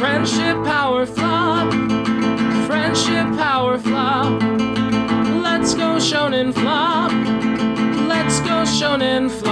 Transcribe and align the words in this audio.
Friendship 0.00 0.56
power 0.64 1.04
flop. 1.04 1.70
Friendship 2.66 3.36
power 3.36 3.76
flop. 3.76 4.40
Let's 5.42 5.74
go 5.74 5.98
shonen 5.98 6.54
flop. 6.54 7.12
Let's 8.08 8.40
go 8.40 8.64
shonen 8.64 9.30
flop. 9.30 9.50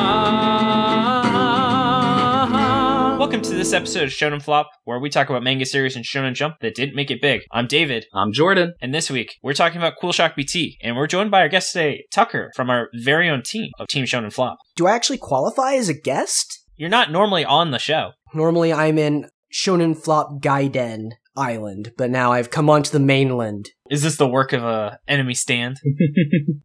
Welcome 3.18 3.42
to 3.42 3.50
this 3.50 3.74
episode 3.74 4.04
of 4.04 4.08
Shonen 4.08 4.42
Flop, 4.42 4.70
where 4.84 4.98
we 4.98 5.10
talk 5.10 5.28
about 5.28 5.42
manga 5.42 5.66
series 5.66 5.96
and 5.96 6.04
Shonen 6.06 6.32
Jump 6.32 6.54
that 6.62 6.74
didn't 6.74 6.96
make 6.96 7.10
it 7.10 7.20
big. 7.20 7.42
I'm 7.52 7.66
David, 7.66 8.06
I'm 8.14 8.32
Jordan. 8.32 8.72
and 8.80 8.94
this 8.94 9.10
week 9.10 9.34
we're 9.42 9.52
talking 9.52 9.76
about 9.76 9.96
Cool 10.00 10.12
Shock 10.12 10.34
BT, 10.34 10.78
and 10.82 10.96
we're 10.96 11.06
joined 11.06 11.30
by 11.30 11.42
our 11.42 11.50
guest 11.50 11.74
today, 11.74 12.06
Tucker, 12.10 12.52
from 12.56 12.70
our 12.70 12.88
very 12.94 13.28
own 13.28 13.42
team 13.42 13.70
of 13.78 13.88
Team 13.88 14.06
Shonen 14.06 14.32
Flop. 14.32 14.56
Do 14.76 14.86
I 14.86 14.92
actually 14.92 15.18
qualify 15.18 15.74
as 15.74 15.90
a 15.90 15.94
guest? 15.94 16.64
You're 16.76 16.88
not 16.88 17.12
normally 17.12 17.44
on 17.44 17.70
the 17.70 17.78
show. 17.78 18.12
Normally 18.32 18.72
I'm 18.72 18.96
in 18.96 19.26
Shonen 19.52 19.96
Flop 19.96 20.40
Gaiden 20.40 21.12
Island, 21.36 21.92
but 21.96 22.10
now 22.10 22.32
I've 22.32 22.50
come 22.50 22.68
onto 22.68 22.90
the 22.90 22.98
mainland. 22.98 23.70
Is 23.90 24.02
this 24.02 24.16
the 24.16 24.28
work 24.28 24.52
of 24.52 24.64
a 24.64 24.98
enemy 25.08 25.34
stand? 25.34 25.78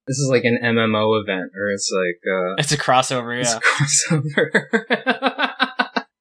This 0.06 0.18
is 0.18 0.30
like 0.30 0.44
an 0.44 0.60
MMO 0.62 1.22
event, 1.22 1.52
or 1.56 1.70
it's 1.72 1.90
like 1.92 2.20
uh, 2.28 2.56
It's 2.58 2.72
a 2.74 2.78
crossover, 2.78 3.40
it's 3.40 3.54
yeah. 4.12 4.18
a 4.18 4.22
crossover. 4.22 5.50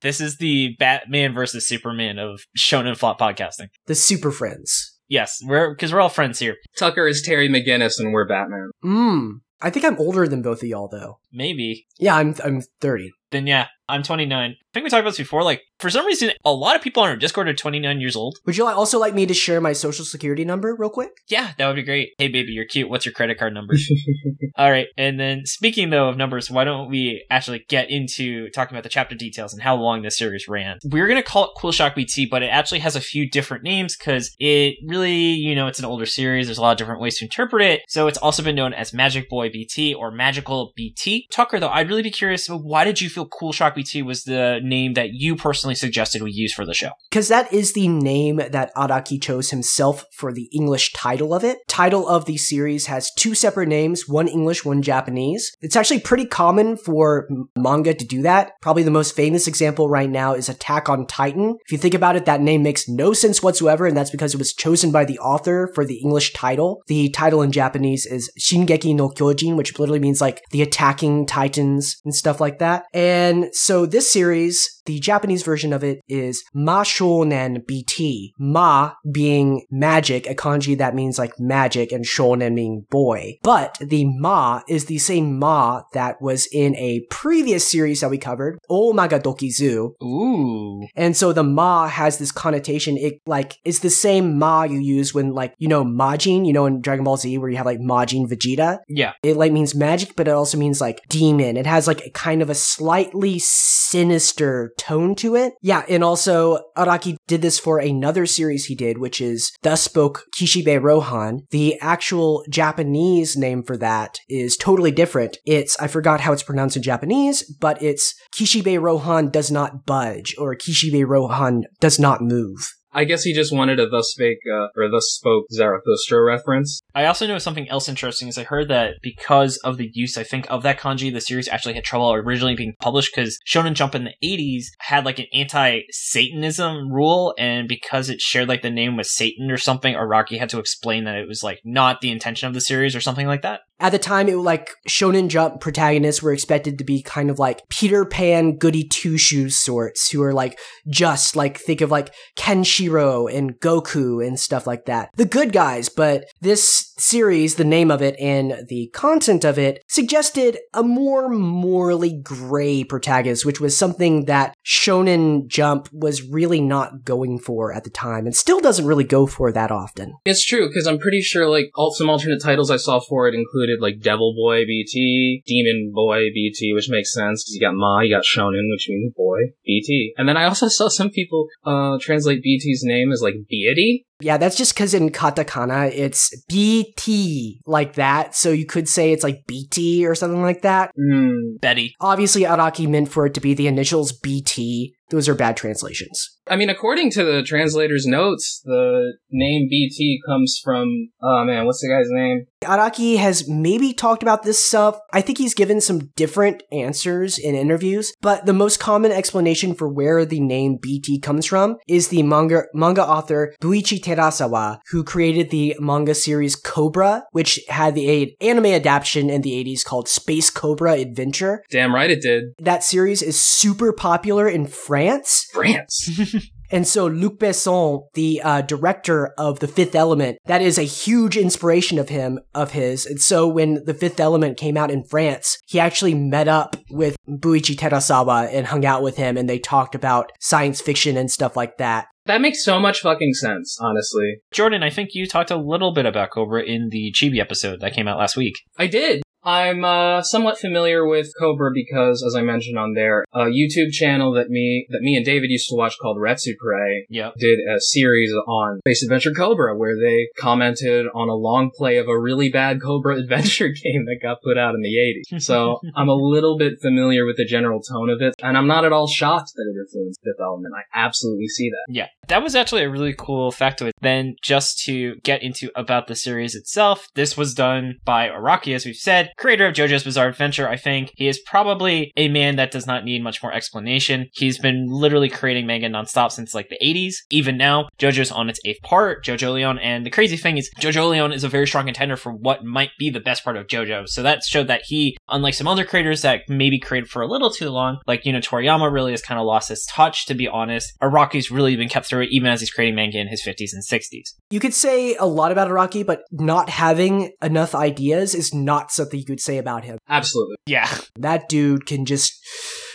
This 0.03 0.21
is 0.21 0.39
the 0.39 0.75
Batman 0.81 1.33
versus 1.33 1.67
Superman 1.67 2.19
of 2.19 2.41
Shonen 2.59 2.97
Flop 2.97 3.21
podcasting. 3.21 3.69
The 3.87 3.95
Super 3.95 4.33
Friends. 4.33 4.99
Yes, 5.09 5.39
we're 5.45 5.73
because 5.75 5.93
we're 5.93 6.01
all 6.01 6.09
friends 6.09 6.41
here. 6.41 6.57
Tucker 6.77 7.07
is 7.07 7.23
Terry 7.23 7.49
McGinnis, 7.49 8.01
and 8.01 8.13
we're 8.13 8.27
Batman. 8.27 8.71
Mmm. 8.85 9.41
I 9.61 9.71
think 9.71 9.85
I'm 9.85 9.99
older 9.99 10.27
than 10.27 10.43
both 10.43 10.63
of 10.63 10.69
y'all 10.69 10.89
though. 10.89 11.21
Maybe. 11.33 11.87
Yeah, 11.99 12.17
I'm 12.17 12.35
I'm 12.45 12.63
30. 12.81 13.13
Then 13.33 13.47
yeah, 13.47 13.67
I'm 13.89 14.03
29. 14.03 14.51
I 14.51 14.55
think 14.73 14.85
we 14.85 14.91
talked 14.91 15.01
about 15.01 15.11
this 15.11 15.19
before. 15.19 15.43
Like 15.43 15.63
for 15.79 15.91
some 15.91 16.07
reason, 16.07 16.31
a 16.45 16.53
lot 16.53 16.77
of 16.77 16.83
people 16.83 17.03
on 17.03 17.11
our 17.11 17.17
Discord 17.17 17.49
are 17.49 17.55
29 17.55 18.01
years 18.01 18.17
old. 18.17 18.39
Would 18.47 18.57
you 18.57 18.67
also 18.67 18.99
like 18.99 19.15
me 19.15 19.27
to 19.27 19.35
share 19.35 19.61
my 19.61 19.73
social 19.73 20.05
security 20.05 20.45
number 20.45 20.75
real 20.79 20.89
quick? 20.89 21.11
Yeah, 21.29 21.53
that 21.59 21.67
would 21.67 21.77
be 21.77 21.83
great. 21.83 22.11
Hey 22.19 22.29
baby, 22.29 22.53
you're 22.53 22.65
cute. 22.65 22.89
What's 22.89 23.05
your 23.05 23.13
credit 23.13 23.39
card 23.39 23.53
number? 23.53 23.75
All 24.57 24.71
right. 24.71 24.87
And 24.97 25.19
then 25.19 25.45
speaking 25.45 25.91
though 25.91 26.09
of 26.09 26.17
numbers, 26.17 26.51
why 26.51 26.65
don't 26.65 26.89
we 26.89 27.25
actually 27.31 27.65
get 27.69 27.91
into 27.91 28.49
talking 28.51 28.75
about 28.75 28.83
the 28.83 28.89
chapter 28.89 29.15
details 29.15 29.53
and 29.53 29.63
how 29.63 29.77
long 29.77 30.03
this 30.03 30.17
series 30.17 30.49
ran? 30.49 30.79
We're 30.85 31.07
going 31.07 31.23
to 31.23 31.29
call 31.29 31.45
it 31.45 31.51
Cool 31.57 31.73
Shock 31.73 31.95
BT, 31.95 32.27
but 32.31 32.43
it 32.43 32.47
actually 32.47 32.81
has 32.81 32.97
a 32.97 33.01
few 33.01 33.29
different 33.29 33.65
names 33.65 33.97
because 33.97 34.35
it 34.39 34.77
really, 34.87 35.13
you 35.13 35.55
know, 35.55 35.67
it's 35.67 35.79
an 35.79 35.85
older 35.85 36.07
series. 36.07 36.47
There's 36.47 36.59
a 36.59 36.63
lot 36.63 36.73
of 36.73 36.79
different 36.79 37.01
ways 37.01 37.19
to 37.19 37.25
interpret 37.25 37.63
it. 37.63 37.81
So 37.89 38.07
it's 38.07 38.19
also 38.19 38.43
been 38.43 38.57
known 38.57 38.73
as 38.73 38.95
Magic 38.95 39.29
Boy 39.29 39.51
BT 39.51 39.95
or 39.95 40.11
Magical 40.11 40.73
BT. 40.77 41.27
Tucker, 41.31 41.59
though, 41.59 41.69
I'd 41.69 41.89
really 41.89 42.03
be 42.03 42.11
curious, 42.11 42.47
why 42.49 42.85
did 42.85 43.01
you 43.01 43.09
feel 43.09 43.22
Cool 43.27 43.53
Shock 43.53 43.75
BT 43.75 44.03
was 44.03 44.25
the 44.25 44.61
name 44.63 44.95
that 44.95 45.11
you 45.13 45.37
personally 45.37 45.75
suggested 45.75 46.23
we 46.23 46.33
use 46.33 46.53
for 46.53 46.65
the 46.65 46.75
show? 46.75 46.91
Because 47.11 47.29
that 47.29 47.53
is 47.53 47.73
the 47.73 47.89
name 47.89 48.37
that 48.37 48.75
Araki 48.75 49.21
chose 49.21 49.51
himself 49.51 50.05
for 50.13 50.33
the 50.33 50.49
English 50.53 50.93
title 50.93 51.35
of 51.35 51.45
it. 51.45 51.59
Title 51.69 52.09
of 52.09 52.25
the 52.25 52.37
series 52.37 52.87
has 52.87 53.11
two 53.17 53.35
separate 53.35 53.69
names, 53.69 54.09
one 54.09 54.29
English, 54.29 54.65
one 54.65 54.83
Japanese. 54.83 55.53
It's 55.61 55.77
actually 55.77 56.01
pretty 56.01 56.27
common 56.27 56.77
for 56.77 57.29
manga 57.57 57.95
to 57.95 58.05
do 58.05 58.23
that. 58.23 58.53
Probably 58.61 58.83
the 58.83 58.91
most 58.91 59.15
famous 59.15 59.47
example 59.47 59.89
right 59.89 60.11
now 60.11 60.35
is 60.35 60.49
Attack 60.49 60.89
on 60.89 61.07
Titan. 61.07 61.57
If 61.65 61.73
you 61.73 61.79
think 61.79 61.95
about 61.95 62.17
it, 62.17 62.25
that 62.27 62.41
name 62.41 62.63
makes 62.63 62.89
no 62.89 63.13
sense 63.13 63.43
whatsoever, 63.43 63.87
and 63.87 63.97
that's 63.97 64.11
because 64.11 64.35
it 64.35 64.39
was 64.39 64.53
chosen 64.53 64.93
by 64.93 65.05
the 65.05 65.19
author 65.19 65.71
for 65.75 65.85
the 65.85 66.01
English 66.01 66.33
title. 66.33 66.83
The 66.87 67.11
title 67.11 67.43
in 67.43 67.53
Japanese 67.53 68.07
is 68.07 68.31
Shingeki 68.39 68.95
no 68.95 69.09
Kyojin, 69.09 69.57
which 69.57 69.79
literally 69.79 70.01
means 70.01 70.21
like 70.21 70.43
the 70.51 70.63
attacking 70.63 71.27
titans 71.27 72.01
and 72.05 72.15
stuff 72.15 72.41
like 72.41 72.59
that. 72.59 72.85
And 72.93 73.12
so 73.55 73.87
this 73.87 74.11
series, 74.11 74.81
the 74.87 74.99
Japanese 74.99 75.43
version 75.43 75.73
of 75.73 75.85
it 75.85 76.01
is 76.09 76.43
Ma 76.55 76.83
Shonen 76.83 77.67
BT. 77.67 78.35
Ma 78.39 78.95
being 79.11 79.65
magic, 79.71 80.27
a 80.27 80.35
kanji 80.35 80.77
that 80.79 80.95
means 80.95 81.19
like 81.19 81.39
magic, 81.39 81.93
and 81.93 82.05
shonen 82.05 82.55
meaning 82.55 82.87
boy. 82.91 83.39
But 83.43 83.77
the 83.81 84.05
Ma 84.05 84.63
is 84.69 84.87
the 84.87 84.99
same 84.99 85.39
Ma 85.39 85.83
that 85.93 86.21
was 86.21 86.49
in 86.53 86.75
a 86.77 87.01
previous 87.11 87.69
series 87.69 88.01
that 88.01 88.11
we 88.11 88.19
covered, 88.19 88.59
O 88.69 88.93
Magadokizu. 88.93 90.03
Ooh. 90.03 90.87
And 90.97 91.17
so 91.17 91.33
the 91.33 91.43
Ma 91.43 91.89
has 91.89 92.19
this 92.19 92.33
connotation. 92.33 92.97
It 92.97 93.21
like 93.27 93.59
it's 93.65 93.81
the 93.81 93.91
same 93.91 94.39
Ma 94.39 94.65
you 94.65 94.79
use 94.79 95.15
when 95.15 95.35
like 95.35 95.55
you 95.59 95.69
know 95.69 95.85
Majin, 95.85 96.47
you 96.47 96.53
know 96.53 96.67
in 96.67 96.81
Dragon 96.81 97.05
Ball 97.05 97.17
Z 97.17 97.39
where 97.39 97.51
you 97.51 97.57
have 97.57 97.67
like 97.67 97.81
Majin 97.81 98.29
Vegeta. 98.29 98.79
Yeah. 98.89 99.13
It 99.23 99.37
like 99.37 99.53
means 99.53 99.75
magic, 99.75 100.15
but 100.17 100.29
it 100.29 100.33
also 100.33 100.59
means 100.59 100.81
like 100.81 101.01
demon. 101.09 101.57
It 101.57 101.67
has 101.67 101.87
like 101.87 102.05
a 102.07 102.11
kind 102.11 102.43
of 102.43 102.51
a 102.51 102.55
slightly 103.03 103.39
sinister 103.39 104.73
tone 104.79 105.15
to 105.17 105.35
it. 105.35 105.55
Yeah, 105.61 105.85
and 105.89 106.05
also 106.05 106.61
Araki 106.77 107.17
did 107.27 107.43
this 107.43 107.59
for 107.59 107.79
another 107.79 108.27
series 108.27 108.67
he 108.67 108.75
did, 108.75 108.99
which 108.99 109.21
is 109.21 109.53
Thus 109.63 109.83
Spoke 109.83 110.25
Kishibe 110.37 110.81
Rohan. 110.81 111.41
The 111.51 111.79
actual 111.81 112.45
Japanese 112.49 113.37
name 113.37 113.63
for 113.63 113.77
that 113.79 114.19
is 114.29 114.57
totally 114.57 114.93
different. 114.93 115.39
It's 115.45 115.79
I 115.81 115.89
forgot 115.89 116.21
how 116.21 116.33
it's 116.33 116.43
pronounced 116.43 116.77
in 116.77 116.83
Japanese, 116.83 117.43
but 117.61 117.83
it's 117.83 118.15
Kishibe 118.35 118.81
Rohan 118.81 119.31
does 119.31 119.51
not 119.51 119.85
budge 119.85 120.35
or 120.39 120.55
Kishibe 120.55 121.07
Rohan 121.07 121.65
does 121.81 121.99
not 121.99 122.23
move. 122.23 122.73
I 122.93 123.05
guess 123.05 123.23
he 123.23 123.33
just 123.33 123.55
wanted 123.55 123.81
a 123.81 123.89
thus 123.89 124.11
spake 124.11 124.41
uh, 124.53 124.69
or 124.77 124.91
thus 124.91 125.07
spoke 125.13 125.47
Zarathustra 125.51 126.23
reference. 126.23 126.81
I 126.95 127.07
also 127.07 127.27
know 127.27 127.39
something 127.39 127.69
else 127.69 127.89
interesting 127.89 128.29
is 128.29 128.37
I 128.37 128.45
heard 128.45 128.69
that 128.69 128.97
because 129.03 129.57
of 129.59 129.79
the 129.79 129.91
use, 129.95 130.19
I 130.19 130.25
think, 130.25 130.47
of 130.51 130.63
that 130.63 130.79
kanji, 130.79 131.13
the 131.13 131.21
series 131.21 131.49
actually 131.49 131.75
had 131.75 131.85
trouble 131.85 132.13
originally 132.13 132.55
being 132.55 132.75
published 132.81 133.15
because 133.15 133.39
Shonen 133.47 133.75
Jump 133.75 133.95
in 133.95 134.05
the 134.05 134.15
80s 134.23 134.65
had 134.79 135.05
like 135.05 135.19
an 135.19 135.27
anti-Satanism 135.33 136.93
rule, 136.93 137.35
and 137.39 137.67
because 137.67 138.11
it 138.11 138.21
shared 138.21 138.49
like 138.49 138.63
the 138.63 138.71
name 138.71 138.97
with 138.97 139.07
Satan 139.07 139.51
or 139.51 139.59
something, 139.59 139.95
Araki 139.95 140.39
had 140.39 140.51
to 140.51 140.59
explain 140.59 141.05
that 141.05 141.17
it 141.17 141.29
was 141.29 141.43
like 141.43 141.61
not 141.65 142.01
the 142.01 142.11
intention 142.11 142.49
of 142.49 142.55
the 142.55 142.61
series 142.61 142.95
or 142.95 143.01
something 143.01 143.27
like 143.27 143.43
that. 143.43 143.61
At 143.83 143.91
the 143.91 143.99
time, 143.99 144.29
it 144.29 144.37
was 144.37 144.45
like 144.45 144.71
Shonen 144.89 145.27
Jump 145.27 145.61
protagonists 145.61 146.23
were 146.23 146.33
expected 146.33 146.79
to 146.79 146.85
be 146.85 147.03
kind 147.03 147.31
of 147.31 147.41
like 147.41 147.69
Peter 147.69 148.05
Pan 148.05 148.57
goody 148.57 148.85
two 148.85 149.19
shoes 149.19 149.57
sorts 149.57 150.09
who 150.09 150.23
are 150.23 150.33
like 150.33 150.57
just 150.89 151.35
like 151.35 151.59
think 151.59 151.81
of 151.81 151.91
like 151.91 152.15
Kenshiro 152.37 153.33
and 153.33 153.59
Goku 153.59 154.25
and 154.25 154.39
stuff 154.39 154.69
like 154.69 154.85
that. 154.85 155.11
The 155.17 155.25
good 155.25 155.53
guys, 155.53 155.89
but 155.89 156.27
this 156.41 156.95
series, 156.97 157.57
the 157.57 157.65
name 157.65 157.91
of 157.91 158.03
it 158.03 158.15
and 158.21 158.69
the 158.69 158.89
content 158.95 159.45
of 159.45 159.59
it 159.59 159.83
suggested 159.89 160.59
a 160.73 160.85
more 160.85 161.29
morally 161.29 162.21
gray 162.23 162.85
protagonist, 162.85 163.45
which 163.45 163.61
was 163.61 163.77
something 163.77 164.27
that 164.27 164.55
Shonen 164.65 165.49
Jump 165.49 165.89
was 165.93 166.23
really 166.23 166.61
not 166.61 167.05
going 167.05 167.41
for 167.41 167.73
at 167.73 167.83
the 167.83 167.91
time 167.91 168.27
and 168.27 168.37
still 168.37 168.61
doesn't 168.61 168.87
really 168.87 169.03
go 169.03 169.27
for 169.27 169.51
that 169.51 169.73
often. 169.73 170.15
It's 170.25 170.47
true 170.47 170.69
because 170.69 170.87
I'm 170.87 171.01
pretty 171.01 171.21
sure 171.21 171.49
like 171.49 171.71
all 171.75 171.93
some 171.93 172.09
alternate 172.09 172.41
titles 172.41 172.71
I 172.71 172.77
saw 172.77 173.01
for 173.01 173.27
it 173.27 173.35
included 173.35 173.72
like 173.81 174.01
Devil 174.01 174.35
Boy 174.35 174.65
BT, 174.65 175.43
Demon 175.47 175.93
Boy 175.95 176.29
BT, 176.35 176.73
which 176.75 176.89
makes 176.89 177.13
sense 177.13 177.43
because 177.43 177.55
you 177.55 177.61
got 177.61 177.75
Ma, 177.75 178.01
you 178.01 178.15
got 178.15 178.25
Shonen, 178.25 178.71
which 178.71 178.87
means 178.89 179.13
boy 179.17 179.39
BT, 179.65 180.15
and 180.17 180.29
then 180.29 180.37
I 180.37 180.45
also 180.45 180.69
saw 180.69 180.89
some 180.89 181.11
people 181.11 181.49
uh 181.65 181.99
translate 182.01 182.43
BT's 182.43 182.83
name 182.85 183.13
as 183.13 183.23
like 183.23 183.35
deity. 183.49 184.07
Yeah, 184.23 184.37
that's 184.37 184.57
just 184.57 184.75
because 184.75 184.95
in 184.95 185.11
katakana 185.11 185.91
it's 185.93 186.33
BT 186.49 187.61
like 187.67 187.95
that, 187.95 188.37
so 188.37 188.51
you 188.51 188.67
could 188.67 188.89
say 188.89 189.13
it's 189.13 189.25
like 189.25 189.47
BT 189.47 190.07
or 190.07 190.15
something 190.15 190.43
like 190.43 190.63
that. 190.63 190.93
Hmm. 190.97 191.57
Betty. 191.61 191.95
Obviously, 192.01 192.43
Araki 192.43 192.89
meant 192.89 193.11
for 193.11 193.27
it 193.27 193.35
to 193.35 193.41
be 193.41 193.55
the 193.55 193.67
initials 193.67 194.13
BT. 194.13 194.95
Those 195.11 195.29
are 195.29 195.35
bad 195.35 195.57
translations. 195.57 196.39
I 196.47 196.57
mean, 196.57 196.71
according 196.71 197.11
to 197.13 197.25
the 197.25 197.43
translator's 197.43 198.07
notes, 198.07 198.63
the 198.65 199.15
name 199.31 199.69
BT 199.69 200.21
comes 200.27 200.61
from 200.63 201.11
oh 201.21 201.45
man, 201.45 201.67
what's 201.67 201.81
the 201.81 201.89
guy's 201.89 202.09
name? 202.09 202.47
Araki 202.63 203.17
has 203.19 203.49
maybe 203.49 203.93
talked 203.93 204.23
about 204.23 204.43
this 204.43 204.63
stuff. 204.65 204.99
I 205.13 205.21
think 205.21 205.39
he's 205.39 205.55
given 205.55 205.81
some 205.81 206.11
different 206.17 206.63
answers 206.73 207.39
in 207.39 207.55
interviews, 207.55 208.13
but 208.21 208.47
the 208.47 208.53
most 208.53 208.81
common 208.81 209.13
explanation 209.13 209.75
for 209.75 209.89
where 209.89 210.25
the 210.25 210.41
name 210.41 210.79
BT 210.81 211.21
comes 211.21 211.47
from 211.47 211.77
is 211.89 212.09
the 212.09 212.23
manga 212.23 212.63
manga 212.75 213.07
author 213.07 213.55
Buichi 213.61 214.01
Terasawa, 214.01 214.79
who 214.91 215.05
created 215.05 215.51
the 215.51 215.77
manga 215.79 216.15
series 216.15 216.57
Cobra, 216.57 217.25
which 217.33 217.61
had 217.69 217.95
the 217.95 218.11
a- 218.11 218.37
anime 218.41 218.67
adaptation 218.67 219.31
in 219.31 219.43
the 219.43 219.53
80s 219.53 219.85
called 219.85 220.09
Space 220.09 220.51
Cobra 220.51 220.93
Adventure. 220.95 221.63
Damn 221.71 221.95
right 221.95 222.11
it 222.11 222.23
did. 222.23 222.45
That 222.59 222.83
series 222.83 223.23
is 223.23 223.41
super 223.41 223.93
popular 223.93 224.49
in 224.49 224.67
France. 224.67 225.47
France. 225.53 226.09
And 226.73 226.89
so 226.89 227.07
Luc 227.07 227.39
Besson, 227.39 228.09
the 228.15 228.41
uh, 228.43 228.63
director 228.63 229.35
of 229.37 229.61
The 229.61 229.69
Fifth 229.69 229.95
Element, 229.95 230.39
that 230.47 230.63
is 230.63 230.79
a 230.79 230.83
huge 230.83 231.37
inspiration 231.37 231.99
of 231.99 232.09
him, 232.09 232.41
of 232.55 232.73
his. 232.73 233.05
And 233.05 233.21
so 233.21 233.47
when 233.47 233.85
The 233.85 233.93
Fifth 233.93 234.19
Element 234.19 234.57
came 234.57 234.79
out 234.79 234.91
in 234.91 235.05
France, 235.05 235.59
he 235.67 235.79
actually 235.79 236.15
met 236.15 236.49
up 236.49 236.77
with 236.91 237.15
Buichi 237.29 237.77
Terasawa 237.77 238.49
and 238.51 238.67
hung 238.67 238.87
out 238.87 239.03
with 239.03 239.19
him 239.19 239.37
and 239.37 239.51
they 239.51 239.59
talked 239.59 239.95
about 239.95 240.33
science 240.41 240.81
fiction 240.81 241.19
and 241.19 241.31
stuff 241.31 241.57
like 241.57 241.77
that. 241.77 242.07
That 242.25 242.41
makes 242.41 242.65
so 242.65 242.79
much 242.79 243.01
fucking 243.01 243.35
sense, 243.35 243.77
honestly. 243.81 244.37
Jordan, 244.53 244.83
I 244.83 244.91
think 244.91 245.11
you 245.13 245.27
talked 245.27 245.51
a 245.51 245.57
little 245.57 245.93
bit 245.93 246.07
about 246.07 246.31
Cobra 246.31 246.63
in 246.63 246.89
the 246.91 247.13
Chibi 247.13 247.39
episode 247.39 247.81
that 247.81 247.95
came 247.95 248.07
out 248.09 248.19
last 248.19 248.37
week. 248.37 248.55
I 248.79 248.87
did. 248.87 249.23
I'm 249.45 249.85
uh, 249.85 250.23
somewhat 250.23 250.59
familiar 250.59 251.07
with 251.07 251.33
Cobra 251.39 251.71
because, 251.75 252.23
as 252.27 252.35
I 252.35 252.43
mentioned 252.43 252.79
on 252.79 252.95
there, 252.95 253.25
a 253.33 253.47
YouTube 253.47 253.91
channel 253.91 254.33
that 254.33 254.51
me 254.51 254.87
that 254.91 255.03
me 255.03 255.17
and 255.17 255.25
David 255.25 255.51
used 255.51 255.69
to 255.69 255.77
watch 255.77 255.99
called 256.01 256.19
Retsupre 256.19 257.03
Yep. 257.09 257.35
did 257.39 257.59
a 257.61 257.81
series 257.81 258.33
on 258.47 258.81
Space 258.81 259.03
Adventure 259.03 259.33
Cobra 259.37 259.77
where 259.77 259.97
they 259.99 260.29
commented 260.39 261.07
on 261.15 261.29
a 261.29 261.35
long 261.35 261.71
play 261.77 261.97
of 261.97 262.09
a 262.09 262.19
really 262.19 262.51
bad 262.51 262.81
Cobra 262.81 263.17
adventure 263.19 263.69
game 263.69 264.05
that 264.07 264.19
got 264.23 264.43
put 264.43 264.59
out 264.59 264.75
in 264.75 264.83
the 264.83 265.23
80s. 265.33 265.43
So 265.43 265.81
I'm 265.97 266.09
a 266.09 266.15
little 266.15 266.57
bit 266.57 266.81
familiar 266.81 267.27
with 267.27 267.37
the 267.37 267.45
general 267.45 267.81
tone 267.83 268.11
of 268.11 268.23
it, 268.23 268.35
and 268.43 268.57
I'm 268.57 268.67
not 268.67 268.85
at 268.85 268.93
all 268.93 269.09
shocked 269.09 269.53
that 269.57 269.63
it 269.63 269.81
influenced 269.81 270.21
Fifth 270.23 270.41
Element. 270.41 270.75
I 270.77 270.83
absolutely 270.99 271.49
see 271.49 271.71
that. 271.71 271.93
Yeah, 271.93 272.09
that 272.29 272.43
was 272.43 272.55
actually 272.55 272.83
a 272.85 272.91
really 272.91 273.15
cool 273.17 273.51
factoid. 273.51 273.91
Then, 274.01 274.37
just 274.43 274.85
to 274.85 275.17
get 275.17 275.43
into 275.43 275.71
about 275.75 276.07
the 276.07 276.15
series 276.15 276.55
itself, 276.55 277.09
this 277.15 277.37
was 277.37 277.55
done 277.55 277.99
by 278.05 278.29
Araki, 278.29 278.75
as 278.75 278.85
we've 278.85 278.95
said, 278.95 279.32
creator 279.37 279.67
of 279.67 279.75
JoJo's 279.75 280.05
Bizarre 280.05 280.29
Adventure. 280.29 280.69
I 280.69 280.77
think 280.77 281.13
he 281.15 281.29
is 281.29 281.41
probably 281.41 282.13
a 282.17 282.29
man 282.29 282.57
that 282.57 282.71
does 282.71 282.87
not 282.87 283.05
need 283.05 283.23
much 283.23 283.43
more 283.43 283.53
explanation. 283.53 284.29
He's 284.33 284.59
been 284.59 284.87
literally 284.89 285.29
creating 285.29 285.67
manga 285.67 285.89
nonstop 285.89 286.33
since 286.33 286.55
like 286.55 286.69
the 286.69 286.79
80s. 286.85 287.15
Even 287.31 287.57
now, 287.57 287.89
JoJo's 287.99 288.31
on 288.33 288.49
its 288.49 288.61
eighth 288.65 288.83
part, 288.83 289.25
JoJolion, 289.25 289.79
and 289.83 290.05
the 290.07 290.11
crazy 290.11 290.37
thing 290.37 290.59
is, 290.59 290.71
JoJolion 290.81 291.35
is 291.35 291.45
a 291.45 291.49
very 291.49 291.67
strong 291.67 291.87
contender 291.87 292.17
for 292.17 292.33
what 292.33 292.65
might 292.65 292.91
be 292.99 293.11
the 293.11 293.21
best 293.21 293.45
part 293.45 293.57
of 293.57 293.67
JoJo. 293.67 294.09
So 294.09 294.23
that 294.23 294.43
showed 294.45 294.69
that 294.69 294.83
he, 294.85 295.17
unlike 295.29 295.55
some 295.55 295.69
other 295.69 295.85
creators 295.85 296.23
that 296.23 296.43
maybe 296.49 296.79
created 296.79 297.11
for 297.11 297.23
a 297.23 297.29
little 297.29 297.51
too 297.51 297.71
long, 297.71 297.99
like 298.07 298.25
you 298.25 298.33
know 298.33 298.41
Toriyama 298.41 298.93
really 298.93 299.13
has 299.13 299.23
kind 299.23 299.41
of 299.41 299.47
lost 299.47 299.69
his 299.69 299.87
touch. 299.87 300.27
To 300.27 300.35
be 300.35 300.49
honest, 300.49 300.93
Araki's 301.03 301.51
really 301.51 301.77
been 301.77 301.89
kept 301.89 302.07
through 302.07 302.23
it, 302.23 302.29
even 302.33 302.49
as 302.49 302.61
he's 302.61 302.71
creating 302.71 302.95
manga 302.95 303.19
in 303.19 303.29
his 303.29 303.43
50s 303.43 303.73
and 303.73 303.83
60s. 303.83 304.35
You 304.51 304.61
could 304.61 304.75
say 304.75 305.15
a 305.17 305.27
lot 305.27 305.53
about 305.53 305.69
Araki, 305.69 306.05
but 306.05 306.23
not 306.31 306.69
having 306.69 307.33
enough 307.43 307.75
ideas 307.75 308.35
is 308.35 308.55
not 308.55 308.91
something 308.91 309.22
you 309.23 309.35
could 309.35 309.41
say 309.41 309.59
about 309.59 309.85
him. 309.85 309.99
Absolutely. 310.09 310.57
Yeah, 310.67 310.89
That 311.17 311.49
dude 311.49 311.87
can 311.87 312.05
just. 312.05 312.35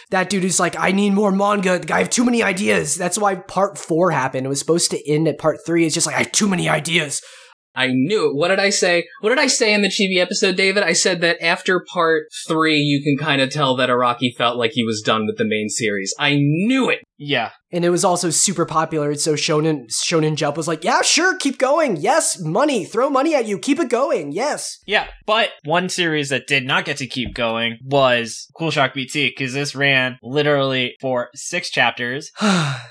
That 0.09 0.29
dude 0.29 0.45
is 0.45 0.57
like, 0.57 0.79
I 0.79 0.94
need 0.94 1.09
more 1.12 1.33
manga. 1.33 1.81
I 1.94 2.00
have 2.00 2.09
too 2.09 2.24
many 2.24 2.41
ideas. 2.41 2.95
That's 2.95 3.18
why 3.18 3.35
part 3.35 3.77
four 3.77 4.12
happened. 4.12 4.45
It 4.45 4.50
was 4.50 4.59
supposed 4.59 4.89
to 4.91 5.12
end 5.12 5.27
at 5.27 5.38
part 5.38 5.57
three. 5.65 5.85
It's 5.85 5.94
just 5.94 6.07
like, 6.07 6.15
I 6.15 6.19
have 6.19 6.31
too 6.31 6.47
many 6.47 6.69
ideas. 6.69 7.21
I 7.75 7.89
knew 7.91 8.29
it. 8.29 8.35
What 8.35 8.47
did 8.47 8.59
I 8.59 8.69
say? 8.71 9.06
What 9.19 9.29
did 9.29 9.38
I 9.38 9.47
say 9.47 9.74
in 9.74 9.81
the 9.81 9.89
chibi 9.89 10.19
episode, 10.19 10.56
David? 10.56 10.81
I 10.81 10.94
said 10.94 11.21
that 11.21 11.44
after 11.44 11.85
part 11.94 12.24
three, 12.47 12.77
you 12.80 13.03
can 13.03 13.23
kind 13.23 13.41
of 13.41 13.51
tell 13.51 13.75
that 13.75 13.89
Araki 13.89 14.33
felt 14.35 14.57
like 14.57 14.71
he 14.73 14.83
was 14.83 15.01
done 15.01 15.27
with 15.27 15.38
the 15.38 15.45
main 15.45 15.69
series. 15.69 16.15
I 16.18 16.38
knew 16.38 16.89
it! 16.89 17.01
Yeah. 17.18 17.52
And 17.72 17.84
it 17.84 17.90
was 17.90 18.06
also 18.06 18.30
super 18.30 18.66
popular. 18.66 19.14
So 19.16 19.34
Shonen 19.34 19.88
Shonen 19.90 20.36
Jump 20.36 20.56
was 20.56 20.68
like, 20.68 20.84
yeah, 20.84 21.02
sure, 21.02 21.38
keep 21.38 21.58
going. 21.58 21.98
Yes, 21.98 22.40
money, 22.40 22.86
throw 22.86 23.10
money 23.10 23.36
at 23.36 23.46
you, 23.46 23.60
keep 23.60 23.80
it 23.80 23.90
going. 23.90 24.31
Yes. 24.31 24.80
Yeah, 24.86 25.08
but 25.25 25.50
one 25.66 25.90
series 25.90 26.30
that 26.30 26.48
did 26.48 26.66
not 26.66 26.86
get 26.86 26.98
to 26.98 27.08
keep 27.08 27.34
going 27.34 27.78
was 27.84 28.48
Cool 28.58 28.72
Shock 28.72 28.94
BT 28.94 29.30
because 29.30 29.54
this 29.54 29.75
ran 29.75 30.18
literally 30.24 30.96
for 31.02 31.30
six 31.36 31.69
chapters. 31.69 32.31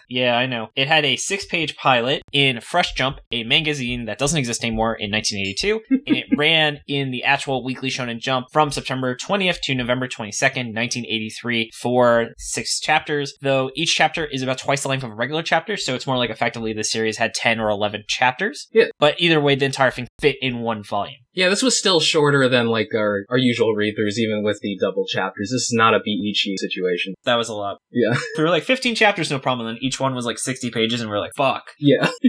Yeah, 0.08 0.36
I 0.36 0.46
know. 0.46 0.68
It 0.76 0.86
had 0.86 1.04
a 1.04 1.16
six 1.16 1.46
page 1.46 1.76
pilot 1.76 2.22
in 2.32 2.60
Fresh 2.60 2.94
Jump, 2.94 3.18
a 3.32 3.42
magazine 3.42 4.04
that 4.04 4.18
doesn't 4.18 4.38
exist 4.38 4.62
anymore 4.62 4.94
in 4.94 5.10
1982, 5.10 5.80
and 6.06 6.16
it 6.16 6.26
ran 6.36 6.78
in 6.86 7.10
the 7.10 7.24
actual 7.24 7.64
Weekly 7.64 7.90
Shonen 7.90 8.20
Jump 8.20 8.46
from 8.52 8.70
September 8.70 9.16
20th 9.16 9.58
to 9.64 9.74
November 9.74 10.06
22nd, 10.06 10.74
1983, 10.74 11.70
for 11.74 12.28
six 12.38 12.78
chapters, 12.78 13.34
though 13.42 13.70
each 13.74 13.96
chapter 13.96 14.15
is 14.24 14.42
about 14.42 14.58
twice 14.58 14.82
the 14.82 14.88
length 14.88 15.04
of 15.04 15.10
a 15.10 15.14
regular 15.14 15.42
chapter, 15.42 15.76
so 15.76 15.94
it's 15.94 16.06
more 16.06 16.16
like 16.16 16.30
effectively 16.30 16.72
the 16.72 16.84
series 16.84 17.18
had 17.18 17.34
10 17.34 17.60
or 17.60 17.68
11 17.68 18.04
chapters. 18.08 18.68
Yeah. 18.72 18.86
But 18.98 19.20
either 19.20 19.40
way, 19.40 19.54
the 19.54 19.64
entire 19.66 19.90
thing 19.90 20.08
fit 20.20 20.36
in 20.40 20.60
one 20.60 20.82
volume. 20.82 21.16
Yeah, 21.32 21.50
this 21.50 21.62
was 21.62 21.78
still 21.78 22.00
shorter 22.00 22.48
than 22.48 22.68
like 22.68 22.88
our, 22.94 23.26
our 23.28 23.36
usual 23.36 23.74
read-throughs, 23.74 24.18
even 24.18 24.42
with 24.42 24.58
the 24.62 24.78
double 24.80 25.04
chapters. 25.06 25.50
This 25.52 25.62
is 25.62 25.72
not 25.74 25.94
a 25.94 25.98
Beichi 25.98 26.54
situation. 26.56 27.14
That 27.24 27.36
was 27.36 27.48
a 27.48 27.54
lot. 27.54 27.78
Yeah. 27.90 28.16
We 28.36 28.42
were 28.42 28.50
like 28.50 28.64
15 28.64 28.94
chapters, 28.94 29.30
no 29.30 29.38
problem. 29.38 29.66
And 29.66 29.76
then 29.76 29.82
each 29.82 29.98
one 29.98 30.14
was 30.14 30.26
like 30.26 30.38
60 30.38 30.70
pages, 30.70 31.00
and 31.00 31.10
we 31.10 31.16
are 31.16 31.20
like, 31.20 31.32
fuck. 31.36 31.64
Yeah. 31.78 32.10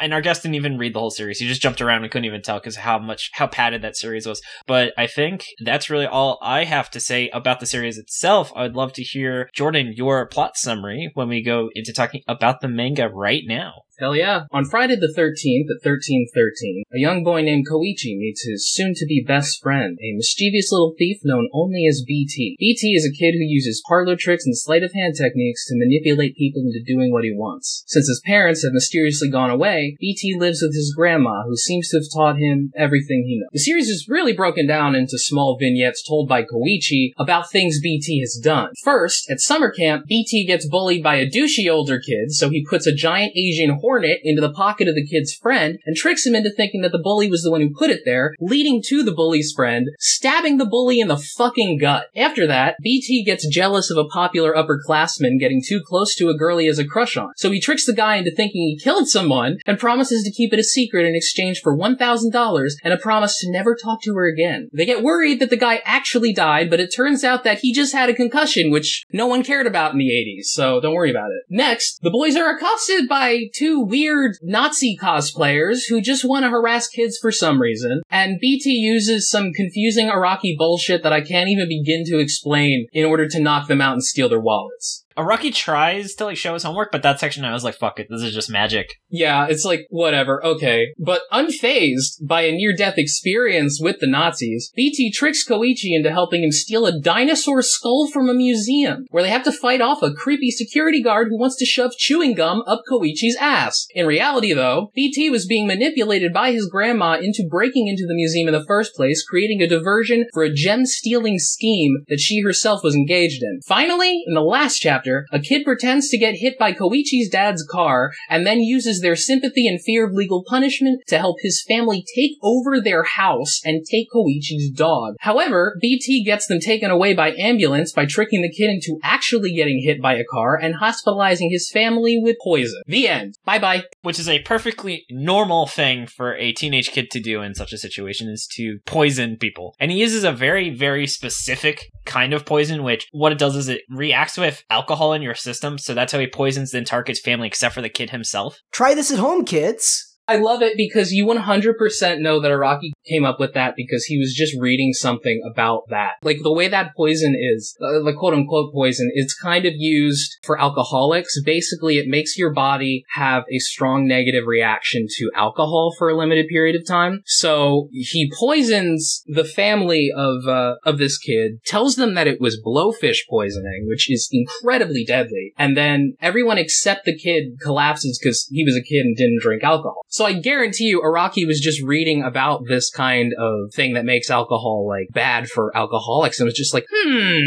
And 0.00 0.14
our 0.14 0.20
guest 0.20 0.42
didn't 0.42 0.54
even 0.54 0.78
read 0.78 0.94
the 0.94 1.00
whole 1.00 1.10
series. 1.10 1.38
He 1.38 1.46
just 1.46 1.62
jumped 1.62 1.80
around 1.80 2.02
and 2.02 2.10
couldn't 2.10 2.24
even 2.24 2.42
tell 2.42 2.58
because 2.58 2.76
how 2.76 2.98
much, 2.98 3.30
how 3.34 3.46
padded 3.46 3.82
that 3.82 3.96
series 3.96 4.26
was. 4.26 4.40
But 4.66 4.92
I 4.96 5.06
think 5.06 5.44
that's 5.64 5.90
really 5.90 6.06
all 6.06 6.38
I 6.42 6.64
have 6.64 6.90
to 6.90 7.00
say 7.00 7.28
about 7.30 7.60
the 7.60 7.66
series 7.66 7.98
itself. 7.98 8.52
I'd 8.56 8.74
love 8.74 8.92
to 8.94 9.02
hear, 9.02 9.50
Jordan, 9.54 9.92
your 9.94 10.26
plot 10.26 10.56
summary 10.56 11.10
when 11.14 11.28
we 11.28 11.42
go 11.42 11.70
into 11.74 11.92
talking 11.92 12.22
about 12.26 12.60
the 12.60 12.68
manga 12.68 13.08
right 13.08 13.42
now. 13.46 13.82
Hell 14.00 14.16
yeah. 14.16 14.44
On 14.50 14.64
Friday 14.64 14.96
the 14.96 15.12
13th 15.12 15.68
at 15.68 15.84
1313, 15.84 16.84
a 16.90 16.98
young 16.98 17.22
boy 17.22 17.42
named 17.42 17.66
Koichi 17.70 18.16
meets 18.16 18.48
his 18.48 18.72
soon-to-be 18.72 19.26
best 19.28 19.60
friend, 19.62 19.98
a 20.00 20.16
mischievous 20.16 20.72
little 20.72 20.94
thief 20.96 21.18
known 21.22 21.50
only 21.52 21.84
as 21.86 22.02
BT. 22.06 22.56
BT 22.58 22.94
is 22.94 23.04
a 23.04 23.12
kid 23.12 23.32
who 23.32 23.44
uses 23.44 23.82
parlor 23.86 24.16
tricks 24.16 24.46
and 24.46 24.56
sleight-of-hand 24.56 25.16
techniques 25.18 25.66
to 25.66 25.76
manipulate 25.76 26.34
people 26.34 26.62
into 26.62 26.82
doing 26.82 27.12
what 27.12 27.24
he 27.24 27.30
wants. 27.36 27.84
Since 27.88 28.08
his 28.08 28.22
parents 28.24 28.64
have 28.64 28.72
mysteriously 28.72 29.28
gone 29.28 29.50
away, 29.50 29.98
BT 30.00 30.38
lives 30.38 30.62
with 30.62 30.74
his 30.74 30.94
grandma, 30.96 31.42
who 31.44 31.56
seems 31.58 31.90
to 31.90 31.98
have 31.98 32.08
taught 32.10 32.38
him 32.38 32.72
everything 32.74 33.24
he 33.26 33.38
knows. 33.38 33.50
The 33.52 33.58
series 33.58 33.90
is 33.90 34.08
really 34.08 34.32
broken 34.32 34.66
down 34.66 34.94
into 34.94 35.18
small 35.18 35.58
vignettes 35.60 36.02
told 36.08 36.26
by 36.26 36.44
Koichi 36.44 37.12
about 37.18 37.50
things 37.50 37.80
BT 37.82 38.20
has 38.20 38.40
done. 38.42 38.72
First, 38.82 39.30
at 39.30 39.40
summer 39.40 39.70
camp, 39.70 40.06
BT 40.06 40.46
gets 40.46 40.66
bullied 40.66 41.02
by 41.02 41.16
a 41.16 41.28
douchey 41.28 41.70
older 41.70 42.00
kid, 42.00 42.32
so 42.32 42.48
he 42.48 42.64
puts 42.64 42.86
a 42.86 42.94
giant 42.94 43.36
Asian 43.36 43.70
hornet 43.90 44.20
into 44.22 44.40
the 44.40 44.52
pocket 44.52 44.86
of 44.86 44.94
the 44.94 45.04
kid's 45.04 45.34
friend 45.34 45.76
and 45.84 45.96
tricks 45.96 46.24
him 46.24 46.36
into 46.36 46.48
thinking 46.48 46.80
that 46.80 46.92
the 46.92 47.02
bully 47.02 47.28
was 47.28 47.42
the 47.42 47.50
one 47.50 47.60
who 47.60 47.74
put 47.76 47.90
it 47.90 48.02
there, 48.04 48.36
leading 48.38 48.80
to 48.86 49.02
the 49.02 49.10
bully's 49.10 49.52
friend 49.52 49.88
stabbing 49.98 50.58
the 50.58 50.64
bully 50.64 51.00
in 51.00 51.08
the 51.08 51.16
fucking 51.16 51.76
gut. 51.76 52.06
After 52.14 52.46
that, 52.46 52.76
BT 52.84 53.24
gets 53.24 53.48
jealous 53.48 53.90
of 53.90 53.98
a 53.98 54.08
popular 54.08 54.54
upperclassman 54.54 55.40
getting 55.40 55.60
too 55.66 55.80
close 55.84 56.14
to 56.14 56.28
a 56.28 56.38
girl 56.38 56.58
he 56.58 56.68
has 56.68 56.78
a 56.78 56.86
crush 56.86 57.16
on, 57.16 57.32
so 57.36 57.50
he 57.50 57.58
tricks 57.58 57.84
the 57.84 57.92
guy 57.92 58.14
into 58.14 58.30
thinking 58.30 58.60
he 58.60 58.78
killed 58.78 59.08
someone 59.08 59.58
and 59.66 59.76
promises 59.76 60.22
to 60.22 60.30
keep 60.30 60.52
it 60.52 60.60
a 60.60 60.62
secret 60.64 61.04
in 61.04 61.16
exchange 61.16 61.60
for 61.60 61.76
$1,000 61.76 62.70
and 62.84 62.94
a 62.94 62.96
promise 62.96 63.38
to 63.38 63.50
never 63.50 63.74
talk 63.74 64.00
to 64.02 64.14
her 64.14 64.28
again. 64.28 64.70
They 64.72 64.86
get 64.86 65.02
worried 65.02 65.40
that 65.40 65.50
the 65.50 65.56
guy 65.56 65.82
actually 65.84 66.32
died, 66.32 66.70
but 66.70 66.78
it 66.78 66.94
turns 66.94 67.24
out 67.24 67.42
that 67.42 67.58
he 67.58 67.74
just 67.74 67.92
had 67.92 68.08
a 68.08 68.14
concussion, 68.14 68.70
which 68.70 69.04
no 69.12 69.26
one 69.26 69.42
cared 69.42 69.66
about 69.66 69.92
in 69.92 69.98
the 69.98 70.10
80s, 70.10 70.44
so 70.44 70.80
don't 70.80 70.94
worry 70.94 71.10
about 71.10 71.30
it. 71.32 71.42
Next, 71.48 71.98
the 72.02 72.10
boys 72.10 72.36
are 72.36 72.54
accosted 72.54 73.08
by 73.08 73.46
two 73.54 73.79
weird 73.80 74.36
Nazi 74.42 74.96
cosplayers 75.00 75.88
who 75.88 76.00
just 76.00 76.24
want 76.24 76.44
to 76.44 76.50
harass 76.50 76.88
kids 76.88 77.18
for 77.20 77.32
some 77.32 77.60
reason, 77.60 78.02
and 78.10 78.40
BT 78.40 78.70
uses 78.70 79.28
some 79.28 79.52
confusing 79.52 80.08
Araki 80.08 80.56
bullshit 80.56 81.02
that 81.02 81.12
I 81.12 81.20
can't 81.20 81.48
even 81.48 81.68
begin 81.68 82.04
to 82.06 82.18
explain 82.18 82.86
in 82.92 83.04
order 83.04 83.28
to 83.28 83.40
knock 83.40 83.68
them 83.68 83.80
out 83.80 83.94
and 83.94 84.04
steal 84.04 84.28
their 84.28 84.40
wallets. 84.40 85.04
Araki 85.16 85.54
tries 85.54 86.14
to 86.14 86.24
like 86.24 86.36
show 86.36 86.54
his 86.54 86.62
homework, 86.62 86.92
but 86.92 87.02
that 87.02 87.20
section 87.20 87.44
I 87.44 87.52
was 87.52 87.64
like, 87.64 87.74
fuck 87.74 87.98
it, 87.98 88.06
this 88.08 88.22
is 88.22 88.34
just 88.34 88.50
magic. 88.50 88.94
Yeah, 89.08 89.46
it's 89.48 89.64
like, 89.64 89.86
whatever, 89.90 90.44
okay. 90.44 90.88
But 90.98 91.22
unfazed 91.32 92.26
by 92.26 92.42
a 92.42 92.52
near-death 92.52 92.94
experience 92.96 93.80
with 93.80 93.96
the 94.00 94.06
Nazis, 94.08 94.70
BT 94.74 95.12
tricks 95.12 95.46
Koichi 95.46 95.94
into 95.96 96.12
helping 96.12 96.44
him 96.44 96.52
steal 96.52 96.86
a 96.86 96.98
dinosaur 97.00 97.62
skull 97.62 98.08
from 98.12 98.28
a 98.28 98.34
museum, 98.34 99.04
where 99.10 99.22
they 99.22 99.30
have 99.30 99.44
to 99.44 99.52
fight 99.52 99.80
off 99.80 100.02
a 100.02 100.12
creepy 100.12 100.50
security 100.50 101.02
guard 101.02 101.28
who 101.28 101.38
wants 101.38 101.56
to 101.56 101.66
shove 101.66 101.92
chewing 101.98 102.34
gum 102.34 102.62
up 102.66 102.82
Koichi's 102.90 103.36
ass. 103.40 103.86
In 103.94 104.06
reality, 104.06 104.52
though, 104.52 104.90
BT 104.94 105.30
was 105.30 105.46
being 105.46 105.66
manipulated 105.66 106.32
by 106.32 106.52
his 106.52 106.68
grandma 106.70 107.14
into 107.14 107.46
breaking 107.50 107.88
into 107.88 108.06
the 108.06 108.14
museum 108.14 108.48
in 108.48 108.54
the 108.54 108.64
first 108.66 108.94
place, 108.94 109.24
creating 109.24 109.60
a 109.60 109.68
diversion 109.68 110.26
for 110.32 110.42
a 110.42 110.52
gem-stealing 110.52 111.38
scheme 111.38 112.04
that 112.08 112.20
she 112.20 112.42
herself 112.42 112.82
was 112.84 112.94
engaged 112.94 113.42
in. 113.42 113.60
Finally, 113.66 114.22
in 114.26 114.34
the 114.34 114.40
last 114.40 114.78
chapter, 114.78 114.99
a 115.32 115.40
kid 115.40 115.64
pretends 115.64 116.08
to 116.08 116.18
get 116.18 116.34
hit 116.36 116.58
by 116.58 116.72
Koichi's 116.72 117.28
dad's 117.30 117.66
car 117.70 118.12
and 118.28 118.46
then 118.46 118.60
uses 118.60 119.00
their 119.00 119.16
sympathy 119.16 119.66
and 119.66 119.80
fear 119.80 120.06
of 120.06 120.12
legal 120.12 120.44
punishment 120.48 121.02
to 121.08 121.18
help 121.18 121.36
his 121.40 121.64
family 121.66 122.04
take 122.14 122.32
over 122.42 122.80
their 122.80 123.04
house 123.04 123.60
and 123.64 123.84
take 123.90 124.08
Koichi's 124.14 124.70
dog. 124.70 125.14
However, 125.20 125.76
BT 125.80 126.24
gets 126.24 126.46
them 126.46 126.60
taken 126.60 126.90
away 126.90 127.14
by 127.14 127.32
ambulance 127.32 127.92
by 127.92 128.06
tricking 128.06 128.42
the 128.42 128.50
kid 128.50 128.70
into 128.70 128.98
actually 129.02 129.54
getting 129.54 129.82
hit 129.82 130.00
by 130.00 130.14
a 130.14 130.24
car 130.24 130.56
and 130.56 130.74
hospitalizing 130.76 131.50
his 131.50 131.70
family 131.70 132.18
with 132.22 132.36
poison. 132.42 132.82
The 132.86 133.08
end. 133.08 133.36
Bye 133.44 133.58
bye. 133.58 133.84
Which 134.02 134.18
is 134.18 134.28
a 134.28 134.40
perfectly 134.40 135.04
normal 135.10 135.66
thing 135.66 136.06
for 136.06 136.34
a 136.36 136.52
teenage 136.52 136.90
kid 136.90 137.10
to 137.12 137.20
do 137.20 137.42
in 137.42 137.54
such 137.54 137.72
a 137.72 137.78
situation 137.78 138.28
is 138.28 138.46
to 138.56 138.78
poison 138.86 139.36
people. 139.36 139.74
And 139.78 139.90
he 139.90 139.98
uses 139.98 140.24
a 140.24 140.32
very, 140.32 140.70
very 140.70 141.06
specific 141.06 141.90
kind 142.04 142.32
of 142.32 142.44
poison, 142.44 142.82
which 142.82 143.08
what 143.12 143.32
it 143.32 143.38
does 143.38 143.56
is 143.56 143.68
it 143.68 143.82
reacts 143.88 144.36
with 144.36 144.64
alcohol 144.70 144.89
in 145.12 145.22
your 145.22 145.34
system. 145.34 145.78
So 145.78 145.94
that's 145.94 146.12
how 146.12 146.18
he 146.18 146.26
poisons 146.26 146.70
the 146.70 146.78
entire 146.78 147.02
kid's 147.02 147.20
family 147.20 147.46
except 147.46 147.74
for 147.74 147.82
the 147.82 147.88
kid 147.88 148.10
himself. 148.10 148.60
Try 148.72 148.94
this 148.94 149.10
at 149.10 149.18
home, 149.18 149.44
kids. 149.44 150.06
I 150.28 150.36
love 150.36 150.62
it 150.62 150.76
because 150.76 151.12
you 151.12 151.26
100% 151.26 152.20
know 152.20 152.40
that 152.40 152.52
Araki 152.52 152.92
came 153.08 153.24
up 153.24 153.40
with 153.40 153.54
that 153.54 153.74
because 153.76 154.04
he 154.04 154.18
was 154.18 154.34
just 154.34 154.54
reading 154.58 154.92
something 154.92 155.42
about 155.50 155.82
that. 155.88 156.14
Like 156.22 156.38
the 156.42 156.52
way 156.52 156.68
that 156.68 156.94
poison 156.96 157.36
is, 157.38 157.76
uh, 157.80 158.04
the 158.04 158.14
quote 158.16 158.34
unquote 158.34 158.72
poison, 158.72 159.10
it's 159.14 159.34
kind 159.34 159.66
of 159.66 159.74
used 159.76 160.36
for 160.44 160.60
alcoholics. 160.60 161.40
Basically, 161.44 161.98
it 161.98 162.08
makes 162.08 162.38
your 162.38 162.52
body 162.52 163.04
have 163.14 163.44
a 163.50 163.58
strong 163.58 164.06
negative 164.06 164.44
reaction 164.46 165.06
to 165.18 165.30
alcohol 165.34 165.94
for 165.98 166.08
a 166.08 166.16
limited 166.16 166.46
period 166.48 166.76
of 166.76 166.86
time. 166.86 167.22
So 167.26 167.88
he 167.92 168.30
poisons 168.38 169.22
the 169.26 169.44
family 169.44 170.10
of 170.14 170.46
uh, 170.46 170.74
of 170.84 170.98
this 170.98 171.18
kid, 171.18 171.62
tells 171.64 171.96
them 171.96 172.14
that 172.14 172.26
it 172.26 172.40
was 172.40 172.60
blowfish 172.64 173.18
poisoning, 173.28 173.86
which 173.88 174.10
is 174.10 174.28
incredibly 174.32 175.04
deadly, 175.04 175.52
and 175.58 175.76
then 175.76 176.14
everyone 176.20 176.58
except 176.58 177.04
the 177.04 177.16
kid 177.16 177.58
collapses 177.62 178.18
because 178.18 178.46
he 178.50 178.64
was 178.64 178.76
a 178.76 178.86
kid 178.86 179.00
and 179.00 179.16
didn't 179.16 179.40
drink 179.40 179.62
alcohol. 179.62 180.02
So 180.08 180.24
I 180.24 180.34
guarantee 180.34 180.84
you, 180.84 181.00
Araki 181.00 181.46
was 181.46 181.60
just 181.60 181.82
reading 181.82 182.22
about 182.22 182.62
this 182.68 182.89
kind 182.90 183.32
of 183.38 183.72
thing 183.74 183.94
that 183.94 184.04
makes 184.04 184.30
alcohol 184.30 184.86
like 184.88 185.08
bad 185.12 185.48
for 185.48 185.76
alcoholics, 185.76 186.38
and 186.38 186.46
was 186.46 186.54
just 186.54 186.74
like, 186.74 186.86
hmm, 186.90 187.38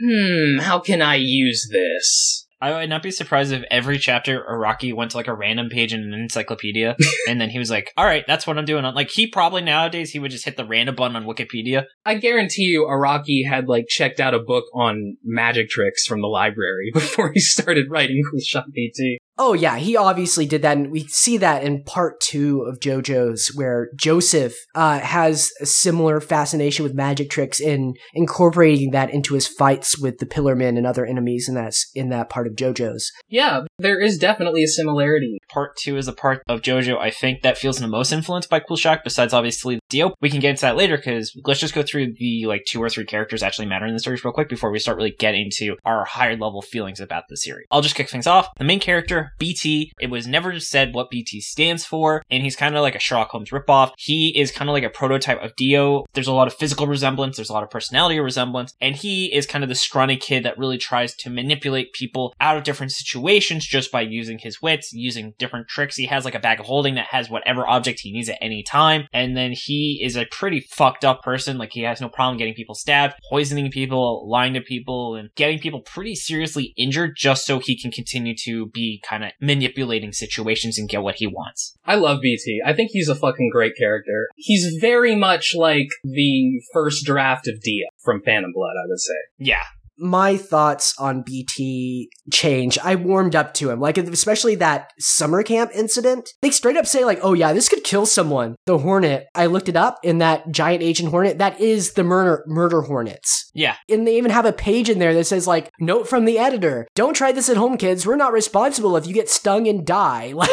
hmm, 0.00 0.58
how 0.58 0.78
can 0.78 1.02
I 1.02 1.16
use 1.16 1.68
this? 1.70 2.44
I 2.64 2.72
would 2.72 2.88
not 2.88 3.02
be 3.02 3.10
surprised 3.10 3.52
if 3.52 3.62
every 3.70 3.98
chapter 3.98 4.42
Araki 4.42 4.94
went 4.94 5.10
to 5.10 5.18
like 5.18 5.26
a 5.26 5.34
random 5.34 5.68
page 5.68 5.92
in 5.92 6.00
an 6.00 6.14
encyclopedia 6.14 6.96
and 7.28 7.38
then 7.38 7.50
he 7.50 7.58
was 7.58 7.68
like, 7.68 7.92
all 7.94 8.06
right, 8.06 8.24
that's 8.26 8.46
what 8.46 8.56
I'm 8.56 8.64
doing. 8.64 8.84
Like 8.84 9.10
he 9.10 9.26
probably 9.26 9.60
nowadays 9.60 10.12
he 10.12 10.18
would 10.18 10.30
just 10.30 10.46
hit 10.46 10.56
the 10.56 10.64
random 10.64 10.94
button 10.94 11.14
on 11.14 11.26
Wikipedia. 11.26 11.84
I 12.06 12.14
guarantee 12.14 12.62
you 12.62 12.86
Araki 12.90 13.46
had 13.46 13.68
like 13.68 13.84
checked 13.88 14.18
out 14.18 14.32
a 14.32 14.38
book 14.38 14.64
on 14.72 15.18
magic 15.22 15.68
tricks 15.68 16.06
from 16.06 16.22
the 16.22 16.26
library 16.26 16.90
before 16.94 17.32
he 17.34 17.40
started 17.40 17.90
writing 17.90 18.22
Cool 18.30 18.40
Shock 18.40 18.64
BT. 18.72 19.18
Oh 19.36 19.52
yeah, 19.52 19.78
he 19.78 19.96
obviously 19.96 20.46
did 20.46 20.62
that, 20.62 20.76
and 20.76 20.92
we 20.92 21.00
see 21.08 21.36
that 21.38 21.64
in 21.64 21.82
part 21.82 22.20
two 22.20 22.62
of 22.62 22.78
JoJo's, 22.78 23.52
where 23.54 23.88
Joseph 23.96 24.54
uh, 24.76 25.00
has 25.00 25.50
a 25.60 25.66
similar 25.66 26.20
fascination 26.20 26.84
with 26.84 26.94
magic 26.94 27.30
tricks 27.30 27.60
in 27.60 27.94
incorporating 28.14 28.92
that 28.92 29.12
into 29.12 29.34
his 29.34 29.48
fights 29.48 29.98
with 29.98 30.18
the 30.18 30.26
Pillarmen 30.26 30.76
and 30.78 30.86
other 30.86 31.04
enemies 31.04 31.48
in 31.48 31.56
that 31.56 31.74
in 31.94 32.10
that 32.10 32.30
part 32.30 32.46
of 32.46 32.54
JoJo's. 32.54 33.10
Yeah, 33.28 33.62
there 33.78 34.00
is 34.00 34.18
definitely 34.18 34.62
a 34.62 34.68
similarity. 34.68 35.38
Part 35.48 35.76
two 35.76 35.96
is 35.96 36.06
a 36.06 36.12
part 36.12 36.42
of 36.48 36.62
JoJo 36.62 36.98
I 36.98 37.10
think 37.10 37.42
that 37.42 37.58
feels 37.58 37.78
the 37.78 37.88
most 37.88 38.12
influenced 38.12 38.48
by 38.48 38.60
Cool 38.60 38.76
Shock, 38.76 39.00
besides 39.02 39.32
obviously 39.32 39.80
Dio. 39.88 40.14
We 40.20 40.30
can 40.30 40.40
get 40.40 40.50
into 40.50 40.62
that 40.62 40.76
later 40.76 40.96
because 40.96 41.36
let's 41.44 41.60
just 41.60 41.74
go 41.74 41.82
through 41.82 42.14
the 42.18 42.46
like 42.46 42.64
two 42.66 42.80
or 42.82 42.88
three 42.88 43.04
characters 43.04 43.42
actually 43.42 43.66
matter 43.66 43.86
in 43.86 43.92
the 43.92 44.00
series 44.00 44.24
real 44.24 44.32
quick 44.32 44.48
before 44.48 44.70
we 44.70 44.78
start 44.78 44.96
really 44.96 45.14
getting 45.18 45.46
into 45.46 45.76
our 45.84 46.04
higher 46.04 46.36
level 46.36 46.62
feelings 46.62 47.00
about 47.00 47.24
the 47.28 47.36
series. 47.36 47.66
I'll 47.70 47.82
just 47.82 47.94
kick 47.94 48.08
things 48.08 48.26
off. 48.26 48.48
The 48.58 48.64
main 48.64 48.80
character 48.80 49.32
BT. 49.38 49.92
It 50.00 50.10
was 50.10 50.26
never 50.26 50.58
said 50.60 50.94
what 50.94 51.10
BT 51.10 51.40
stands 51.40 51.84
for, 51.84 52.22
and 52.30 52.42
he's 52.42 52.56
kind 52.56 52.76
of 52.76 52.82
like 52.82 52.94
a 52.94 53.00
Sherlock 53.00 53.30
Holmes 53.30 53.50
ripoff. 53.50 53.92
He 53.98 54.38
is 54.38 54.52
kind 54.52 54.68
of 54.68 54.72
like 54.72 54.84
a 54.84 54.90
prototype 54.90 55.42
of 55.42 55.56
Dio. 55.56 56.04
There's 56.14 56.28
a 56.28 56.32
lot 56.32 56.46
of 56.46 56.54
physical 56.54 56.86
resemblance, 56.86 57.36
there's 57.36 57.50
a 57.50 57.52
lot 57.52 57.62
of 57.62 57.70
personality 57.70 58.20
resemblance, 58.20 58.74
and 58.80 58.94
he 58.94 59.34
is 59.34 59.46
kind 59.46 59.64
of 59.64 59.68
the 59.68 59.74
scrawny 59.74 60.16
kid 60.16 60.44
that 60.44 60.58
really 60.58 60.78
tries 60.78 61.14
to 61.16 61.30
manipulate 61.30 61.92
people 61.92 62.34
out 62.40 62.56
of 62.56 62.64
different 62.64 62.92
situations 62.92 63.63
just 63.66 63.92
by 63.92 64.00
using 64.00 64.38
his 64.38 64.60
wits, 64.60 64.92
using 64.92 65.34
different 65.38 65.68
tricks. 65.68 65.96
He 65.96 66.06
has 66.06 66.24
like 66.24 66.34
a 66.34 66.40
bag 66.40 66.60
of 66.60 66.66
holding 66.66 66.94
that 66.94 67.06
has 67.06 67.30
whatever 67.30 67.68
object 67.68 68.00
he 68.00 68.12
needs 68.12 68.28
at 68.28 68.38
any 68.40 68.62
time, 68.62 69.06
and 69.12 69.36
then 69.36 69.52
he 69.52 70.00
is 70.02 70.16
a 70.16 70.26
pretty 70.30 70.60
fucked 70.60 71.04
up 71.04 71.22
person. 71.22 71.58
Like 71.58 71.70
he 71.72 71.82
has 71.82 72.00
no 72.00 72.08
problem 72.08 72.38
getting 72.38 72.54
people 72.54 72.74
stabbed, 72.74 73.14
poisoning 73.30 73.70
people, 73.70 74.28
lying 74.28 74.54
to 74.54 74.60
people, 74.60 75.14
and 75.14 75.30
getting 75.34 75.58
people 75.58 75.80
pretty 75.82 76.14
seriously 76.14 76.72
injured 76.76 77.14
just 77.16 77.46
so 77.46 77.58
he 77.58 77.80
can 77.80 77.90
continue 77.90 78.34
to 78.44 78.66
be 78.66 79.02
kind 79.08 79.24
of 79.24 79.32
manipulating 79.40 80.12
situations 80.12 80.78
and 80.78 80.88
get 80.88 81.02
what 81.02 81.16
he 81.16 81.26
wants. 81.26 81.76
I 81.84 81.96
love 81.96 82.20
BT. 82.20 82.62
I 82.64 82.72
think 82.72 82.90
he's 82.92 83.08
a 83.08 83.14
fucking 83.14 83.50
great 83.52 83.76
character. 83.76 84.28
He's 84.36 84.76
very 84.80 85.14
much 85.14 85.54
like 85.54 85.88
the 86.02 86.60
first 86.72 87.04
draft 87.04 87.48
of 87.48 87.60
Dio 87.60 87.86
from 88.02 88.20
Phantom 88.22 88.52
Blood, 88.52 88.74
I 88.82 88.88
would 88.88 89.00
say. 89.00 89.14
Yeah, 89.38 89.64
my 89.98 90.36
thoughts 90.36 90.94
on 90.98 91.22
BT 91.22 92.10
change. 92.32 92.78
I 92.78 92.94
warmed 92.94 93.34
up 93.34 93.54
to 93.54 93.70
him, 93.70 93.80
like 93.80 93.98
especially 93.98 94.54
that 94.56 94.92
summer 94.98 95.42
camp 95.42 95.70
incident. 95.74 96.30
They 96.40 96.50
straight 96.50 96.76
up 96.76 96.86
say 96.86 97.04
like, 97.04 97.20
"Oh 97.22 97.32
yeah, 97.32 97.52
this 97.52 97.68
could 97.68 97.84
kill 97.84 98.06
someone." 98.06 98.56
The 98.66 98.78
Hornet. 98.78 99.26
I 99.34 99.46
looked 99.46 99.68
it 99.68 99.76
up, 99.76 99.98
in 100.02 100.18
that 100.18 100.50
giant 100.50 100.82
Asian 100.82 101.08
Hornet 101.08 101.38
that 101.38 101.60
is 101.60 101.92
the 101.92 102.04
murder 102.04 102.44
murder 102.46 102.82
Hornets. 102.82 103.50
Yeah. 103.54 103.76
And 103.88 104.06
they 104.06 104.16
even 104.16 104.30
have 104.30 104.46
a 104.46 104.52
page 104.52 104.90
in 104.90 104.98
there 104.98 105.14
that 105.14 105.24
says 105.24 105.46
like, 105.46 105.72
"Note 105.78 106.08
from 106.08 106.24
the 106.24 106.38
editor: 106.38 106.86
Don't 106.94 107.14
try 107.14 107.32
this 107.32 107.48
at 107.48 107.56
home, 107.56 107.76
kids. 107.76 108.06
We're 108.06 108.16
not 108.16 108.32
responsible 108.32 108.96
if 108.96 109.06
you 109.06 109.14
get 109.14 109.30
stung 109.30 109.68
and 109.68 109.86
die." 109.86 110.32
Like. 110.44 110.50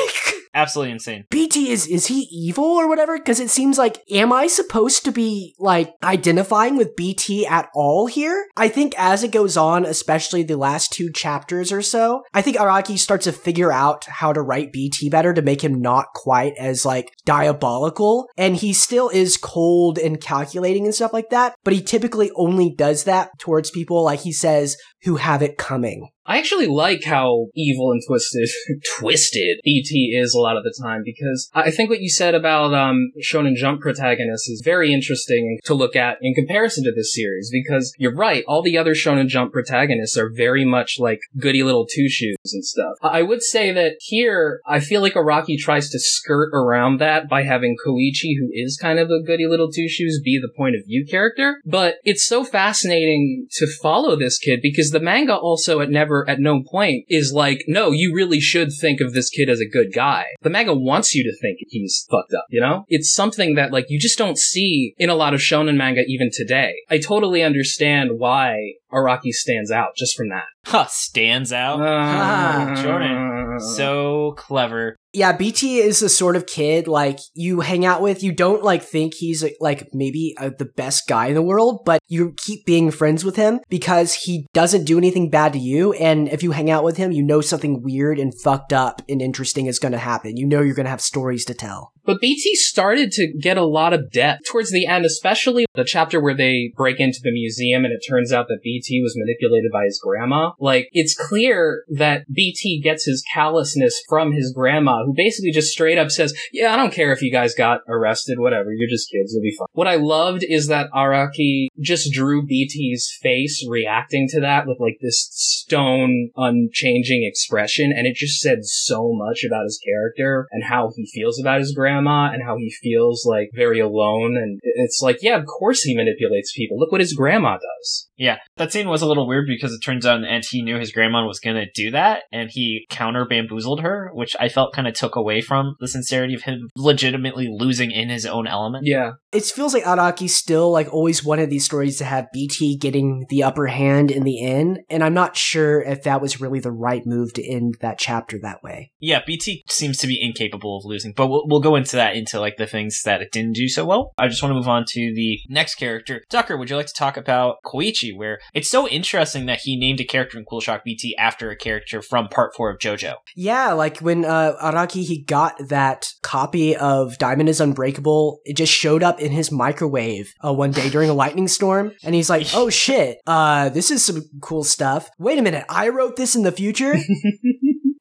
Absolutely 0.53 0.91
insane. 0.91 1.25
BT 1.29 1.69
is 1.69 1.87
is 1.87 2.07
he 2.07 2.27
evil 2.31 2.65
or 2.65 2.87
whatever? 2.87 3.17
Because 3.17 3.39
it 3.39 3.49
seems 3.49 3.77
like 3.77 4.03
am 4.11 4.33
I 4.33 4.47
supposed 4.47 5.05
to 5.05 5.11
be 5.11 5.55
like 5.59 5.93
identifying 6.03 6.75
with 6.75 6.95
BT 6.95 7.45
at 7.45 7.69
all 7.73 8.07
here? 8.07 8.47
I 8.57 8.67
think 8.67 8.93
as 8.97 9.23
it 9.23 9.31
goes 9.31 9.55
on, 9.55 9.85
especially 9.85 10.43
the 10.43 10.57
last 10.57 10.91
two 10.91 11.11
chapters 11.11 11.71
or 11.71 11.81
so, 11.81 12.23
I 12.33 12.41
think 12.41 12.57
Araki 12.57 12.97
starts 12.97 13.25
to 13.25 13.31
figure 13.31 13.71
out 13.71 14.05
how 14.05 14.33
to 14.33 14.41
write 14.41 14.73
BT 14.73 15.09
better 15.09 15.33
to 15.33 15.41
make 15.41 15.63
him 15.63 15.81
not 15.81 16.07
quite 16.13 16.53
as 16.57 16.85
like 16.85 17.13
diabolical. 17.25 18.29
And 18.37 18.57
he 18.57 18.73
still 18.73 19.09
is 19.09 19.37
cold 19.37 19.97
and 19.97 20.19
calculating 20.19 20.85
and 20.85 20.93
stuff 20.93 21.13
like 21.13 21.29
that, 21.29 21.55
but 21.63 21.73
he 21.73 21.81
typically 21.81 22.31
only 22.35 22.73
does 22.75 23.05
that 23.05 23.31
towards 23.39 23.71
people 23.71 24.03
like 24.03 24.21
he 24.21 24.33
says 24.33 24.75
who 25.03 25.15
have 25.17 25.41
it 25.41 25.57
coming. 25.57 26.09
I 26.25 26.37
actually 26.37 26.67
like 26.67 27.03
how 27.03 27.47
evil 27.55 27.91
and 27.91 28.01
twisted, 28.07 28.47
twisted 28.99 29.59
BT 29.63 30.17
is 30.17 30.33
a 30.33 30.39
lot 30.39 30.55
of 30.55 30.63
the 30.63 30.73
time 30.81 31.01
because 31.03 31.49
I 31.53 31.71
think 31.71 31.89
what 31.89 32.01
you 32.01 32.09
said 32.09 32.35
about 32.35 32.73
um, 32.73 33.11
Shonen 33.21 33.55
Jump 33.55 33.81
protagonists 33.81 34.47
is 34.47 34.61
very 34.63 34.93
interesting 34.93 35.59
to 35.65 35.73
look 35.73 35.95
at 35.95 36.19
in 36.21 36.33
comparison 36.33 36.83
to 36.83 36.93
this 36.95 37.13
series 37.13 37.49
because 37.51 37.93
you're 37.97 38.15
right, 38.15 38.43
all 38.47 38.61
the 38.61 38.77
other 38.77 38.93
Shonen 38.93 39.27
Jump 39.27 39.51
protagonists 39.51 40.15
are 40.17 40.29
very 40.29 40.63
much 40.63 40.97
like 40.99 41.19
goody 41.39 41.63
little 41.63 41.87
two 41.87 42.07
shoes 42.07 42.37
and 42.53 42.63
stuff. 42.63 42.93
I 43.01 43.23
would 43.23 43.41
say 43.41 43.71
that 43.71 43.95
here, 43.99 44.61
I 44.67 44.79
feel 44.79 45.01
like 45.01 45.13
Araki 45.13 45.57
tries 45.57 45.89
to 45.89 45.99
skirt 45.99 46.51
around 46.53 46.99
that 46.99 47.27
by 47.27 47.43
having 47.43 47.75
Koichi, 47.85 48.37
who 48.39 48.49
is 48.53 48.77
kind 48.79 48.99
of 48.99 49.09
a 49.09 49.23
goody 49.25 49.47
little 49.47 49.71
two 49.71 49.89
shoes, 49.89 50.21
be 50.23 50.39
the 50.39 50.53
point 50.55 50.75
of 50.75 50.85
view 50.85 51.05
character. 51.09 51.61
But 51.65 51.95
it's 52.03 52.25
so 52.25 52.43
fascinating 52.43 53.47
to 53.53 53.67
follow 53.81 54.15
this 54.15 54.37
kid 54.37 54.59
because 54.61 54.90
the 54.91 54.99
manga 54.99 55.35
also 55.35 55.79
at 55.79 55.89
never 55.89 56.29
at 56.29 56.39
no 56.39 56.61
point 56.63 57.05
is 57.07 57.33
like, 57.33 57.63
no, 57.67 57.91
you 57.91 58.13
really 58.15 58.39
should 58.39 58.69
think 58.79 59.01
of 59.01 59.13
this 59.13 59.29
kid 59.29 59.49
as 59.49 59.59
a 59.59 59.69
good 59.69 59.93
guy. 59.93 60.25
The 60.41 60.49
manga 60.49 60.73
wants 60.73 61.13
you 61.15 61.23
to 61.23 61.37
think 61.41 61.57
he's 61.69 62.05
fucked 62.09 62.33
up, 62.33 62.45
you 62.49 62.61
know? 62.61 62.85
It's 62.87 63.13
something 63.13 63.55
that 63.55 63.71
like 63.71 63.85
you 63.89 63.99
just 63.99 64.17
don't 64.17 64.37
see 64.37 64.93
in 64.97 65.09
a 65.09 65.15
lot 65.15 65.33
of 65.33 65.39
shonen 65.39 65.77
manga 65.77 66.01
even 66.07 66.29
today. 66.33 66.75
I 66.89 66.97
totally 66.97 67.43
understand 67.43 68.11
why 68.17 68.55
Araki 68.93 69.31
stands 69.31 69.71
out 69.71 69.95
just 69.95 70.15
from 70.15 70.29
that. 70.29 70.45
Huh, 70.63 70.85
stands 70.87 71.51
out. 71.51 71.81
Uh, 71.81 72.81
Jordan. 72.83 73.59
So 73.59 74.35
clever. 74.37 74.95
Yeah, 75.13 75.33
BT 75.33 75.79
is 75.79 75.99
the 75.99 76.07
sort 76.07 76.37
of 76.37 76.45
kid 76.45 76.87
like 76.87 77.19
you 77.33 77.59
hang 77.59 77.85
out 77.85 78.01
with. 78.01 78.23
You 78.23 78.31
don't 78.31 78.63
like 78.63 78.81
think 78.81 79.15
he's 79.15 79.43
like 79.59 79.89
maybe 79.91 80.33
uh, 80.37 80.51
the 80.57 80.65
best 80.65 81.07
guy 81.07 81.27
in 81.27 81.33
the 81.33 81.41
world, 81.41 81.81
but 81.83 81.99
you 82.07 82.33
keep 82.37 82.65
being 82.65 82.91
friends 82.91 83.25
with 83.25 83.35
him 83.35 83.59
because 83.69 84.13
he 84.13 84.47
doesn't 84.53 84.85
do 84.85 84.97
anything 84.97 85.29
bad 85.29 85.51
to 85.53 85.59
you. 85.59 85.91
And 85.93 86.29
if 86.29 86.43
you 86.43 86.51
hang 86.51 86.69
out 86.71 86.85
with 86.85 86.95
him, 86.95 87.11
you 87.11 87.23
know 87.23 87.41
something 87.41 87.81
weird 87.83 88.19
and 88.19 88.33
fucked 88.41 88.71
up 88.71 89.01
and 89.09 89.21
interesting 89.21 89.65
is 89.65 89.79
going 89.79 89.91
to 89.91 89.97
happen. 89.97 90.37
You 90.37 90.45
know 90.47 90.61
you're 90.61 90.75
going 90.75 90.85
to 90.85 90.91
have 90.91 91.01
stories 91.01 91.43
to 91.45 91.53
tell. 91.53 91.91
But 92.05 92.21
BT 92.21 92.55
started 92.55 93.11
to 93.11 93.31
get 93.39 93.57
a 93.57 93.65
lot 93.65 93.93
of 93.93 94.11
depth 94.11 94.41
towards 94.49 94.71
the 94.71 94.87
end, 94.87 95.05
especially 95.05 95.65
the 95.75 95.83
chapter 95.83 96.19
where 96.21 96.35
they 96.35 96.73
break 96.75 96.99
into 96.99 97.19
the 97.21 97.31
museum 97.31 97.83
and 97.83 97.93
it 97.93 98.03
turns 98.07 98.31
out 98.31 98.47
that 98.47 98.61
BT 98.63 98.80
was 99.01 99.15
manipulated 99.17 99.71
by 99.71 99.85
his 99.85 99.99
grandma. 100.03 100.51
Like, 100.59 100.89
it's 100.91 101.15
clear 101.15 101.83
that 101.89 102.25
BT 102.31 102.81
gets 102.81 103.05
his 103.05 103.23
callousness 103.33 104.01
from 104.07 104.31
his 104.31 104.53
grandma, 104.55 105.05
who 105.05 105.13
basically 105.15 105.51
just 105.51 105.71
straight 105.71 105.97
up 105.97 106.11
says, 106.11 106.33
Yeah, 106.51 106.73
I 106.73 106.77
don't 106.77 106.93
care 106.93 107.11
if 107.11 107.21
you 107.21 107.31
guys 107.31 107.55
got 107.55 107.81
arrested, 107.87 108.39
whatever, 108.39 108.71
you're 108.73 108.89
just 108.89 109.09
kids, 109.11 109.33
you'll 109.33 109.43
be 109.43 109.55
fine. 109.57 109.67
What 109.73 109.87
I 109.87 109.95
loved 109.95 110.43
is 110.47 110.67
that 110.67 110.91
Araki 110.91 111.67
just 111.79 112.11
drew 112.11 112.45
BT's 112.45 113.17
face 113.21 113.65
reacting 113.67 114.27
to 114.29 114.41
that 114.41 114.67
with 114.67 114.79
like 114.79 114.97
this 115.01 115.27
stone, 115.31 116.29
unchanging 116.35 117.23
expression, 117.23 117.93
and 117.95 118.07
it 118.07 118.15
just 118.15 118.41
said 118.41 118.59
so 118.63 119.13
much 119.13 119.43
about 119.43 119.65
his 119.65 119.79
character 119.83 120.47
and 120.51 120.63
how 120.63 120.91
he 120.95 121.05
feels 121.05 121.39
about 121.39 121.59
his 121.59 121.73
grandma 121.73 122.31
and 122.31 122.43
how 122.43 122.57
he 122.57 122.69
feels 122.81 123.25
like 123.25 123.49
very 123.53 123.79
alone. 123.79 124.37
And 124.37 124.59
it's 124.63 125.01
like, 125.01 125.17
yeah, 125.21 125.37
of 125.37 125.45
course 125.45 125.83
he 125.83 125.95
manipulates 125.95 126.53
people. 126.55 126.79
Look 126.79 126.91
what 126.91 127.01
his 127.01 127.13
grandma 127.13 127.57
does. 127.57 128.09
Yeah, 128.21 128.37
that 128.57 128.71
scene 128.71 128.87
was 128.87 129.01
a 129.01 129.07
little 129.07 129.27
weird 129.27 129.47
because 129.47 129.73
it 129.73 129.79
turns 129.79 130.05
out 130.05 130.23
and 130.23 130.43
he 130.47 130.61
knew 130.61 130.77
his 130.77 130.91
grandma 130.91 131.25
was 131.25 131.39
going 131.39 131.55
to 131.55 131.65
do 131.73 131.89
that 131.89 132.21
and 132.31 132.51
he 132.51 132.85
counter 132.87 133.25
bamboozled 133.25 133.81
her, 133.81 134.11
which 134.13 134.35
I 134.39 134.47
felt 134.47 134.75
kind 134.75 134.87
of 134.87 134.93
took 134.93 135.15
away 135.15 135.41
from 135.41 135.75
the 135.79 135.87
sincerity 135.87 136.35
of 136.35 136.43
him 136.43 136.69
legitimately 136.77 137.47
losing 137.49 137.89
in 137.89 138.09
his 138.09 138.27
own 138.27 138.45
element. 138.45 138.83
Yeah. 138.85 139.13
It 139.31 139.45
feels 139.45 139.73
like 139.73 139.83
Araki 139.83 140.29
still 140.29 140.71
like 140.71 140.91
always 140.93 141.23
wanted 141.23 141.49
these 141.49 141.63
stories 141.63 141.97
to 141.99 142.05
have 142.05 142.31
BT 142.33 142.77
getting 142.77 143.25
the 143.29 143.43
upper 143.43 143.67
hand 143.67 144.11
in 144.11 144.23
the 144.23 144.45
end, 144.45 144.79
and 144.89 145.03
I'm 145.03 145.13
not 145.13 145.37
sure 145.37 145.81
if 145.81 146.03
that 146.03 146.21
was 146.21 146.41
really 146.41 146.59
the 146.59 146.71
right 146.71 147.05
move 147.05 147.33
to 147.33 147.47
end 147.47 147.77
that 147.79 147.97
chapter 147.97 148.37
that 148.41 148.61
way. 148.61 148.91
Yeah, 148.99 149.21
BT 149.25 149.63
seems 149.69 149.97
to 149.99 150.07
be 150.07 150.21
incapable 150.21 150.77
of 150.77 150.85
losing, 150.85 151.13
but 151.15 151.27
we'll, 151.27 151.47
we'll 151.47 151.61
go 151.61 151.75
into 151.75 151.95
that 151.95 152.15
into 152.15 152.39
like 152.39 152.57
the 152.57 152.67
things 152.67 153.03
that 153.03 153.21
it 153.21 153.31
didn't 153.31 153.53
do 153.53 153.69
so 153.69 153.85
well. 153.85 154.11
I 154.17 154.27
just 154.27 154.43
want 154.43 154.51
to 154.51 154.55
move 154.55 154.67
on 154.67 154.83
to 154.89 155.13
the 155.15 155.39
next 155.47 155.75
character. 155.75 156.23
Tucker, 156.29 156.57
would 156.57 156.69
you 156.69 156.75
like 156.75 156.87
to 156.87 156.93
talk 156.93 157.15
about 157.15 157.57
Koichi, 157.65 158.15
where 158.15 158.39
it's 158.53 158.69
so 158.69 158.87
interesting 158.87 159.45
that 159.45 159.61
he 159.61 159.77
named 159.77 160.01
a 160.01 160.05
character 160.05 160.37
in 160.37 160.45
Cool 160.45 160.59
Shock 160.59 160.83
BT 160.83 161.15
after 161.17 161.49
a 161.49 161.55
character 161.55 162.01
from 162.01 162.27
part 162.27 162.53
four 162.53 162.69
of 162.69 162.79
JoJo? 162.79 163.15
Yeah, 163.35 163.71
like 163.71 163.99
when 163.99 164.25
uh, 164.25 164.55
Araki 164.61 165.03
he 165.05 165.23
got 165.23 165.55
that 165.69 166.11
copy 166.21 166.75
of 166.75 167.17
Diamond 167.17 167.47
is 167.47 167.61
Unbreakable, 167.61 168.41
it 168.43 168.57
just 168.57 168.73
showed 168.73 169.03
up 169.03 169.20
in 169.21 169.31
his 169.31 169.51
microwave 169.51 170.33
uh, 170.43 170.53
one 170.53 170.71
day 170.71 170.89
during 170.89 171.09
a 171.09 171.13
lightning 171.13 171.47
storm, 171.47 171.93
and 172.03 172.15
he's 172.15 172.29
like, 172.29 172.47
"Oh 172.53 172.69
shit, 172.69 173.19
uh, 173.27 173.69
this 173.69 173.91
is 173.91 174.03
some 174.03 174.23
cool 174.41 174.63
stuff." 174.63 175.09
Wait 175.19 175.39
a 175.39 175.41
minute, 175.41 175.65
I 175.69 175.89
wrote 175.89 176.15
this 176.15 176.35
in 176.35 176.43
the 176.43 176.51
future. 176.51 176.95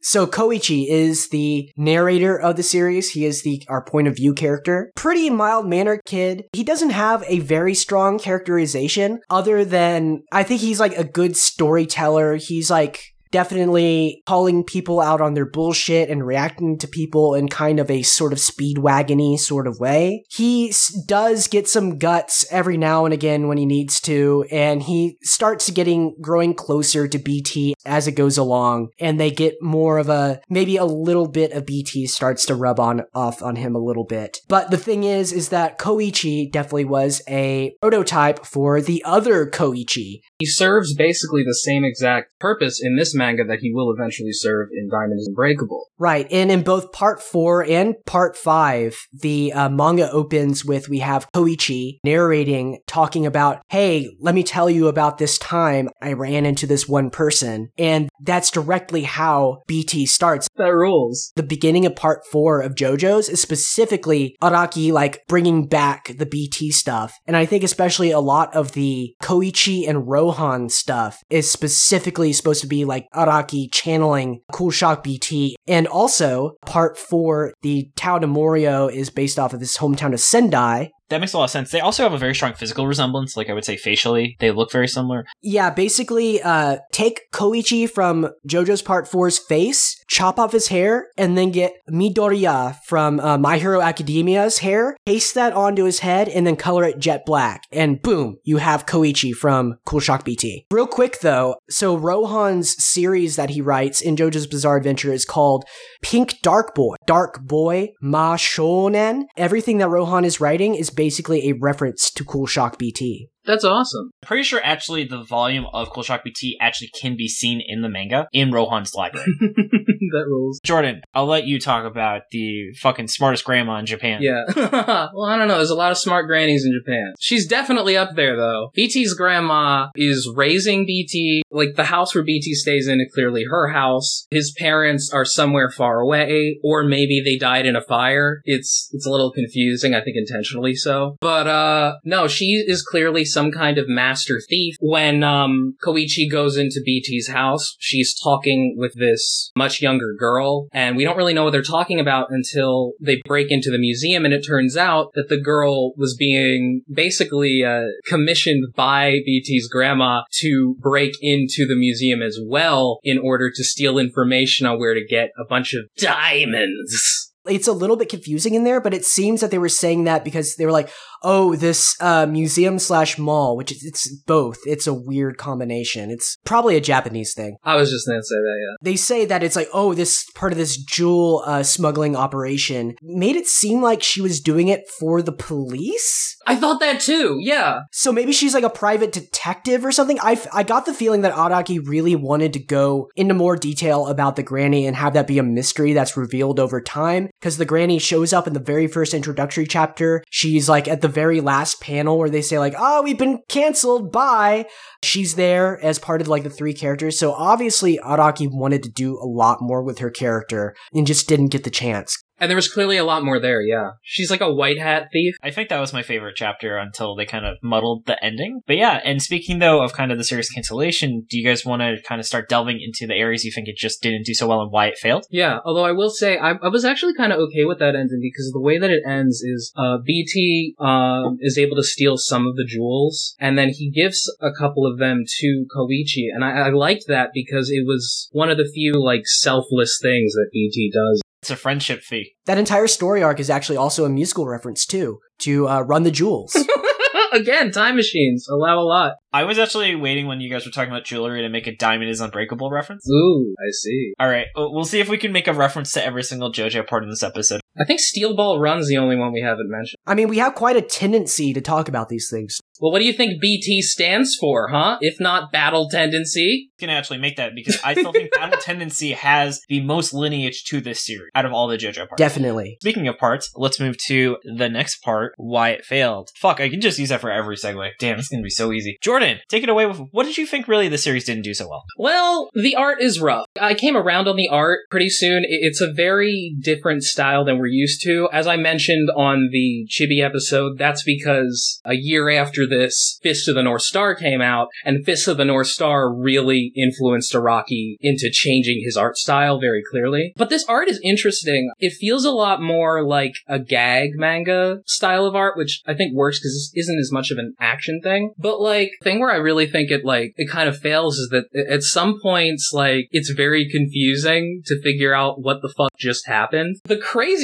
So 0.02 0.26
Koichi 0.26 0.86
is 0.88 1.28
the 1.28 1.70
narrator 1.76 2.36
of 2.36 2.56
the 2.56 2.62
series. 2.62 3.10
He 3.10 3.26
is 3.26 3.42
the 3.42 3.62
our 3.68 3.84
point 3.84 4.08
of 4.08 4.16
view 4.16 4.32
character. 4.32 4.90
Pretty 4.96 5.28
mild 5.28 5.68
mannered 5.68 6.00
kid. 6.06 6.44
He 6.52 6.64
doesn't 6.64 6.90
have 6.90 7.22
a 7.26 7.40
very 7.40 7.74
strong 7.74 8.18
characterization 8.18 9.20
other 9.28 9.64
than 9.64 10.22
I 10.32 10.42
think 10.42 10.62
he's 10.62 10.80
like 10.80 10.96
a 10.96 11.04
good 11.04 11.36
storyteller. 11.36 12.36
He's 12.36 12.70
like 12.70 13.14
definitely 13.30 14.22
calling 14.26 14.64
people 14.64 15.00
out 15.00 15.20
on 15.20 15.34
their 15.34 15.46
bullshit 15.46 16.08
and 16.08 16.26
reacting 16.26 16.78
to 16.78 16.88
people 16.88 17.34
in 17.34 17.48
kind 17.48 17.78
of 17.78 17.90
a 17.90 18.02
sort 18.02 18.32
of 18.32 18.38
speedwagony 18.38 19.38
sort 19.38 19.66
of 19.66 19.78
way. 19.78 20.24
He 20.28 20.72
does 21.06 21.46
get 21.48 21.68
some 21.68 21.98
guts 21.98 22.44
every 22.50 22.76
now 22.76 23.04
and 23.04 23.14
again 23.14 23.48
when 23.48 23.58
he 23.58 23.66
needs 23.66 24.00
to, 24.02 24.44
and 24.50 24.82
he 24.82 25.18
starts 25.22 25.70
getting 25.70 26.16
growing 26.20 26.54
closer 26.54 27.08
to 27.08 27.18
BT 27.18 27.74
as 27.84 28.06
it 28.06 28.12
goes 28.12 28.38
along, 28.38 28.90
and 28.98 29.18
they 29.18 29.30
get 29.30 29.56
more 29.60 29.98
of 29.98 30.08
a 30.08 30.40
maybe 30.48 30.76
a 30.76 30.84
little 30.84 31.28
bit 31.28 31.52
of 31.52 31.66
BT 31.66 32.06
starts 32.06 32.46
to 32.46 32.54
rub 32.54 32.80
on 32.80 33.02
off 33.14 33.42
on 33.42 33.56
him 33.56 33.74
a 33.74 33.80
little 33.80 34.04
bit. 34.04 34.38
But 34.48 34.70
the 34.70 34.76
thing 34.76 35.04
is, 35.04 35.32
is 35.32 35.50
that 35.50 35.78
Koichi 35.78 36.50
definitely 36.50 36.84
was 36.84 37.22
a 37.28 37.74
prototype 37.80 38.44
for 38.44 38.80
the 38.80 39.02
other 39.04 39.46
Koichi, 39.46 40.22
He 40.38 40.46
serves 40.46 40.94
basically 40.94 41.42
the 41.44 41.54
same 41.54 41.84
exact 41.84 42.38
purpose 42.38 42.80
in 42.82 42.96
this 42.96 43.14
manga 43.20 43.44
that 43.44 43.60
he 43.60 43.72
will 43.72 43.92
eventually 43.92 44.32
serve 44.32 44.68
in 44.72 44.88
Diamond 44.88 45.20
is 45.20 45.28
Unbreakable. 45.28 45.88
Right, 45.98 46.26
and 46.30 46.50
in 46.50 46.62
both 46.62 46.92
part 46.92 47.22
four 47.22 47.62
and 47.62 47.94
part 48.06 48.34
five, 48.36 48.96
the 49.12 49.52
uh, 49.52 49.68
manga 49.68 50.10
opens 50.10 50.64
with 50.64 50.88
we 50.88 51.00
have 51.00 51.30
Koichi 51.32 51.98
narrating, 52.02 52.78
talking 52.86 53.26
about, 53.26 53.60
"Hey, 53.68 54.08
let 54.18 54.34
me 54.34 54.42
tell 54.42 54.70
you 54.70 54.88
about 54.88 55.18
this 55.18 55.38
time 55.38 55.90
I 56.00 56.14
ran 56.14 56.46
into 56.46 56.66
this 56.66 56.88
one 56.88 57.10
person," 57.10 57.68
and 57.76 58.08
that's 58.22 58.50
directly 58.50 59.02
how 59.02 59.62
BT 59.66 60.06
starts. 60.06 60.48
That 60.56 60.74
rules. 60.74 61.32
The 61.36 61.42
beginning 61.42 61.84
of 61.84 61.94
part 61.94 62.26
four 62.26 62.62
of 62.62 62.74
JoJo's 62.74 63.28
is 63.28 63.42
specifically 63.42 64.36
Araki 64.42 64.92
like 64.92 65.22
bringing 65.28 65.66
back 65.66 66.16
the 66.16 66.26
BT 66.26 66.70
stuff, 66.70 67.12
and 67.26 67.36
I 67.36 67.44
think 67.44 67.62
especially 67.62 68.10
a 68.10 68.20
lot 68.20 68.54
of 68.56 68.72
the 68.72 69.14
Koichi 69.22 69.86
and 69.86 70.08
Rohan 70.08 70.70
stuff 70.70 71.22
is 71.28 71.50
specifically 71.50 72.32
supposed 72.32 72.62
to 72.62 72.66
be 72.66 72.86
like 72.86 73.06
Araki 73.14 73.68
channeling 73.72 74.40
Cool 74.52 74.70
Shock 74.70 75.02
BT, 75.02 75.56
and 75.66 75.86
also 75.86 76.52
part 76.66 76.96
four, 76.98 77.52
the 77.62 77.90
Tao 77.96 78.18
de 78.18 78.26
Morioh 78.26 78.92
is 78.92 79.10
based 79.10 79.38
off 79.38 79.52
of 79.52 79.60
this 79.60 79.78
hometown 79.78 80.12
of 80.12 80.20
Sendai, 80.20 80.90
That 81.10 81.20
makes 81.20 81.32
a 81.32 81.38
lot 81.38 81.44
of 81.44 81.50
sense. 81.50 81.70
They 81.70 81.80
also 81.80 82.02
have 82.02 82.12
a 82.12 82.18
very 82.18 82.34
strong 82.34 82.54
physical 82.54 82.86
resemblance, 82.86 83.36
like 83.36 83.50
I 83.50 83.52
would 83.52 83.64
say 83.64 83.76
facially. 83.76 84.36
They 84.38 84.50
look 84.50 84.72
very 84.72 84.88
similar. 84.88 85.26
Yeah, 85.42 85.70
basically, 85.70 86.40
uh, 86.42 86.78
take 86.92 87.30
Koichi 87.32 87.90
from 87.90 88.30
JoJo's 88.48 88.82
Part 88.82 89.06
4's 89.06 89.38
face, 89.38 90.02
chop 90.08 90.38
off 90.38 90.52
his 90.52 90.68
hair, 90.68 91.08
and 91.18 91.36
then 91.36 91.50
get 91.50 91.74
Midoriya 91.90 92.76
from 92.86 93.20
uh, 93.20 93.38
My 93.38 93.58
Hero 93.58 93.80
Academia's 93.80 94.58
hair, 94.58 94.96
paste 95.04 95.34
that 95.34 95.52
onto 95.52 95.84
his 95.84 95.98
head, 96.00 96.28
and 96.28 96.46
then 96.46 96.56
color 96.56 96.84
it 96.84 96.98
jet 96.98 97.26
black. 97.26 97.64
And 97.72 98.00
boom, 98.00 98.38
you 98.44 98.58
have 98.58 98.86
Koichi 98.86 99.32
from 99.32 99.76
Cool 99.84 100.00
Shock 100.00 100.24
BT. 100.24 100.66
Real 100.70 100.86
quick 100.86 101.20
though, 101.20 101.56
so 101.68 101.96
Rohan's 101.96 102.82
series 102.82 103.36
that 103.36 103.50
he 103.50 103.60
writes 103.60 104.00
in 104.00 104.16
JoJo's 104.16 104.46
Bizarre 104.46 104.76
Adventure 104.76 105.12
is 105.12 105.24
called 105.24 105.64
Pink 106.02 106.40
Dark 106.42 106.74
Boy. 106.74 106.94
Dark 107.06 107.42
Boy 107.42 107.92
Ma 108.00 108.36
Shonen. 108.36 109.24
Everything 109.36 109.78
that 109.78 109.88
Rohan 109.88 110.24
is 110.24 110.40
writing 110.40 110.74
is 110.74 110.90
basically 111.00 111.48
a 111.48 111.54
reference 111.54 112.10
to 112.10 112.22
Cool 112.22 112.44
Shock 112.44 112.78
BT. 112.78 113.30
That's 113.44 113.64
awesome. 113.64 114.10
I'm 114.22 114.26
pretty 114.26 114.44
sure 114.44 114.60
actually 114.62 115.04
the 115.04 115.22
volume 115.22 115.66
of 115.72 115.90
Cool 115.90 116.02
Shock 116.02 116.24
BT 116.24 116.58
actually 116.60 116.88
can 116.88 117.16
be 117.16 117.28
seen 117.28 117.62
in 117.66 117.82
the 117.82 117.88
manga 117.88 118.28
in 118.32 118.52
Rohan's 118.52 118.94
library. 118.94 119.26
that 119.40 120.24
rules. 120.26 120.60
Jordan, 120.62 121.02
I'll 121.14 121.26
let 121.26 121.46
you 121.46 121.58
talk 121.58 121.84
about 121.84 122.22
the 122.30 122.72
fucking 122.80 123.08
smartest 123.08 123.44
grandma 123.44 123.78
in 123.78 123.86
Japan. 123.86 124.22
Yeah. 124.22 124.44
well, 124.56 125.24
I 125.24 125.36
don't 125.36 125.48
know. 125.48 125.56
There's 125.56 125.70
a 125.70 125.74
lot 125.74 125.90
of 125.90 125.98
smart 125.98 126.26
grannies 126.26 126.64
in 126.64 126.72
Japan. 126.72 127.14
She's 127.18 127.46
definitely 127.46 127.96
up 127.96 128.14
there, 128.14 128.36
though. 128.36 128.70
BT's 128.74 129.14
grandma 129.14 129.88
is 129.94 130.30
raising 130.34 130.86
BT. 130.86 131.42
Like, 131.50 131.74
the 131.76 131.84
house 131.84 132.14
where 132.14 132.24
BT 132.24 132.54
stays 132.54 132.86
in 132.86 133.00
is 133.00 133.10
clearly 133.14 133.44
her 133.50 133.68
house. 133.68 134.26
His 134.30 134.52
parents 134.58 135.10
are 135.12 135.24
somewhere 135.24 135.70
far 135.70 136.00
away, 136.00 136.58
or 136.62 136.84
maybe 136.84 137.22
they 137.24 137.36
died 137.36 137.66
in 137.66 137.76
a 137.76 137.82
fire. 137.82 138.40
It's, 138.44 138.88
it's 138.92 139.06
a 139.06 139.10
little 139.10 139.32
confusing, 139.32 139.94
I 139.94 140.00
think 140.00 140.16
intentionally 140.16 140.74
so. 140.74 141.16
But, 141.20 141.46
uh, 141.46 141.94
no, 142.04 142.28
she 142.28 142.64
is 142.66 142.82
clearly 142.82 143.24
some 143.32 143.50
kind 143.50 143.78
of 143.78 143.88
master 143.88 144.40
thief. 144.48 144.76
When, 144.80 145.22
um, 145.22 145.76
Koichi 145.84 146.30
goes 146.30 146.56
into 146.56 146.82
BT's 146.84 147.28
house, 147.28 147.76
she's 147.78 148.18
talking 148.18 148.76
with 148.76 148.94
this 148.94 149.50
much 149.56 149.80
younger 149.80 150.14
girl, 150.18 150.68
and 150.72 150.96
we 150.96 151.04
don't 151.04 151.16
really 151.16 151.34
know 151.34 151.44
what 151.44 151.50
they're 151.50 151.62
talking 151.62 152.00
about 152.00 152.28
until 152.30 152.92
they 153.00 153.20
break 153.24 153.50
into 153.50 153.70
the 153.70 153.78
museum, 153.78 154.24
and 154.24 154.34
it 154.34 154.46
turns 154.46 154.76
out 154.76 155.10
that 155.14 155.28
the 155.28 155.40
girl 155.40 155.92
was 155.96 156.16
being 156.16 156.82
basically 156.92 157.64
uh, 157.64 157.84
commissioned 158.06 158.72
by 158.74 159.20
BT's 159.26 159.68
grandma 159.68 160.22
to 160.40 160.76
break 160.80 161.12
into 161.20 161.66
the 161.66 161.76
museum 161.76 162.22
as 162.22 162.38
well 162.44 162.98
in 163.02 163.18
order 163.18 163.50
to 163.50 163.64
steal 163.64 163.98
information 163.98 164.66
on 164.66 164.78
where 164.78 164.94
to 164.94 165.04
get 165.04 165.30
a 165.38 165.44
bunch 165.44 165.74
of 165.74 165.84
diamonds. 165.96 167.30
it's 167.46 167.68
a 167.68 167.72
little 167.72 167.96
bit 167.96 168.08
confusing 168.08 168.54
in 168.54 168.64
there, 168.64 168.80
but 168.80 168.94
it 168.94 169.04
seems 169.04 169.40
that 169.40 169.50
they 169.50 169.58
were 169.58 169.68
saying 169.68 170.04
that 170.04 170.24
because 170.24 170.56
they 170.56 170.66
were 170.66 170.72
like, 170.72 170.90
"Oh, 171.22 171.56
this 171.56 171.96
uh, 172.00 172.26
museum 172.26 172.78
slash 172.78 173.18
mall," 173.18 173.56
which 173.56 173.72
is 173.72 173.84
it's 173.84 174.08
both. 174.26 174.58
It's 174.64 174.86
a 174.86 174.94
weird 174.94 175.38
combination. 175.38 176.10
It's 176.10 176.36
probably 176.44 176.76
a 176.76 176.80
Japanese 176.80 177.34
thing. 177.34 177.56
I 177.64 177.76
was 177.76 177.90
just 177.90 178.06
gonna 178.06 178.22
say 178.22 178.36
that, 178.36 178.58
yeah. 178.60 178.76
They 178.90 178.96
say 178.96 179.24
that 179.24 179.42
it's 179.42 179.56
like, 179.56 179.68
"Oh, 179.72 179.94
this 179.94 180.28
part 180.34 180.52
of 180.52 180.58
this 180.58 180.76
jewel 180.76 181.42
uh, 181.46 181.62
smuggling 181.62 182.16
operation 182.16 182.94
made 183.02 183.36
it 183.36 183.46
seem 183.46 183.82
like 183.82 184.02
she 184.02 184.20
was 184.20 184.40
doing 184.40 184.68
it 184.68 184.88
for 184.98 185.22
the 185.22 185.32
police." 185.32 186.36
I 186.46 186.56
thought 186.56 186.80
that 186.80 187.00
too, 187.00 187.38
yeah. 187.40 187.82
So 187.92 188.12
maybe 188.12 188.32
she's 188.32 188.54
like 188.54 188.64
a 188.64 188.70
private 188.70 189.12
detective 189.12 189.84
or 189.84 189.92
something. 189.92 190.18
I, 190.20 190.40
I 190.52 190.62
got 190.62 190.86
the 190.86 190.94
feeling 190.94 191.20
that 191.20 191.34
Araki 191.34 191.86
really 191.86 192.16
wanted 192.16 192.54
to 192.54 192.58
go 192.58 193.10
into 193.14 193.34
more 193.34 193.56
detail 193.56 194.06
about 194.06 194.36
the 194.36 194.42
granny 194.42 194.86
and 194.86 194.96
have 194.96 195.12
that 195.12 195.26
be 195.26 195.38
a 195.38 195.42
mystery 195.42 195.92
that's 195.92 196.16
revealed 196.16 196.58
over 196.58 196.80
time. 196.80 197.28
Because 197.38 197.58
the 197.58 197.64
granny 197.64 197.98
shows 197.98 198.32
up 198.32 198.46
in 198.46 198.54
the 198.54 198.60
very 198.60 198.86
first 198.86 199.12
introductory 199.12 199.66
chapter. 199.66 200.24
She's 200.30 200.68
like 200.68 200.88
at 200.88 201.02
the 201.02 201.08
very 201.10 201.40
last 201.40 201.80
panel 201.80 202.18
where 202.18 202.30
they 202.30 202.42
say 202.42 202.58
like, 202.58 202.74
"Oh, 202.78 203.02
we've 203.02 203.18
been 203.18 203.40
canceled. 203.48 204.12
Bye." 204.12 204.66
She's 205.02 205.34
there 205.34 205.82
as 205.84 205.98
part 205.98 206.20
of 206.20 206.28
like 206.28 206.42
the 206.42 206.50
three 206.50 206.74
characters. 206.74 207.18
So 207.18 207.32
obviously 207.32 207.98
Araki 208.04 208.48
wanted 208.50 208.82
to 208.84 208.90
do 208.90 209.18
a 209.18 209.26
lot 209.26 209.58
more 209.60 209.82
with 209.82 209.98
her 209.98 210.10
character 210.10 210.74
and 210.94 211.06
just 211.06 211.28
didn't 211.28 211.48
get 211.48 211.64
the 211.64 211.70
chance. 211.70 212.22
And 212.40 212.50
there 212.50 212.56
was 212.56 212.72
clearly 212.72 212.96
a 212.96 213.04
lot 213.04 213.24
more 213.24 213.38
there, 213.38 213.60
yeah. 213.60 213.90
She's 214.02 214.30
like 214.30 214.40
a 214.40 214.52
white 214.52 214.78
hat 214.78 215.08
thief. 215.12 215.36
I 215.42 215.50
think 215.50 215.68
that 215.68 215.78
was 215.78 215.92
my 215.92 216.02
favorite 216.02 216.36
chapter 216.36 216.76
until 216.78 217.14
they 217.14 217.26
kind 217.26 217.44
of 217.44 217.58
muddled 217.62 218.06
the 218.06 218.22
ending. 218.24 218.62
But 218.66 218.76
yeah, 218.76 219.00
and 219.04 219.22
speaking 219.22 219.58
though 219.58 219.82
of 219.82 219.92
kind 219.92 220.10
of 220.10 220.18
the 220.18 220.24
series 220.24 220.48
cancellation, 220.48 221.26
do 221.28 221.38
you 221.38 221.46
guys 221.46 221.64
want 221.64 221.82
to 221.82 221.98
kind 222.02 222.20
of 222.20 222.26
start 222.26 222.48
delving 222.48 222.80
into 222.80 223.06
the 223.06 223.18
areas 223.18 223.44
you 223.44 223.52
think 223.52 223.68
it 223.68 223.76
just 223.76 224.02
didn't 224.02 224.24
do 224.24 224.34
so 224.34 224.48
well 224.48 224.62
and 224.62 224.72
why 224.72 224.86
it 224.86 224.98
failed? 224.98 225.26
Yeah, 225.30 225.58
although 225.64 225.84
I 225.84 225.92
will 225.92 226.10
say 226.10 226.38
I, 226.38 226.52
I 226.52 226.68
was 226.68 226.84
actually 226.84 227.14
kind 227.14 227.32
of 227.32 227.38
okay 227.40 227.64
with 227.64 227.78
that 227.78 227.94
ending 227.94 228.20
because 228.22 228.50
the 228.52 228.60
way 228.60 228.78
that 228.78 228.90
it 228.90 229.02
ends 229.06 229.42
is 229.42 229.72
uh, 229.76 229.98
BT 230.04 230.74
um, 230.78 231.38
is 231.40 231.58
able 231.58 231.76
to 231.76 231.84
steal 231.84 232.16
some 232.16 232.46
of 232.46 232.56
the 232.56 232.64
jewels 232.66 233.36
and 233.38 233.58
then 233.58 233.68
he 233.68 233.90
gives 233.90 234.32
a 234.40 234.50
couple 234.58 234.86
of 234.86 234.98
them 234.98 235.24
to 235.40 235.66
Koichi, 235.74 236.26
and 236.32 236.44
I, 236.44 236.68
I 236.68 236.70
liked 236.70 237.04
that 237.08 237.30
because 237.34 237.70
it 237.70 237.84
was 237.86 238.28
one 238.32 238.50
of 238.50 238.56
the 238.56 238.70
few 238.72 239.02
like 239.02 239.26
selfless 239.26 239.98
things 240.00 240.32
that 240.32 240.50
BT 240.52 240.90
does. 240.92 241.22
It's 241.42 241.50
a 241.50 241.56
friendship 241.56 242.02
fee. 242.02 242.34
That 242.44 242.58
entire 242.58 242.86
story 242.86 243.22
arc 243.22 243.40
is 243.40 243.48
actually 243.48 243.76
also 243.76 244.04
a 244.04 244.10
musical 244.10 244.46
reference 244.46 244.84
too 244.84 245.20
to 245.40 245.68
uh, 245.68 245.80
Run 245.80 246.02
the 246.02 246.10
Jewels. 246.10 246.54
Again, 247.32 247.70
time 247.70 247.96
machines 247.96 248.46
allow 248.48 248.78
a 248.78 248.82
lot. 248.82 249.14
I 249.32 249.44
was 249.44 249.58
actually 249.58 249.94
waiting 249.94 250.26
when 250.26 250.40
you 250.40 250.50
guys 250.50 250.66
were 250.66 250.72
talking 250.72 250.90
about 250.90 251.04
jewelry 251.04 251.42
to 251.42 251.48
make 251.48 251.66
a 251.66 251.74
diamond 251.74 252.10
is 252.10 252.20
unbreakable 252.20 252.70
reference. 252.70 253.08
Ooh, 253.08 253.54
I 253.58 253.70
see. 253.70 254.12
All 254.18 254.28
right, 254.28 254.46
we'll 254.56 254.84
see 254.84 255.00
if 255.00 255.08
we 255.08 255.16
can 255.16 255.32
make 255.32 255.46
a 255.46 255.54
reference 255.54 255.92
to 255.92 256.04
every 256.04 256.24
single 256.24 256.52
JoJo 256.52 256.86
part 256.86 257.04
in 257.04 257.08
this 257.10 257.22
episode. 257.22 257.60
I 257.80 257.84
think 257.84 258.00
Steel 258.00 258.36
Ball 258.36 258.60
Run's 258.60 258.88
the 258.88 258.98
only 258.98 259.16
one 259.16 259.32
we 259.32 259.40
haven't 259.40 259.70
mentioned. 259.70 259.96
I 260.06 260.14
mean, 260.14 260.28
we 260.28 260.36
have 260.38 260.54
quite 260.54 260.76
a 260.76 260.82
tendency 260.82 261.54
to 261.54 261.62
talk 261.62 261.88
about 261.88 262.10
these 262.10 262.28
things. 262.30 262.60
Well, 262.78 262.92
what 262.92 262.98
do 262.98 263.06
you 263.06 263.12
think 263.12 263.40
BT 263.40 263.80
stands 263.80 264.36
for, 264.38 264.68
huh? 264.68 264.98
If 265.00 265.18
not 265.18 265.50
battle 265.50 265.88
tendency? 265.88 266.70
gonna 266.80 266.92
actually 266.94 267.18
make 267.18 267.36
that 267.36 267.54
because 267.54 267.78
I 267.84 267.92
still 267.92 268.12
think 268.12 268.32
Battle 268.32 268.58
Tendency 268.62 269.12
has 269.12 269.60
the 269.68 269.80
most 269.80 270.12
lineage 270.12 270.64
to 270.64 270.80
this 270.80 271.04
series 271.04 271.30
out 271.34 271.44
of 271.44 271.52
all 271.52 271.68
the 271.68 271.76
JoJo 271.76 272.08
parts. 272.08 272.18
Definitely. 272.18 272.78
Speaking 272.80 273.06
of 273.06 273.18
parts, 273.18 273.50
let's 273.54 273.78
move 273.78 273.96
to 274.06 274.38
the 274.56 274.68
next 274.68 275.02
part, 275.02 275.34
why 275.36 275.70
it 275.70 275.84
failed. 275.84 276.30
Fuck, 276.36 276.60
I 276.60 276.68
can 276.68 276.80
just 276.80 276.98
use 276.98 277.10
that 277.10 277.20
for 277.20 277.30
every 277.30 277.56
segue. 277.56 277.90
Damn, 277.98 278.18
it's 278.18 278.28
gonna 278.28 278.42
be 278.42 278.50
so 278.50 278.72
easy. 278.72 278.98
Jordan, 279.02 279.38
take 279.48 279.62
it 279.62 279.68
away 279.68 279.86
with 279.86 280.00
what 280.10 280.24
did 280.24 280.38
you 280.38 280.46
think 280.46 280.66
really 280.66 280.88
the 280.88 280.98
series 280.98 281.24
didn't 281.24 281.44
do 281.44 281.54
so 281.54 281.68
well? 281.68 281.84
Well, 281.98 282.50
the 282.54 282.74
art 282.74 283.00
is 283.00 283.20
rough. 283.20 283.46
I 283.60 283.74
came 283.74 283.96
around 283.96 284.26
on 284.26 284.36
the 284.36 284.48
art 284.48 284.80
pretty 284.90 285.10
soon. 285.10 285.44
It's 285.46 285.80
a 285.80 285.92
very 285.92 286.56
different 286.60 287.02
style 287.02 287.44
than 287.44 287.58
we're 287.58 287.66
used 287.70 288.02
to. 288.04 288.28
As 288.32 288.46
I 288.46 288.56
mentioned 288.56 289.08
on 289.16 289.48
the 289.52 289.86
Chibi 289.88 290.22
episode, 290.24 290.78
that's 290.78 291.02
because 291.02 291.80
a 291.84 291.94
year 291.94 292.30
after 292.30 292.66
this, 292.68 293.18
Fist 293.22 293.48
of 293.48 293.54
the 293.54 293.62
North 293.62 293.82
Star 293.82 294.14
came 294.14 294.40
out, 294.40 294.68
and 294.84 295.04
Fist 295.04 295.28
of 295.28 295.36
the 295.36 295.44
North 295.44 295.68
Star 295.68 296.12
really 296.12 296.72
influenced 296.76 297.32
Araki 297.32 297.96
into 298.00 298.30
changing 298.30 298.82
his 298.84 298.96
art 298.96 299.16
style 299.16 299.60
very 299.60 299.82
clearly. 299.90 300.32
But 300.36 300.50
this 300.50 300.64
art 300.64 300.88
is 300.88 301.00
interesting. 301.02 301.70
It 301.78 301.92
feels 301.92 302.24
a 302.24 302.30
lot 302.30 302.62
more 302.62 303.04
like 303.04 303.32
a 303.46 303.58
gag 303.58 304.10
manga 304.14 304.78
style 304.86 305.26
of 305.26 305.34
art, 305.34 305.56
which 305.56 305.82
I 305.86 305.94
think 305.94 306.14
works 306.14 306.38
because 306.38 306.52
this 306.52 306.84
isn't 306.84 306.98
as 306.98 307.12
much 307.12 307.30
of 307.30 307.38
an 307.38 307.54
action 307.60 308.00
thing. 308.02 308.32
But 308.38 308.60
like, 308.60 308.90
thing 309.02 309.20
where 309.20 309.30
I 309.30 309.36
really 309.36 309.66
think 309.66 309.90
it 309.90 310.04
like, 310.04 310.32
it 310.36 310.50
kind 310.50 310.68
of 310.68 310.78
fails 310.78 311.16
is 311.18 311.28
that 311.30 311.44
at 311.68 311.82
some 311.82 312.18
points, 312.22 312.70
like, 312.72 313.08
it's 313.10 313.30
very 313.30 313.68
confusing 313.70 314.62
to 314.66 314.80
figure 314.82 315.14
out 315.14 315.42
what 315.42 315.62
the 315.62 315.72
fuck 315.76 315.90
just 315.98 316.26
happened. 316.26 316.76
The 316.84 316.96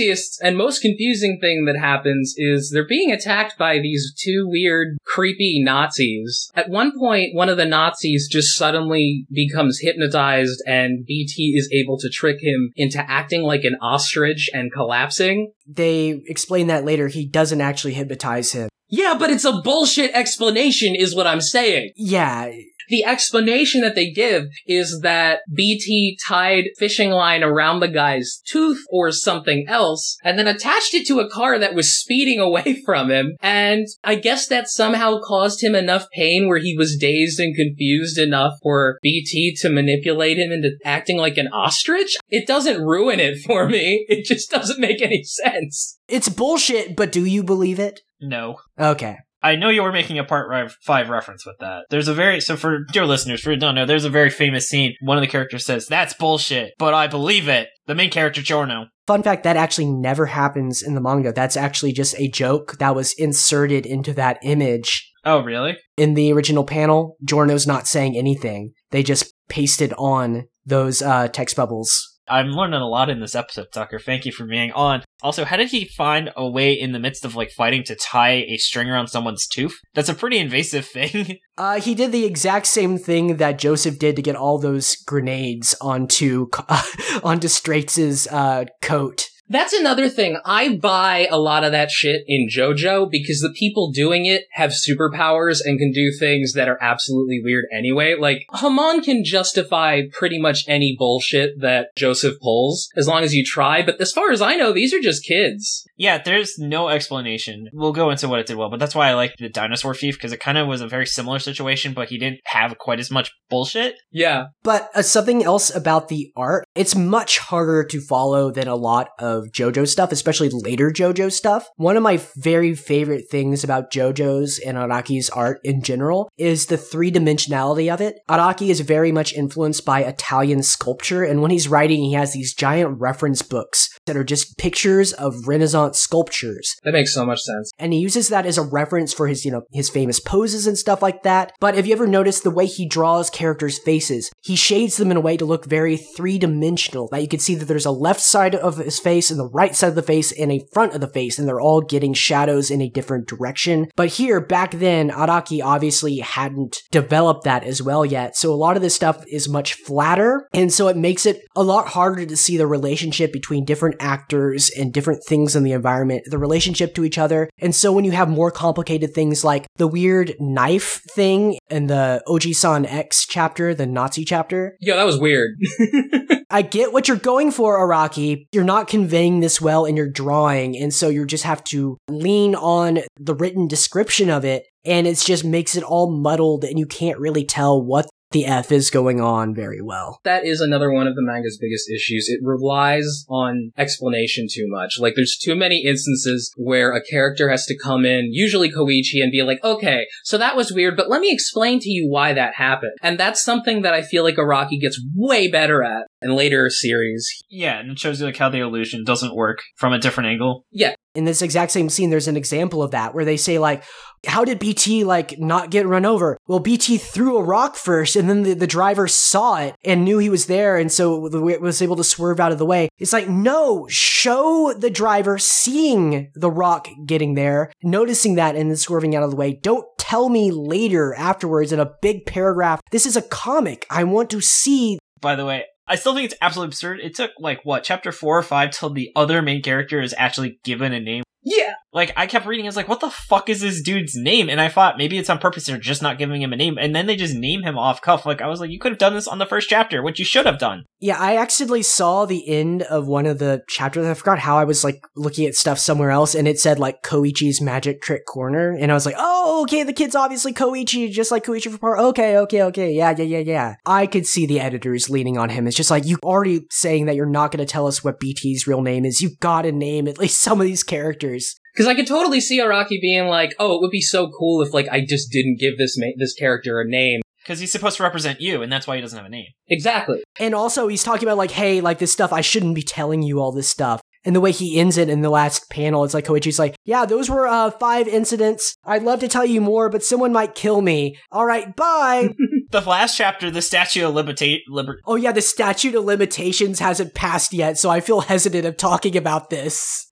craziest 0.07 0.41
and 0.43 0.57
most 0.57 0.81
confusing 0.81 1.39
thing 1.41 1.65
that 1.67 1.79
happens 1.79 2.35
is 2.37 2.71
they're 2.71 2.87
being 2.87 3.13
attacked 3.13 3.59
by 3.59 3.79
these 3.79 4.13
two 4.17 4.47
weird, 4.49 4.99
creepy 5.05 5.63
Nazis. 5.63 6.51
At 6.55 6.69
one 6.69 6.93
point, 6.99 7.35
one 7.35 7.49
of 7.49 7.57
the 7.57 7.65
Nazis 7.65 8.29
just 8.31 8.57
suddenly 8.57 9.27
becomes 9.33 9.81
hypnotized 9.81 10.63
and 10.67 11.05
BT 11.07 11.55
is 11.57 11.69
able 11.73 11.99
to 11.99 12.09
trick 12.09 12.39
him 12.41 12.73
into 12.77 12.99
acting 13.11 13.43
like 13.43 13.65
an 13.65 13.77
ostrich 13.83 14.49
and 14.53 14.73
collapsing. 14.73 15.53
They 15.67 16.21
explain 16.27 16.69
that 16.69 16.85
later. 16.85 17.09
He 17.09 17.27
doesn't 17.27 17.61
actually 17.61 17.95
hypnotize 17.95 18.53
him. 18.53 18.69
Yeah, 18.89 19.17
but 19.19 19.31
it's 19.31 19.45
a 19.45 19.61
bullshit 19.63 20.13
explanation 20.15 20.95
is 20.95 21.15
what 21.15 21.27
I'm 21.27 21.41
saying. 21.41 21.91
Yeah, 21.97 22.53
The 22.89 23.05
explanation 23.05 23.81
that 23.81 23.95
they 23.97 24.11
give 24.11 24.45
is 24.67 25.01
that 25.03 25.41
BT 25.53 26.19
tied 26.27 26.67
fishing 26.79 27.11
line 27.11 27.43
around 27.43 27.81
the 27.81 27.89
guy's 27.89 28.41
tooth 28.47 28.85
or 28.91 29.11
something 29.11 29.67
else 29.69 29.96
and 30.23 30.39
then 30.39 30.47
attached 30.47 30.95
it 30.95 31.07
to 31.07 31.21
a 31.21 31.31
car 31.31 31.59
that 31.59 31.75
was 31.75 31.99
speeding 31.99 32.41
away 32.41 32.83
from 32.85 33.11
him. 33.11 33.37
And 33.41 33.87
I 34.05 34.17
guess 34.17 34.47
that 34.49 34.69
somehow 34.69 35.21
caused 35.21 35.63
him 35.63 35.75
enough 35.75 36.07
pain 36.13 36.49
where 36.49 36.59
he 36.59 36.77
was 36.77 36.97
dazed 37.01 37.41
and 37.41 37.55
confused 37.55 38.19
enough 38.19 38.55
for 38.63 38.99
BT 39.03 39.57
to 39.61 39.71
manipulate 39.71 40.39
him 40.39 40.53
into 40.53 40.71
acting 40.85 41.17
like 41.19 41.37
an 41.37 41.49
ostrich. 41.49 42.17
It 42.29 42.47
doesn't 42.47 42.83
ruin 42.83 43.21
it 43.21 43.39
for 43.45 43.69
me. 43.69 44.05
It 44.09 44.25
just 44.25 44.51
doesn't 44.51 44.81
make 44.81 45.03
any 45.03 45.23
sense. 45.25 45.99
it's 46.09 46.29
bullshit, 46.29 46.97
but 46.97 47.13
do 47.13 47.25
you 47.25 47.43
believe 47.43 47.79
it? 47.79 48.01
No. 48.21 48.57
Okay. 48.79 49.17
I 49.43 49.55
know 49.55 49.69
you 49.69 49.83
were 49.83 49.93
making 49.93 50.19
a 50.19 50.25
part 50.25 50.73
five 50.83 51.09
reference 51.09 51.47
with 51.47 51.57
that. 51.61 51.85
There's 51.91 52.09
a 52.09 52.15
very 52.15 52.41
so 52.41 52.57
for 52.57 52.81
dear 52.93 53.07
listeners, 53.07 53.43
for 53.43 53.51
who 53.51 53.57
don't 53.57 53.75
know, 53.77 53.87
there's 53.87 54.05
a 54.05 54.11
very 54.11 54.31
famous 54.31 54.69
scene. 54.69 54.95
One 55.01 55.17
of 55.19 55.21
the 55.21 55.29
characters 55.29 55.65
says, 55.65 55.87
"That's 55.87 56.15
bullshit," 56.15 56.73
but 56.79 56.95
I 56.95 57.07
believe 57.07 57.47
it. 57.49 57.69
The 57.87 57.95
main 57.95 58.11
character 58.11 58.43
Giorno. 58.43 58.87
Fun 59.07 59.23
fact 59.23 59.45
that 59.45 59.57
actually 59.57 59.87
never 59.87 60.27
happens 60.27 60.83
in 60.83 60.95
the 60.95 61.01
manga. 61.01 61.33
That's 61.33 61.57
actually 61.57 61.93
just 61.93 62.19
a 62.19 62.29
joke 62.29 62.79
that 62.79 62.95
was 62.95 63.15
inserted 63.17 63.87
into 63.87 64.13
that 64.15 64.39
image. 64.43 65.13
Oh, 65.25 65.43
really? 65.43 65.77
In 65.97 66.15
the 66.15 66.33
original 66.33 66.65
panel, 66.65 67.17
Giorno's 67.25 67.67
not 67.67 67.87
saying 67.87 68.17
anything. 68.17 68.73
They 68.91 69.03
just 69.03 69.33
pasted 69.49 69.93
on 69.97 70.49
those 70.65 71.03
uh, 71.03 71.29
text 71.29 71.57
bubbles. 71.57 72.16
I'm 72.29 72.49
learning 72.49 72.81
a 72.81 72.89
lot 72.89 73.11
in 73.11 73.21
this 73.21 73.35
episode, 73.35 73.69
Tucker. 73.73 73.99
Thank 73.99 74.25
you 74.25 74.33
for 74.33 74.47
being 74.47 74.73
on. 74.73 75.03
Also, 75.23 75.45
how 75.45 75.57
did 75.57 75.71
he 75.71 75.87
find 75.87 76.31
a 76.37 76.49
way 76.49 76.73
in 76.73 76.93
the 76.93 76.99
midst 76.99 77.25
of 77.25 77.37
like 77.37 77.51
fighting 77.51 77.85
to 77.85 77.95
tie 77.95 78.45
a 78.49 78.57
string 78.57 78.89
around 78.89 79.09
someone's 79.09 79.47
tooth? 79.47 79.79
That's 79.95 80.09
a 80.09 80.15
pretty 80.15 80.39
invasive 80.39 80.87
thing. 80.87 81.39
Uh, 81.59 81.81
he 81.81 81.95
did 81.95 82.13
the 82.13 82.27
exact 82.27 82.67
same 82.67 82.99
thing 82.99 83.39
that 83.39 83.59
Joseph 83.59 83.99
did 83.99 84.15
to 84.17 84.21
get 84.21 84.37
all 84.37 84.59
those 84.59 84.95
grenades 84.95 85.75
onto 85.81 86.51
onto 87.25 87.49
Straits' 87.49 88.27
uh, 88.27 88.67
coat. 88.83 89.31
That's 89.49 89.73
another 89.73 90.09
thing. 90.09 90.39
I 90.45 90.77
buy 90.77 91.29
a 91.31 91.39
lot 91.39 91.65
of 91.65 91.73
that 91.73 91.91
shit 91.91 92.23
in 92.27 92.49
JoJo 92.49 93.11
because 93.11 93.41
the 93.41 93.55
people 93.57 93.91
doing 93.93 94.27
it 94.27 94.43
have 94.53 94.71
superpowers 94.71 95.61
and 95.65 95.79
can 95.79 95.93
do 95.93 96.11
things 96.19 96.55
that 96.55 96.69
are 96.69 96.79
absolutely 96.81 97.41
weird 97.43 97.67
anyway. 97.73 98.17
Like, 98.19 98.47
Hamon 98.51 99.03
can 99.03 99.25
justify 99.25 100.03
pretty 100.13 100.41
much 100.41 100.65
any 100.67 100.97
bullshit 100.99 101.61
that 101.61 101.89
Joseph 101.97 102.41
pulls 102.41 102.89
as 102.97 103.07
long 103.07 103.23
as 103.23 103.35
you 103.35 103.45
try, 103.45 103.83
but 103.83 104.01
as 104.01 104.13
far 104.13 104.31
as 104.33 104.43
I 104.43 104.57
know, 104.57 104.73
these 104.73 104.93
are 104.93 105.01
just 105.01 105.25
kids. 105.25 105.87
yeah, 105.97 106.21
there's 106.23 106.59
no 106.59 106.89
explanation. 106.89 107.69
We'll 107.73 107.93
go 107.93 108.11
into 108.11 108.29
what 108.29 108.41
it 108.41 108.47
did 108.47 108.57
well, 108.57 108.71
but 108.71 108.81
that's 108.81 108.95
why 108.95 109.09
I 109.09 109.15
like 109.15 109.35
the 109.39 109.49
dinosaur 109.49 109.95
thief 109.95 110.17
because 110.17 110.33
it 110.33 110.41
kind 110.41 110.59
of 110.59 110.67
was 110.67 110.81
a 110.81 110.89
very 110.89 111.07
similar 111.07 111.39
situation, 111.39 111.95
but 111.95 112.09
he 112.09 112.19
didn't 112.19 112.41
have 112.47 112.79
quite 112.79 112.99
as 112.99 113.11
much 113.11 113.31
bullshit. 113.49 113.95
Yeah. 114.11 114.47
But 114.63 114.91
uh, 114.95 115.03
something 115.03 115.45
else 115.45 115.75
about 115.75 116.09
the 116.09 116.33
art, 116.37 116.67
it's 116.75 116.95
much 116.95 117.39
harder 117.39 117.85
to 117.85 118.01
follow 118.01 118.51
than 118.51 118.69
a 118.69 118.77
lot 118.77 119.11
of 119.19 119.36
JoJo 119.45 119.87
stuff, 119.89 120.13
especially 120.13 120.49
later 120.51 120.91
JoJo 120.91 121.33
stuff. 121.33 121.69
One 121.77 121.97
of 121.97 122.03
my 122.03 122.21
very 122.37 122.75
favorite 122.75 123.29
things 123.31 123.65
about 123.65 123.91
JoJo's 123.91 124.59
and 124.59 124.77
Araki's 124.77 125.31
art 125.31 125.61
in 125.65 125.83
general 125.83 126.31
is 126.37 126.67
the 126.67 126.77
three 126.77 127.11
dimensionality 127.11 127.93
of 127.93 128.01
it. 128.01 128.19
Araki 128.29 128.69
is 128.69 128.81
very 128.81 129.13
much 129.13 129.33
influenced 129.35 129.85
by 129.85 130.03
Italian 130.03 130.63
sculpture, 130.63 131.25
and 131.25 131.43
when 131.43 131.51
he's 131.51 131.69
writing, 131.69 132.03
he 132.03 132.13
has 132.15 132.33
these 132.33 132.55
giant 132.55 133.01
reference 133.01 133.43
books 133.43 133.91
that 134.07 134.17
are 134.17 134.25
just 134.25 134.57
pictures 134.59 135.13
of 135.15 135.49
Renaissance 135.49 135.99
sculptures. 135.99 136.77
That 136.85 136.93
makes 136.93 137.15
so 137.15 137.25
much 137.25 137.41
sense. 137.41 137.73
and 137.79 137.93
he 137.93 137.99
uses 137.99 138.29
that 138.29 138.47
as 138.47 138.59
a 138.59 138.63
reference 138.63 139.13
for 139.13 139.29
his, 139.29 139.45
you 139.45 139.51
know, 139.51 139.63
his 139.73 139.91
famous 139.91 140.21
poses 140.21 140.67
and 140.67 140.79
stuff 140.79 141.03
like 141.03 141.23
that. 141.23 141.53
But 141.61 141.75
have 141.75 141.87
you 141.87 141.93
ever 141.93 142.07
noticed 142.07 142.43
the 142.43 142.51
way 142.51 142.67
he 142.67 142.87
draws 142.87 143.31
characters' 143.31 143.79
faces? 143.79 144.31
He 144.43 144.57
shades 144.57 144.97
them 144.97 145.11
in 145.11 145.17
a 145.17 145.21
way 145.21 145.37
to 145.37 145.45
look 145.45 145.67
very 145.67 145.97
three 145.97 146.39
dimensional. 146.39 147.09
That 147.11 147.23
you 147.23 147.29
can 147.29 147.41
see 147.41 147.55
that 147.55 147.67
there's 147.67 147.87
a 147.87 147.91
left 147.91 148.21
side 148.21 148.55
of 148.55 148.79
his 148.79 148.99
face 148.99 149.26
and 149.31 149.39
the 149.39 149.49
right 149.49 149.75
side 149.75 149.91
of 149.91 149.95
the 149.95 150.03
face 150.03 150.33
and 150.33 150.53
a 150.53 150.67
front 150.73 150.95
of 150.95 151.01
the 151.01 151.09
face, 151.09 151.39
and 151.39 151.49
they're 151.49 151.61
all 151.61 151.81
getting 151.81 152.15
shadows 152.15 152.71
in 152.71 152.81
a 152.81 152.89
different 152.89 153.29
direction. 153.29 153.89
But 153.97 154.09
here, 154.09 154.41
back 154.41 154.73
then, 154.73 155.11
Araki 155.11 155.63
obviously 155.65 156.19
hadn't 156.19 156.83
developed 156.91 157.45
that 157.45 157.65
as 157.65 157.83
well 157.83 158.05
yet. 158.05 158.37
So 158.37 158.53
a 158.53 158.57
lot 158.57 158.77
of 158.77 158.83
this 158.83 158.95
stuff 158.95 159.25
is 159.29 159.49
much 159.49 159.75
flatter, 159.75 160.49
and 160.53 160.73
so 160.73 160.89
it 160.89 160.97
makes 160.97 161.27
it 161.27 161.43
a 161.55 161.63
lot 161.63 161.89
harder 161.89 162.27
to 162.27 162.37
see 162.37 162.57
the 162.57 162.67
relationship 162.67 163.33
between 163.33 163.65
different 163.65 163.97
actors 164.01 164.71
and 164.77 164.93
different 164.93 165.25
things 165.25 165.57
in 165.57 165.63
the 165.63 165.73
environment, 165.73 166.23
the 166.27 166.39
relationship 166.39 166.95
to 166.95 167.05
each 167.05 167.19
other. 167.19 167.49
And 167.59 167.75
so 167.75 167.93
when 167.93 168.05
you 168.05 168.13
have 168.13 168.29
more 168.29 168.51
complicated 168.51 169.15
things 169.15 169.45
like 169.45 169.67
the 169.77 169.87
weird 169.87 170.35
knife 170.41 171.03
thing 171.15 171.59
in 171.71 171.87
the 171.87 172.23
Oji-san 172.27 172.87
X 172.87 173.27
chapter, 173.27 173.75
the 173.75 173.87
Nazi 173.87 174.25
chapter, 174.25 174.77
Yo, 174.81 174.97
that 174.97 175.07
was 175.07 175.19
weird. 175.19 175.57
I 176.51 176.63
get 176.63 176.93
what 176.93 177.09
you're 177.09 177.17
going 177.17 177.51
for, 177.51 177.79
Araki. 177.79 178.47
You're 178.53 178.65
not 178.65 178.89
conveying 179.17 179.41
this 179.41 179.63
well 179.63 179.87
in 179.87 179.97
your 179.97 180.09
drawing, 180.09 180.77
and 180.77 180.93
so 180.93 181.09
you 181.09 181.25
just 181.25 181.45
have 181.45 181.65
to 181.65 181.97
lean 182.09 182.55
on 182.55 182.99
the 183.19 183.35
written 183.35 183.67
description 183.67 184.29
of 184.29 184.45
it, 184.45 184.67
and 184.85 185.07
it 185.07 185.17
just 185.19 185.43
makes 185.43 185.75
it 185.75 185.83
all 185.83 186.11
muddled, 186.11 186.65
and 186.65 186.79
you 186.79 186.85
can't 186.85 187.19
really 187.19 187.45
tell 187.45 187.83
what 187.83 188.07
the 188.33 188.45
F 188.45 188.71
is 188.73 188.91
going 188.91 189.21
on 189.21 189.55
very 189.55 189.81
well. 189.81 190.19
that 190.25 190.45
is 190.45 190.61
another 190.61 190.91
one 190.91 191.07
of 191.07 191.15
the 191.15 191.23
manga's 191.23 191.57
biggest 191.59 191.89
issues. 191.89 192.29
It 192.29 192.41
relies 192.43 193.25
on 193.29 193.71
explanation 193.79 194.49
too 194.53 194.67
much. 194.67 194.99
Like, 194.99 195.15
there's 195.15 195.39
too 195.39 195.55
many 195.55 195.85
instances 195.87 196.53
where 196.57 196.93
a 196.93 197.03
character 197.03 197.49
has 197.49 197.65
to 197.67 197.79
come 197.79 198.05
in, 198.05 198.33
usually 198.33 198.71
Koichi, 198.71 199.23
and 199.23 199.31
be 199.31 199.43
like, 199.43 199.63
okay, 199.65 200.07
so 200.25 200.37
that 200.39 200.57
was 200.57 200.73
weird, 200.73 200.97
but 200.97 201.09
let 201.09 201.21
me 201.21 201.33
explain 201.33 201.79
to 201.81 201.89
you 201.89 202.09
why 202.11 202.35
that 202.35 202.57
happened. 202.57 202.97
And 203.01 203.19
that's 203.19 203.43
something 203.43 203.83
that 203.83 203.95
I 203.95 204.03
feel 204.03 204.25
like 204.25 204.37
Araki 204.37 204.81
gets 204.81 205.01
way 205.15 205.49
better 205.49 205.83
at 205.83 206.06
in 206.23 206.35
later 206.35 206.69
series. 206.71 207.29
Yeah, 207.49 207.79
and 207.79 207.93
it 207.93 207.99
shows 207.99 208.21
you 208.21 208.27
like 208.27 208.37
how 208.37 208.49
the 208.49 208.61
illusion 208.61 209.05
doesn't 209.05 209.35
work 209.35 209.59
from 209.77 209.93
a 209.93 209.99
different 209.99 210.31
angle. 210.31 210.65
Yeah. 210.71 210.95
In 211.15 211.25
this 211.25 211.41
exact 211.41 211.73
same 211.73 211.89
scene, 211.89 212.11
there's 212.11 212.29
an 212.29 212.37
example 212.37 212.83
of 212.83 212.91
that 212.91 213.15
where 213.15 213.25
they 213.25 213.39
say 213.39 213.59
like, 213.59 213.83
how 214.27 214.45
did 214.45 214.59
BT 214.59 215.05
like 215.05 215.39
not 215.39 215.71
get 215.71 215.87
run 215.87 216.05
over? 216.05 216.37
Well, 216.47 216.59
BT 216.59 216.99
threw 216.99 217.39
a 217.39 217.43
rock 217.43 217.77
first 217.77 218.17
and 218.17 218.29
then 218.29 218.43
the, 218.43 218.55
the 218.55 218.67
driver 218.67 219.09
saw 219.09 219.57
it 219.57 219.75
and 219.85 220.05
knew 220.05 220.19
he 220.19 220.29
was 220.29 220.47
there 220.47 220.77
and 220.77 220.93
so 220.93 221.29
the- 221.29 221.41
was 221.41 221.81
able 221.81 221.97
to 221.97 222.05
swerve 222.05 222.41
out 222.41 222.53
of 222.53 222.59
the 222.59 222.67
way. 222.67 222.89
It's 222.99 223.13
like, 223.15 223.29
no, 223.29 223.87
show 223.89 224.75
the 224.77 224.91
driver 224.91 225.39
seeing 225.39 226.31
the 226.35 226.51
rock 226.51 226.89
getting 227.07 227.35
there, 227.35 227.73
noticing 227.83 228.35
that 228.35 228.57
and 228.57 228.69
then 228.69 228.77
swerving 228.77 229.17
out 229.17 229.23
of 229.23 229.31
the 229.31 229.37
way. 229.37 229.59
Don't 229.63 229.87
tell 229.99 230.29
me 230.29 230.51
later 230.51 231.15
afterwards 231.15 231.73
in 231.73 231.81
a 231.81 231.93
big 232.03 232.27
paragraph, 232.27 232.81
this 232.91 233.07
is 233.07 233.17
a 233.17 233.23
comic. 233.23 233.87
I 233.91 234.05
want 234.05 234.29
to 234.31 234.41
see 234.43 234.99
By 235.21 235.35
the 235.35 235.47
way, 235.47 235.65
I 235.89 235.95
still 235.97 236.15
think 236.15 236.27
it's 236.27 236.39
absolutely 236.41 236.71
absurd. 236.71 237.01
It 237.01 237.15
took 237.15 237.33
like 237.39 237.61
what 237.65 237.85
chapter 237.85 238.11
four 238.13 238.39
or 238.39 238.43
five 238.43 238.73
till 238.73 238.91
the 238.91 239.13
other 239.15 239.41
main 239.43 239.63
character 239.63 240.01
is 240.01 240.15
actually 240.19 240.59
given 240.65 240.93
a 240.93 241.01
name. 241.01 241.23
Yeah. 241.43 241.75
Like 241.97 242.13
I 242.15 242.27
kept 242.27 242.45
reading, 242.45 242.67
I 242.67 242.69
was 242.69 242.77
like, 242.77 242.89
"What 242.89 243.01
the 243.01 243.09
fuck 243.09 243.49
is 243.49 243.63
this 243.63 243.81
dude's 243.81 244.15
name?" 244.15 244.51
And 244.51 244.61
I 244.61 244.69
thought 244.69 244.99
maybe 244.99 245.17
it's 245.17 245.31
on 245.31 245.39
purpose. 245.39 245.65
They're 245.65 245.79
just 245.79 246.03
not 246.03 246.19
giving 246.19 246.43
him 246.43 246.53
a 246.53 246.57
name, 246.57 246.77
and 246.77 246.95
then 246.95 247.07
they 247.07 247.17
just 247.17 247.35
name 247.35 247.63
him 247.63 247.79
off 247.79 248.03
cuff. 248.03 248.27
Like 248.27 248.43
I 248.43 248.49
was 248.49 248.61
like, 248.61 248.69
"You 248.71 248.79
could 248.79 248.93
have 248.93 248.99
done 248.99 249.15
this 249.15 249.27
on 249.27 249.39
the 249.39 249.47
first 249.47 249.71
chapter, 249.71 250.03
which 250.03 250.19
you 250.19 250.27
should 250.27 250.45
have 250.45 250.59
done." 250.59 250.85
Yeah, 251.01 251.17
I 251.19 251.39
accidentally 251.39 251.83
saw 251.83 252.27
the 252.27 252.47
end 252.47 252.83
of 252.83 253.07
one 253.07 253.25
of 253.25 253.39
the 253.39 253.63
chapters. 253.67 254.07
I 254.07 254.13
forgot 254.13 254.41
how 254.41 254.59
I 254.59 254.65
was 254.65 254.85
like 254.85 255.01
looking 255.17 255.47
at 255.47 255.55
stuff 255.55 255.79
somewhere 255.79 256.11
else, 256.11 256.35
and 256.35 256.47
it 256.47 256.61
said 256.61 256.79
like 256.79 257.03
Koichi's 257.03 257.63
Magic 257.63 258.03
Trick 258.03 258.27
Corner, 258.27 258.77
and 258.79 258.91
I 258.91 258.95
was 258.95 259.07
like, 259.07 259.17
"Oh, 259.17 259.63
okay, 259.63 259.83
the 259.83 259.95
kid's 259.95 260.15
obviously 260.15 260.53
Koichi, 260.53 261.11
just 261.11 261.31
like 261.31 261.45
Koichi 261.45 261.73
for 261.73 261.79
part." 261.79 261.99
Okay, 261.99 262.37
okay, 262.37 262.63
okay, 262.65 262.93
yeah, 262.93 263.15
yeah, 263.17 263.25
yeah, 263.25 263.39
yeah. 263.39 263.75
I 263.87 264.07
could 264.07 264.27
see 264.27 264.45
the 264.45 264.61
editors 264.61 265.09
leaning 265.09 265.39
on 265.39 265.49
him. 265.49 265.67
It's 265.67 265.75
just 265.75 265.91
like 265.91 266.05
you 266.05 266.19
already 266.23 266.67
saying 266.71 267.07
that 267.07 267.17
you're 267.17 267.25
not 267.25 267.53
going 267.53 267.67
to 267.67 267.73
tell 267.73 267.87
us 267.87 268.05
what 268.05 268.21
BT's 268.21 268.67
real 268.67 268.83
name 268.83 269.07
is. 269.07 269.23
You've 269.23 269.41
got 269.41 269.63
to 269.63 269.73
name 269.73 270.07
at 270.09 270.19
least 270.19 270.43
some 270.43 270.61
of 270.61 270.67
these 270.67 270.83
characters. 270.83 271.57
Because 271.77 271.87
I 271.89 271.95
could 271.95 272.07
totally 272.07 272.41
see 272.41 272.59
Araki 272.59 272.99
being 273.01 273.27
like, 273.27 273.55
"Oh, 273.59 273.75
it 273.75 273.83
would 273.83 273.91
be 273.91 274.01
so 274.01 274.31
cool 274.31 274.63
if 274.63 274.73
like 274.73 274.89
I 274.89 275.05
just 275.05 275.31
didn't 275.31 275.59
give 275.61 275.77
this 275.77 275.99
ma- 275.99 276.17
this 276.17 276.33
character 276.33 276.81
a 276.81 276.89
name." 276.89 277.21
Because 277.43 277.61
he's 277.61 277.71
supposed 277.71 277.99
to 277.99 278.03
represent 278.03 278.41
you, 278.41 278.63
and 278.63 278.73
that's 278.73 278.87
why 278.87 278.97
he 278.97 279.03
doesn't 279.03 279.17
have 279.17 279.27
a 279.27 279.31
name. 279.31 279.47
Exactly. 279.69 280.25
And 280.41 280.55
also, 280.55 280.89
he's 280.89 281.05
talking 281.05 281.29
about 281.29 281.37
like, 281.37 281.53
hey, 281.53 281.81
like 281.81 281.99
this 281.99 282.11
stuff. 282.11 282.33
I 282.33 282.41
shouldn't 282.41 282.75
be 282.75 282.83
telling 282.83 283.23
you 283.23 283.41
all 283.41 283.53
this 283.53 283.69
stuff. 283.69 284.01
And 284.25 284.35
the 284.35 284.41
way 284.41 284.51
he 284.51 284.81
ends 284.81 284.99
it 284.99 285.09
in 285.09 285.21
the 285.21 285.31
last 285.31 285.71
panel, 285.71 286.03
it's 286.03 286.13
like 286.13 286.25
Koichi's 286.25 286.59
like, 286.59 286.75
yeah, 286.85 287.07
those 287.07 287.31
were 287.31 287.47
uh, 287.47 287.71
five 287.71 288.09
incidents. 288.09 288.75
I'd 288.85 289.05
love 289.05 289.21
to 289.21 289.29
tell 289.29 289.45
you 289.47 289.61
more, 289.61 289.89
but 289.89 290.03
someone 290.03 290.33
might 290.33 290.57
kill 290.57 290.83
me. 290.83 291.17
All 291.31 291.47
right, 291.47 291.75
bye. 291.77 292.31
The 292.73 292.81
last 292.81 293.17
chapter, 293.17 293.49
the 293.49 293.63
statute 293.63 294.05
of 294.05 294.13
limita- 294.13 294.59
liber- 294.69 294.99
oh 295.07 295.15
yeah, 295.15 295.31
the 295.31 295.41
statute 295.41 295.95
of 295.95 296.05
limitations 296.05 296.81
hasn't 296.81 297.15
passed 297.15 297.53
yet, 297.53 297.79
so 297.79 297.91
I 297.91 298.01
feel 298.01 298.23
hesitant 298.23 298.67
of 298.67 298.77
talking 298.77 299.17
about 299.17 299.51
this. 299.51 300.11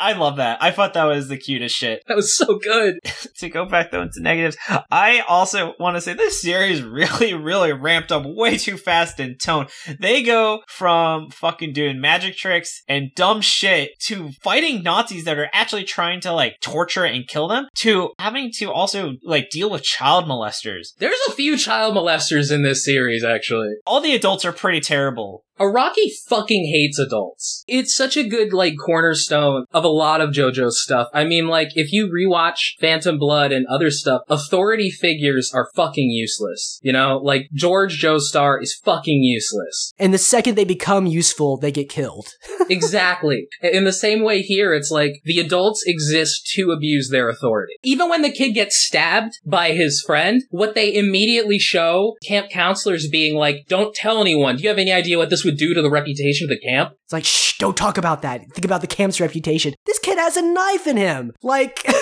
I 0.00 0.14
love 0.14 0.36
that. 0.36 0.62
I 0.62 0.70
thought 0.70 0.94
that 0.94 1.04
was 1.04 1.28
the 1.28 1.36
cutest 1.36 1.76
shit. 1.76 2.02
That 2.08 2.16
was 2.16 2.34
so 2.36 2.58
good. 2.58 2.98
to 3.38 3.48
go 3.48 3.66
back 3.66 3.90
though 3.90 4.02
into 4.02 4.20
negatives, 4.20 4.56
I 4.90 5.20
also 5.28 5.74
want 5.78 5.96
to 5.96 6.00
say 6.00 6.14
this 6.14 6.40
series 6.40 6.82
really, 6.82 7.34
really 7.34 7.72
ramped 7.72 8.10
up 8.10 8.24
way 8.24 8.56
too 8.56 8.76
fast 8.76 9.20
in 9.20 9.36
tone. 9.36 9.66
They 9.98 10.22
go 10.22 10.62
from 10.68 11.30
fucking 11.30 11.74
doing 11.74 12.00
magic 12.00 12.36
tricks 12.36 12.82
and 12.88 13.10
dumb 13.14 13.42
shit 13.42 13.90
to 14.06 14.30
fighting 14.42 14.82
Nazis 14.82 15.24
that 15.24 15.38
are 15.38 15.50
actually 15.52 15.84
trying 15.84 16.20
to 16.22 16.32
like 16.32 16.60
torture 16.60 17.04
and 17.04 17.28
kill 17.28 17.48
them 17.48 17.66
to 17.76 18.10
having 18.18 18.50
to 18.56 18.72
also 18.72 19.16
like 19.22 19.50
deal 19.50 19.70
with 19.70 19.82
child 19.82 20.24
molesters. 20.24 20.88
There's 20.98 21.20
a 21.28 21.32
few 21.32 21.56
child 21.56 21.94
molesters 21.94 22.50
in 22.50 22.62
this 22.62 22.84
series, 22.84 23.22
actually. 23.22 23.74
All 23.86 24.00
the 24.00 24.14
adults 24.14 24.44
are 24.44 24.52
pretty 24.52 24.80
terrible. 24.80 25.44
Araki 25.60 26.10
fucking 26.26 26.70
hates 26.72 26.98
adults. 26.98 27.64
It's 27.68 27.94
such 27.94 28.16
a 28.16 28.26
good, 28.26 28.52
like, 28.52 28.74
cornerstone 28.82 29.66
of 29.72 29.84
a 29.84 29.88
lot 29.88 30.22
of 30.22 30.30
JoJo's 30.30 30.82
stuff. 30.82 31.08
I 31.12 31.24
mean, 31.24 31.48
like, 31.48 31.68
if 31.74 31.92
you 31.92 32.08
rewatch 32.08 32.78
Phantom 32.80 33.18
Blood 33.18 33.52
and 33.52 33.66
other 33.66 33.90
stuff, 33.90 34.22
authority 34.28 34.90
figures 34.90 35.52
are 35.54 35.70
fucking 35.74 36.10
useless. 36.10 36.80
You 36.82 36.92
know? 36.92 37.18
Like, 37.18 37.48
George 37.52 38.00
Joestar 38.02 38.62
is 38.62 38.80
fucking 38.82 39.22
useless. 39.22 39.92
And 39.98 40.14
the 40.14 40.18
second 40.18 40.54
they 40.54 40.64
become 40.64 41.06
useful, 41.06 41.58
they 41.58 41.72
get 41.72 41.90
killed. 41.90 42.28
exactly. 42.70 43.48
In 43.62 43.84
the 43.84 43.92
same 43.92 44.22
way 44.22 44.40
here, 44.40 44.72
it's 44.72 44.90
like 44.90 45.20
the 45.24 45.40
adults 45.40 45.84
exist 45.86 46.46
to 46.54 46.70
abuse 46.70 47.10
their 47.10 47.28
authority. 47.28 47.74
Even 47.82 48.08
when 48.08 48.22
the 48.22 48.32
kid 48.32 48.52
gets 48.52 48.82
stabbed 48.82 49.38
by 49.44 49.72
his 49.72 50.02
friend, 50.06 50.42
what 50.50 50.74
they 50.74 50.94
immediately 50.94 51.58
show 51.58 52.16
camp 52.26 52.48
counselors 52.50 53.08
being 53.08 53.36
like, 53.36 53.66
don't 53.68 53.94
tell 53.94 54.20
anyone. 54.20 54.56
Do 54.56 54.62
you 54.62 54.68
have 54.70 54.78
any 54.78 54.92
idea 54.92 55.18
what 55.18 55.28
this 55.28 55.44
would 55.50 55.58
do 55.58 55.74
to 55.74 55.82
the 55.82 55.90
reputation 55.90 56.46
of 56.46 56.50
the 56.50 56.60
camp? 56.60 56.92
It's 57.04 57.12
like, 57.12 57.24
shh, 57.24 57.58
don't 57.58 57.76
talk 57.76 57.98
about 57.98 58.22
that. 58.22 58.42
Think 58.54 58.64
about 58.64 58.80
the 58.80 58.86
camp's 58.86 59.20
reputation. 59.20 59.74
This 59.86 59.98
kid 59.98 60.18
has 60.18 60.36
a 60.36 60.42
knife 60.42 60.86
in 60.86 60.96
him. 60.96 61.32
Like, 61.42 61.84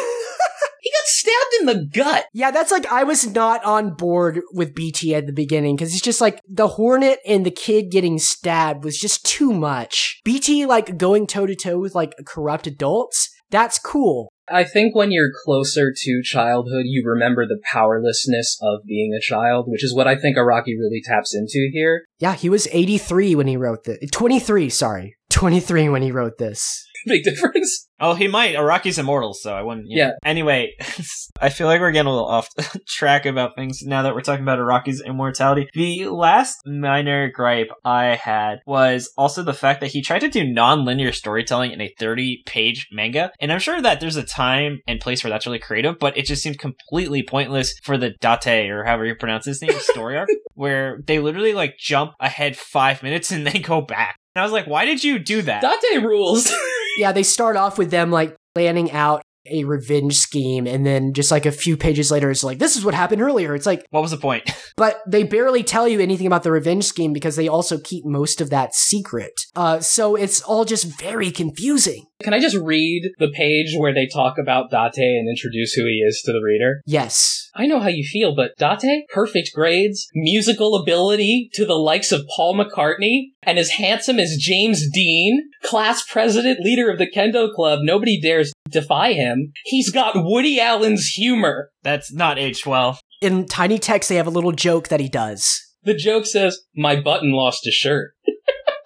He 0.80 0.90
got 0.90 1.06
stabbed 1.06 1.54
in 1.60 1.66
the 1.66 1.86
gut. 1.92 2.26
yeah, 2.32 2.50
that's 2.50 2.70
like, 2.70 2.86
I 2.86 3.02
was 3.04 3.26
not 3.34 3.64
on 3.64 3.94
board 3.94 4.40
with 4.52 4.74
BT 4.74 5.14
at 5.14 5.26
the 5.26 5.32
beginning 5.32 5.76
because 5.76 5.92
it's 5.92 6.02
just 6.02 6.20
like 6.20 6.40
the 6.48 6.68
Hornet 6.68 7.18
and 7.26 7.44
the 7.44 7.50
kid 7.50 7.90
getting 7.90 8.18
stabbed 8.18 8.84
was 8.84 8.98
just 8.98 9.24
too 9.26 9.52
much. 9.52 10.20
BT, 10.24 10.66
like, 10.66 10.96
going 10.96 11.26
toe 11.26 11.46
to 11.46 11.56
toe 11.56 11.78
with 11.78 11.94
like 11.94 12.14
corrupt 12.24 12.66
adults, 12.66 13.28
that's 13.50 13.78
cool. 13.78 14.30
I 14.50 14.64
think 14.64 14.94
when 14.94 15.10
you're 15.10 15.32
closer 15.44 15.92
to 15.94 16.22
childhood, 16.22 16.84
you 16.86 17.02
remember 17.06 17.46
the 17.46 17.60
powerlessness 17.70 18.58
of 18.62 18.80
being 18.86 19.12
a 19.12 19.20
child, 19.20 19.66
which 19.68 19.84
is 19.84 19.94
what 19.94 20.08
I 20.08 20.16
think 20.16 20.36
Araki 20.36 20.74
really 20.78 21.02
taps 21.04 21.34
into 21.34 21.68
here. 21.72 22.04
Yeah, 22.18 22.34
he 22.34 22.48
was 22.48 22.68
83 22.72 23.34
when 23.34 23.46
he 23.46 23.56
wrote 23.56 23.84
this. 23.84 23.98
23, 24.10 24.70
sorry. 24.70 25.17
23 25.30 25.88
when 25.88 26.02
he 26.02 26.12
wrote 26.12 26.38
this. 26.38 26.84
Big 27.06 27.22
difference. 27.22 27.88
Oh, 28.00 28.14
he 28.14 28.28
might. 28.28 28.54
Araki's 28.54 28.98
immortal, 28.98 29.34
so 29.34 29.52
I 29.54 29.62
wouldn't. 29.62 29.86
you 29.88 29.96
know. 29.96 30.02
Yeah. 30.06 30.12
Anyway, 30.24 30.74
I 31.40 31.48
feel 31.48 31.66
like 31.66 31.80
we're 31.80 31.90
getting 31.90 32.08
a 32.08 32.12
little 32.12 32.28
off 32.28 32.48
track 32.88 33.26
about 33.26 33.56
things 33.56 33.82
now 33.82 34.02
that 34.02 34.14
we're 34.14 34.20
talking 34.20 34.42
about 34.42 34.58
Araki's 34.58 35.00
immortality. 35.00 35.68
The 35.74 36.06
last 36.06 36.56
minor 36.66 37.30
gripe 37.30 37.70
I 37.84 38.16
had 38.16 38.58
was 38.66 39.12
also 39.16 39.42
the 39.42 39.54
fact 39.54 39.80
that 39.80 39.90
he 39.90 40.02
tried 40.02 40.20
to 40.20 40.28
do 40.28 40.44
non-linear 40.46 41.12
storytelling 41.12 41.72
in 41.72 41.80
a 41.80 41.92
30-page 42.00 42.88
manga, 42.92 43.32
and 43.40 43.52
I'm 43.52 43.60
sure 43.60 43.80
that 43.80 44.00
there's 44.00 44.16
a 44.16 44.24
time 44.24 44.80
and 44.86 45.00
place 45.00 45.22
where 45.22 45.30
that's 45.30 45.46
really 45.46 45.58
creative, 45.58 45.98
but 45.98 46.16
it 46.16 46.26
just 46.26 46.42
seemed 46.42 46.58
completely 46.58 47.22
pointless 47.22 47.74
for 47.82 47.96
the 47.96 48.14
Date 48.20 48.70
or 48.70 48.84
however 48.84 49.06
you 49.06 49.14
pronounce 49.14 49.46
his 49.46 49.62
name 49.62 49.72
story 49.78 50.16
arc, 50.16 50.28
where 50.54 51.00
they 51.06 51.18
literally 51.18 51.54
like 51.54 51.76
jump 51.78 52.12
ahead 52.20 52.56
five 52.56 53.02
minutes 53.02 53.30
and 53.30 53.46
then 53.46 53.62
go 53.62 53.80
back. 53.80 54.18
And 54.38 54.42
I 54.44 54.46
was 54.46 54.52
like, 54.52 54.68
why 54.68 54.84
did 54.84 55.02
you 55.02 55.18
do 55.18 55.42
that? 55.42 55.62
Dante 55.62 55.98
rules. 55.98 56.52
Yeah, 56.96 57.12
they 57.12 57.22
start 57.22 57.56
off 57.56 57.78
with 57.78 57.92
them 57.92 58.10
like 58.10 58.34
planning 58.56 58.90
out 58.90 59.22
a 59.48 59.62
revenge 59.62 60.16
scheme, 60.16 60.66
and 60.66 60.84
then 60.84 61.12
just 61.12 61.30
like 61.30 61.46
a 61.46 61.52
few 61.52 61.76
pages 61.76 62.10
later, 62.10 62.28
it's 62.28 62.42
like, 62.42 62.58
this 62.58 62.76
is 62.76 62.84
what 62.84 62.92
happened 62.92 63.22
earlier. 63.22 63.54
It's 63.54 63.66
like, 63.66 63.86
what 63.90 64.00
was 64.00 64.10
the 64.10 64.16
point? 64.16 64.50
but 64.76 65.00
they 65.06 65.22
barely 65.22 65.62
tell 65.62 65.86
you 65.86 66.00
anything 66.00 66.26
about 66.26 66.42
the 66.42 66.50
revenge 66.50 66.84
scheme 66.84 67.12
because 67.12 67.36
they 67.36 67.46
also 67.46 67.78
keep 67.78 68.04
most 68.04 68.40
of 68.40 68.50
that 68.50 68.74
secret. 68.74 69.32
Uh, 69.54 69.78
so 69.78 70.16
it's 70.16 70.42
all 70.42 70.64
just 70.64 70.86
very 70.98 71.30
confusing. 71.30 72.07
Can 72.22 72.34
I 72.34 72.40
just 72.40 72.56
read 72.56 73.12
the 73.18 73.30
page 73.30 73.74
where 73.76 73.94
they 73.94 74.08
talk 74.08 74.38
about 74.38 74.72
Date 74.72 74.92
and 74.96 75.28
introduce 75.28 75.74
who 75.74 75.84
he 75.84 76.02
is 76.04 76.20
to 76.24 76.32
the 76.32 76.42
reader? 76.44 76.80
Yes. 76.84 77.48
I 77.54 77.66
know 77.66 77.78
how 77.78 77.88
you 77.88 78.04
feel, 78.04 78.34
but 78.34 78.56
Date, 78.58 79.04
perfect 79.12 79.50
grades, 79.54 80.08
musical 80.14 80.74
ability 80.74 81.48
to 81.54 81.64
the 81.64 81.76
likes 81.76 82.10
of 82.10 82.26
Paul 82.34 82.56
McCartney, 82.58 83.28
and 83.44 83.56
as 83.56 83.70
handsome 83.70 84.18
as 84.18 84.36
James 84.36 84.90
Dean, 84.92 85.48
class 85.62 86.04
president, 86.10 86.58
leader 86.58 86.90
of 86.90 86.98
the 86.98 87.08
Kendo 87.08 87.52
Club, 87.52 87.80
nobody 87.82 88.20
dares 88.20 88.52
defy 88.68 89.12
him. 89.12 89.52
He's 89.64 89.90
got 89.90 90.16
Woody 90.16 90.60
Allen's 90.60 91.06
humor. 91.10 91.70
That's 91.84 92.12
not 92.12 92.36
aged 92.36 92.66
well. 92.66 92.98
In 93.20 93.46
tiny 93.46 93.78
text, 93.78 94.08
they 94.08 94.16
have 94.16 94.26
a 94.26 94.30
little 94.30 94.52
joke 94.52 94.88
that 94.88 95.00
he 95.00 95.08
does. 95.08 95.60
The 95.84 95.94
joke 95.94 96.26
says, 96.26 96.60
My 96.74 97.00
button 97.00 97.32
lost 97.32 97.66
a 97.66 97.70
shirt. 97.70 98.12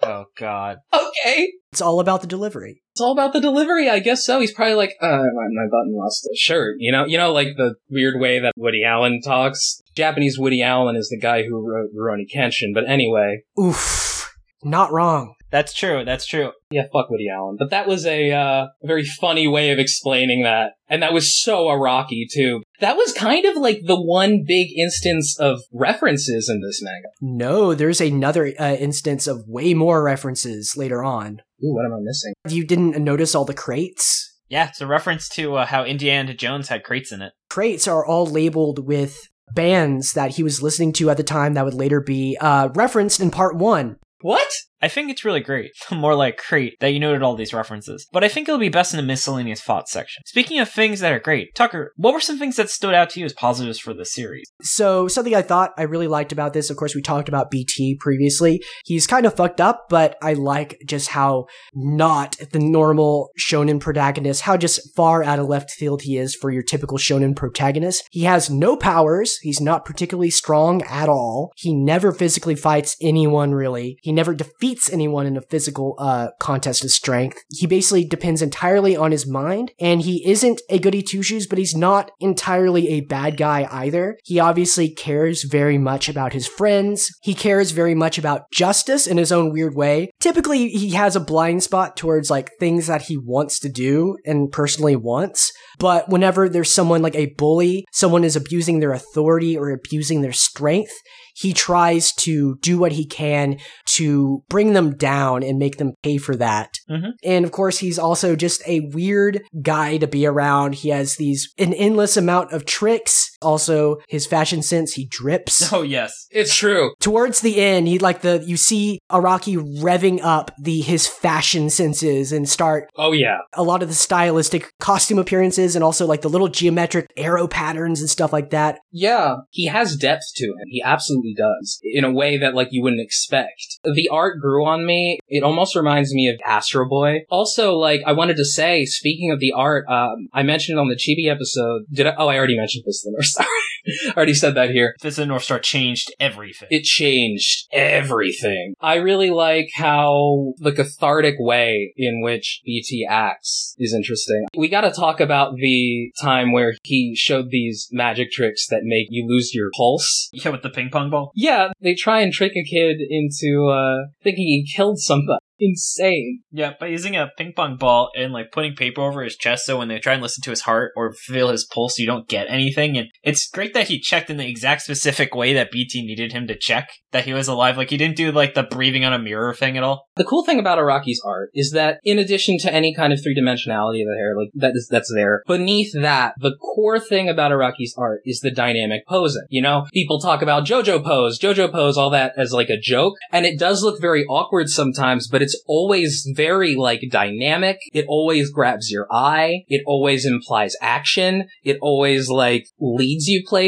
Oh 0.05 0.25
god. 0.37 0.77
Okay. 0.93 1.53
It's 1.71 1.81
all 1.81 1.99
about 1.99 2.21
the 2.21 2.27
delivery. 2.27 2.81
It's 2.93 3.01
all 3.01 3.13
about 3.13 3.33
the 3.33 3.41
delivery, 3.41 3.89
I 3.89 3.99
guess 3.99 4.23
so. 4.23 4.39
He's 4.39 4.53
probably 4.53 4.75
like, 4.75 4.95
uh, 5.01 5.07
my, 5.07 5.17
my 5.17 5.65
button 5.71 5.95
lost 5.95 6.27
a 6.31 6.35
shirt. 6.35 6.75
You 6.77 6.91
know, 6.91 7.05
you 7.05 7.17
know, 7.17 7.31
like 7.31 7.55
the 7.57 7.75
weird 7.89 8.19
way 8.19 8.39
that 8.39 8.53
Woody 8.55 8.83
Allen 8.83 9.21
talks. 9.23 9.81
Japanese 9.95 10.37
Woody 10.37 10.61
Allen 10.61 10.95
is 10.95 11.09
the 11.09 11.19
guy 11.19 11.43
who 11.43 11.67
wrote 11.67 11.89
Rurouni 11.97 12.25
Kenshin. 12.33 12.73
But 12.73 12.87
anyway, 12.87 13.41
Oof. 13.59 14.31
Not 14.63 14.91
wrong. 14.91 15.33
That's 15.49 15.73
true. 15.73 16.03
That's 16.05 16.25
true. 16.25 16.51
Yeah, 16.73 16.83
fuck 16.91 17.09
Woody 17.09 17.27
Allen. 17.29 17.55
But 17.57 17.69
that 17.69 17.87
was 17.87 18.05
a 18.05 18.31
uh, 18.31 18.67
a 18.81 18.87
very 18.87 19.05
funny 19.05 19.47
way 19.47 19.71
of 19.71 19.79
explaining 19.79 20.43
that, 20.43 20.73
and 20.89 21.01
that 21.01 21.13
was 21.13 21.41
so 21.41 21.65
Araki 21.65 22.25
too. 22.31 22.61
That 22.79 22.97
was 22.97 23.13
kind 23.13 23.45
of 23.45 23.55
like 23.57 23.81
the 23.85 24.01
one 24.01 24.43
big 24.45 24.67
instance 24.77 25.37
of 25.39 25.61
references 25.71 26.49
in 26.49 26.61
this 26.61 26.81
manga. 26.81 27.07
No, 27.21 27.73
there's 27.73 28.01
another 28.01 28.53
uh, 28.59 28.75
instance 28.75 29.27
of 29.27 29.47
way 29.47 29.73
more 29.73 30.03
references 30.03 30.75
later 30.75 31.03
on. 31.03 31.41
Ooh, 31.63 31.73
what 31.73 31.85
am 31.85 31.93
I 31.93 31.99
missing? 32.01 32.33
You 32.49 32.65
didn't 32.65 33.01
notice 33.03 33.35
all 33.35 33.45
the 33.45 33.53
crates? 33.53 34.31
Yeah, 34.49 34.67
it's 34.67 34.81
a 34.81 34.87
reference 34.87 35.29
to 35.29 35.55
uh, 35.55 35.65
how 35.65 35.83
Indiana 35.83 36.33
Jones 36.33 36.67
had 36.67 36.83
crates 36.83 37.11
in 37.11 37.21
it. 37.21 37.33
Crates 37.49 37.87
are 37.87 38.05
all 38.05 38.25
labeled 38.25 38.85
with 38.85 39.29
bands 39.53 40.13
that 40.13 40.31
he 40.31 40.43
was 40.43 40.61
listening 40.61 40.93
to 40.93 41.09
at 41.09 41.17
the 41.17 41.23
time 41.23 41.53
that 41.53 41.65
would 41.65 41.73
later 41.73 42.01
be 42.01 42.37
uh, 42.39 42.69
referenced 42.75 43.19
in 43.19 43.31
part 43.31 43.55
one. 43.55 43.97
What? 44.21 44.47
I 44.83 44.89
think 44.89 45.09
it's 45.09 45.23
really 45.23 45.39
great. 45.39 45.71
More 45.91 46.13
like 46.13 46.41
great 46.49 46.77
that 46.81 46.91
you 46.91 46.99
noted 46.99 47.23
all 47.23 47.35
these 47.35 47.53
references. 47.53 48.05
But 48.11 48.25
I 48.25 48.27
think 48.27 48.49
it'll 48.49 48.59
be 48.59 48.67
best 48.67 48.93
in 48.93 48.97
the 48.97 49.03
miscellaneous 49.03 49.61
thoughts 49.61 49.93
section. 49.93 50.23
Speaking 50.25 50.59
of 50.59 50.69
things 50.69 50.99
that 50.99 51.13
are 51.13 51.19
great, 51.19 51.55
Tucker, 51.55 51.93
what 51.95 52.13
were 52.13 52.19
some 52.19 52.37
things 52.37 52.57
that 52.57 52.69
stood 52.69 52.93
out 52.93 53.09
to 53.11 53.21
you 53.21 53.25
as 53.25 53.31
positives 53.31 53.79
for 53.79 53.93
the 53.93 54.03
series? 54.03 54.51
So 54.61 55.07
something 55.07 55.33
I 55.33 55.41
thought 55.41 55.71
I 55.77 55.83
really 55.83 56.09
liked 56.09 56.33
about 56.33 56.51
this, 56.51 56.69
of 56.69 56.75
course, 56.75 56.95
we 56.95 57.01
talked 57.01 57.29
about 57.29 57.49
BT 57.49 57.95
previously. 57.97 58.61
He's 58.83 59.07
kind 59.07 59.25
of 59.25 59.37
fucked 59.37 59.61
up, 59.61 59.85
but 59.89 60.17
I 60.21 60.33
like 60.33 60.81
just 60.85 61.09
how 61.09 61.45
not 61.73 62.35
the 62.51 62.59
normal 62.59 63.29
shonen 63.39 63.79
protagonist, 63.79 64.41
how 64.41 64.57
just 64.57 64.93
far 64.97 65.23
out 65.23 65.39
of 65.39 65.47
left 65.47 65.71
field 65.71 66.01
he 66.01 66.17
is 66.17 66.35
for 66.35 66.51
your 66.51 66.61
typical 66.61 66.97
shonen 66.97 67.33
protagonist. 67.37 68.03
He 68.11 68.23
has 68.23 68.49
no 68.49 68.75
powers. 68.75 69.37
He's 69.37 69.61
not 69.61 69.85
particularly 69.85 70.29
strong 70.29 70.81
at 70.83 71.07
all. 71.07 71.53
He 71.55 71.73
never 71.73 72.11
physically 72.11 72.55
fights 72.55 72.97
anyone 73.01 73.53
really. 73.53 73.97
He 74.01 74.11
never 74.11 74.35
defeats 74.35 74.72
anyone 74.91 75.25
in 75.25 75.37
a 75.37 75.41
physical 75.41 75.95
uh, 75.97 76.29
contest 76.39 76.83
of 76.83 76.91
strength. 76.91 77.37
He 77.49 77.67
basically 77.67 78.05
depends 78.05 78.41
entirely 78.41 78.95
on 78.95 79.11
his 79.11 79.27
mind, 79.27 79.71
and 79.79 80.01
he 80.01 80.27
isn't 80.27 80.61
a 80.69 80.79
goody 80.79 81.01
two 81.01 81.23
shoes, 81.23 81.47
but 81.47 81.57
he's 81.57 81.75
not 81.75 82.11
entirely 82.19 82.89
a 82.89 83.01
bad 83.01 83.37
guy 83.37 83.67
either. 83.71 84.17
He 84.23 84.39
obviously 84.39 84.89
cares 84.89 85.43
very 85.43 85.77
much 85.77 86.09
about 86.09 86.33
his 86.33 86.47
friends. 86.47 87.11
He 87.21 87.33
cares 87.33 87.71
very 87.71 87.95
much 87.95 88.17
about 88.17 88.51
justice 88.51 89.07
in 89.07 89.17
his 89.17 89.31
own 89.31 89.51
weird 89.51 89.75
way. 89.75 90.11
Typically, 90.19 90.69
he 90.69 90.91
has 90.91 91.15
a 91.15 91.19
blind 91.19 91.63
spot 91.63 91.97
towards 91.97 92.29
like 92.29 92.51
things 92.59 92.87
that 92.87 93.03
he 93.03 93.17
wants 93.17 93.59
to 93.59 93.69
do 93.69 94.17
and 94.25 94.51
personally 94.51 94.95
wants. 94.95 95.51
But 95.79 96.09
whenever 96.09 96.47
there's 96.47 96.73
someone 96.73 97.01
like 97.01 97.15
a 97.15 97.33
bully, 97.37 97.85
someone 97.91 98.23
is 98.23 98.35
abusing 98.35 98.79
their 98.79 98.93
authority 98.93 99.57
or 99.57 99.71
abusing 99.71 100.21
their 100.21 100.33
strength, 100.33 100.93
he 101.35 101.53
tries 101.53 102.13
to 102.13 102.57
do 102.61 102.77
what 102.77 102.91
he 102.91 103.05
can 103.05 103.57
to 103.95 104.43
bring 104.49 104.73
them 104.73 104.95
down 104.95 105.43
and 105.43 105.57
make 105.57 105.77
them 105.77 105.93
pay 106.03 106.17
for 106.17 106.35
that. 106.35 106.69
Mhm. 106.89 107.11
And 107.23 107.45
of 107.45 107.51
course, 107.51 107.79
he's 107.79 107.99
also 107.99 108.35
just 108.35 108.61
a 108.67 108.89
weird 108.93 109.41
guy 109.61 109.97
to 109.97 110.07
be 110.07 110.25
around. 110.25 110.75
He 110.75 110.89
has 110.89 111.15
these, 111.15 111.53
an 111.57 111.73
endless 111.73 112.17
amount 112.17 112.53
of 112.53 112.65
tricks. 112.65 113.29
Also, 113.43 113.97
his 114.07 114.25
fashion 114.25 114.61
sense, 114.61 114.93
he 114.93 115.05
drips. 115.07 115.61
Oh, 115.73 115.81
yes. 115.81 116.27
It's 116.29 116.55
true. 116.55 116.93
Towards 116.99 117.41
the 117.41 117.59
end, 117.59 117.87
he 117.87 117.97
like 117.97 118.21
the, 118.21 118.43
you 118.45 118.57
see 118.57 118.99
Araki 119.11 119.57
revving 119.81 120.19
up 120.23 120.51
the, 120.61 120.81
his 120.81 121.07
fashion 121.07 121.69
senses 121.71 122.31
and 122.31 122.47
start 122.47 122.89
Oh 122.95 123.11
yeah. 123.11 123.39
a 123.53 123.63
lot 123.63 123.81
of 123.81 123.87
the 123.89 123.95
stylistic 123.95 124.71
costume 124.79 125.17
appearances 125.17 125.75
and 125.75 125.83
also 125.83 126.05
like 126.05 126.21
the 126.21 126.29
little 126.29 126.47
geometric 126.47 127.07
arrow 127.17 127.47
patterns 127.47 128.01
and 128.01 128.09
stuff 128.09 128.31
like 128.31 128.51
that. 128.51 128.79
Yeah, 128.91 129.37
he 129.49 129.65
has 129.65 129.95
depth 129.95 130.25
to 130.35 130.45
him. 130.45 130.67
He 130.67 130.81
absolutely 130.83 131.33
does. 131.35 131.79
In 131.83 132.03
a 132.03 132.11
way 132.11 132.37
that 132.37 132.53
like 132.53 132.67
you 132.71 132.83
wouldn't 132.83 133.01
expect. 133.01 133.79
The 133.83 134.09
art 134.09 134.39
grew 134.39 134.65
on 134.65 134.85
me. 134.85 135.17
It 135.27 135.43
almost 135.43 135.75
reminds 135.75 136.13
me 136.13 136.27
of 136.29 136.35
Astro 136.45 136.87
Boy. 136.87 137.21
Also, 137.29 137.73
like 137.75 138.01
I 138.05 138.13
wanted 138.13 138.37
to 138.37 138.45
say, 138.45 138.85
speaking 138.85 139.31
of 139.31 139.39
the 139.39 139.51
art, 139.53 139.85
um, 139.89 140.27
I 140.33 140.43
mentioned 140.43 140.77
it 140.77 140.81
on 140.81 140.89
the 140.89 140.95
Chibi 140.95 141.31
episode. 141.31 141.83
Did 141.91 142.07
I? 142.07 142.13
Oh, 142.17 142.27
I 142.27 142.37
already 142.37 142.57
mentioned 142.57 142.83
this. 142.85 143.05
Or 143.17 143.23
sorry, 143.33 143.72
already 144.15 144.33
said 144.33 144.55
that 144.55 144.71
here. 144.71 144.95
This 145.01 145.17
the 145.17 145.25
North 145.25 145.43
Star 145.43 145.59
changed 145.59 146.13
everything. 146.19 146.67
It 146.71 146.83
changed 146.83 147.67
everything. 147.71 148.75
I 148.81 148.95
really 148.95 149.29
like 149.29 149.69
how 149.75 150.53
the 150.57 150.71
cathartic 150.71 151.35
way 151.39 151.93
in 151.97 152.21
which 152.21 152.61
BT 152.65 153.07
acts 153.09 153.75
is 153.77 153.93
interesting. 153.93 154.45
We 154.57 154.69
gotta 154.69 154.91
talk 154.91 155.19
about 155.19 155.55
the 155.55 156.11
time 156.21 156.51
where 156.51 156.73
he 156.83 157.15
showed 157.15 157.49
these 157.49 157.87
magic 157.91 158.31
tricks 158.31 158.67
that 158.67 158.81
make 158.83 159.07
you 159.09 159.27
lose 159.27 159.53
your 159.53 159.69
pulse. 159.75 160.29
yeah, 160.33 160.49
with 160.49 160.63
the 160.63 160.69
ping 160.69 160.89
pong 160.89 161.09
ball. 161.09 161.31
Yeah, 161.35 161.71
they 161.81 161.95
try 161.95 162.21
and 162.21 162.33
trick 162.33 162.53
a 162.55 162.63
kid 162.63 162.97
into 163.09 163.67
uh 163.69 164.07
thinking 164.23 164.45
he 164.45 164.67
killed 164.75 164.99
somebody. 164.99 165.39
Insane. 165.59 166.41
Yeah, 166.51 166.73
by 166.79 166.87
using 166.87 167.15
a 167.15 167.29
ping 167.37 167.53
pong 167.55 167.77
ball 167.77 168.09
and 168.17 168.33
like 168.33 168.51
putting 168.51 168.75
paper 168.75 169.01
over 169.01 169.23
his 169.23 169.37
chest 169.37 169.65
so 169.65 169.77
when 169.77 169.87
they 169.87 169.99
try 169.99 170.13
and 170.13 170.21
listen 170.21 170.41
to 170.43 170.49
his 170.49 170.61
heart 170.61 170.91
or 170.95 171.13
feel 171.13 171.49
his 171.49 171.65
pulse, 171.65 171.97
you 171.97 172.05
don't 172.05 172.27
get 172.27 172.47
anything. 172.49 172.97
And 172.97 173.07
it's 173.23 173.49
great 173.49 173.72
that 173.73 173.87
he 173.87 173.99
checked 173.99 174.29
in 174.29 174.37
the 174.37 174.47
exact 174.47 174.81
specific 174.81 175.35
way 175.35 175.53
that 175.53 175.71
BT 175.71 176.05
needed 176.05 176.31
him 176.31 176.47
to 176.47 176.57
check 176.57 176.89
that 177.11 177.25
he 177.25 177.33
was 177.33 177.47
alive. 177.47 177.77
Like 177.77 177.89
he 177.89 177.97
didn't 177.97 178.17
do 178.17 178.31
like 178.31 178.53
the 178.53 178.63
breathing 178.63 179.05
on 179.05 179.13
a 179.13 179.19
mirror 179.19 179.53
thing 179.53 179.77
at 179.77 179.83
all. 179.83 180.07
The 180.15 180.23
cool 180.23 180.43
thing 180.43 180.59
about 180.59 180.77
Araki's 180.77 181.21
art 181.25 181.49
is 181.53 181.71
that 181.71 181.99
in 182.03 182.19
addition 182.19 182.57
to 182.59 182.73
any 182.73 182.93
kind 182.93 183.13
of 183.13 183.21
three 183.23 183.35
dimensionality 183.35 184.01
of 184.01 184.07
the 184.07 184.17
hair, 184.17 184.35
like 184.35 184.49
that 184.55 184.73
is 184.75 184.87
that's 184.89 185.11
there, 185.13 185.43
beneath 185.47 185.93
that, 185.93 186.33
the 186.39 186.55
core 186.57 186.99
thing 186.99 187.29
about 187.29 187.51
Araki's 187.51 187.95
art 187.97 188.21
is 188.25 188.41
the 188.41 188.51
dynamic 188.51 189.07
posing. 189.07 189.45
You 189.49 189.61
know, 189.61 189.85
people 189.93 190.19
talk 190.19 190.41
about 190.41 190.65
JoJo 190.65 191.03
pose, 191.03 191.39
JoJo 191.39 191.71
pose, 191.71 191.97
all 191.97 192.09
that 192.09 192.33
as 192.37 192.53
like 192.53 192.69
a 192.69 192.79
joke, 192.79 193.15
and 193.31 193.45
it 193.45 193.59
does 193.59 193.83
look 193.83 194.01
very 194.01 194.25
awkward 194.25 194.69
sometimes, 194.69 195.27
but 195.27 195.41
it's 195.41 195.61
always 195.67 196.27
very 196.35 196.75
like 196.75 197.01
dynamic. 197.09 197.77
It 197.93 198.05
always 198.07 198.51
grabs 198.51 198.91
your 198.91 199.07
eye. 199.11 199.63
It 199.67 199.81
always 199.85 200.25
implies 200.25 200.75
action. 200.81 201.47
It 201.63 201.77
always 201.81 202.29
like 202.29 202.65
leads 202.79 203.27
you 203.27 203.43
places. 203.47 203.62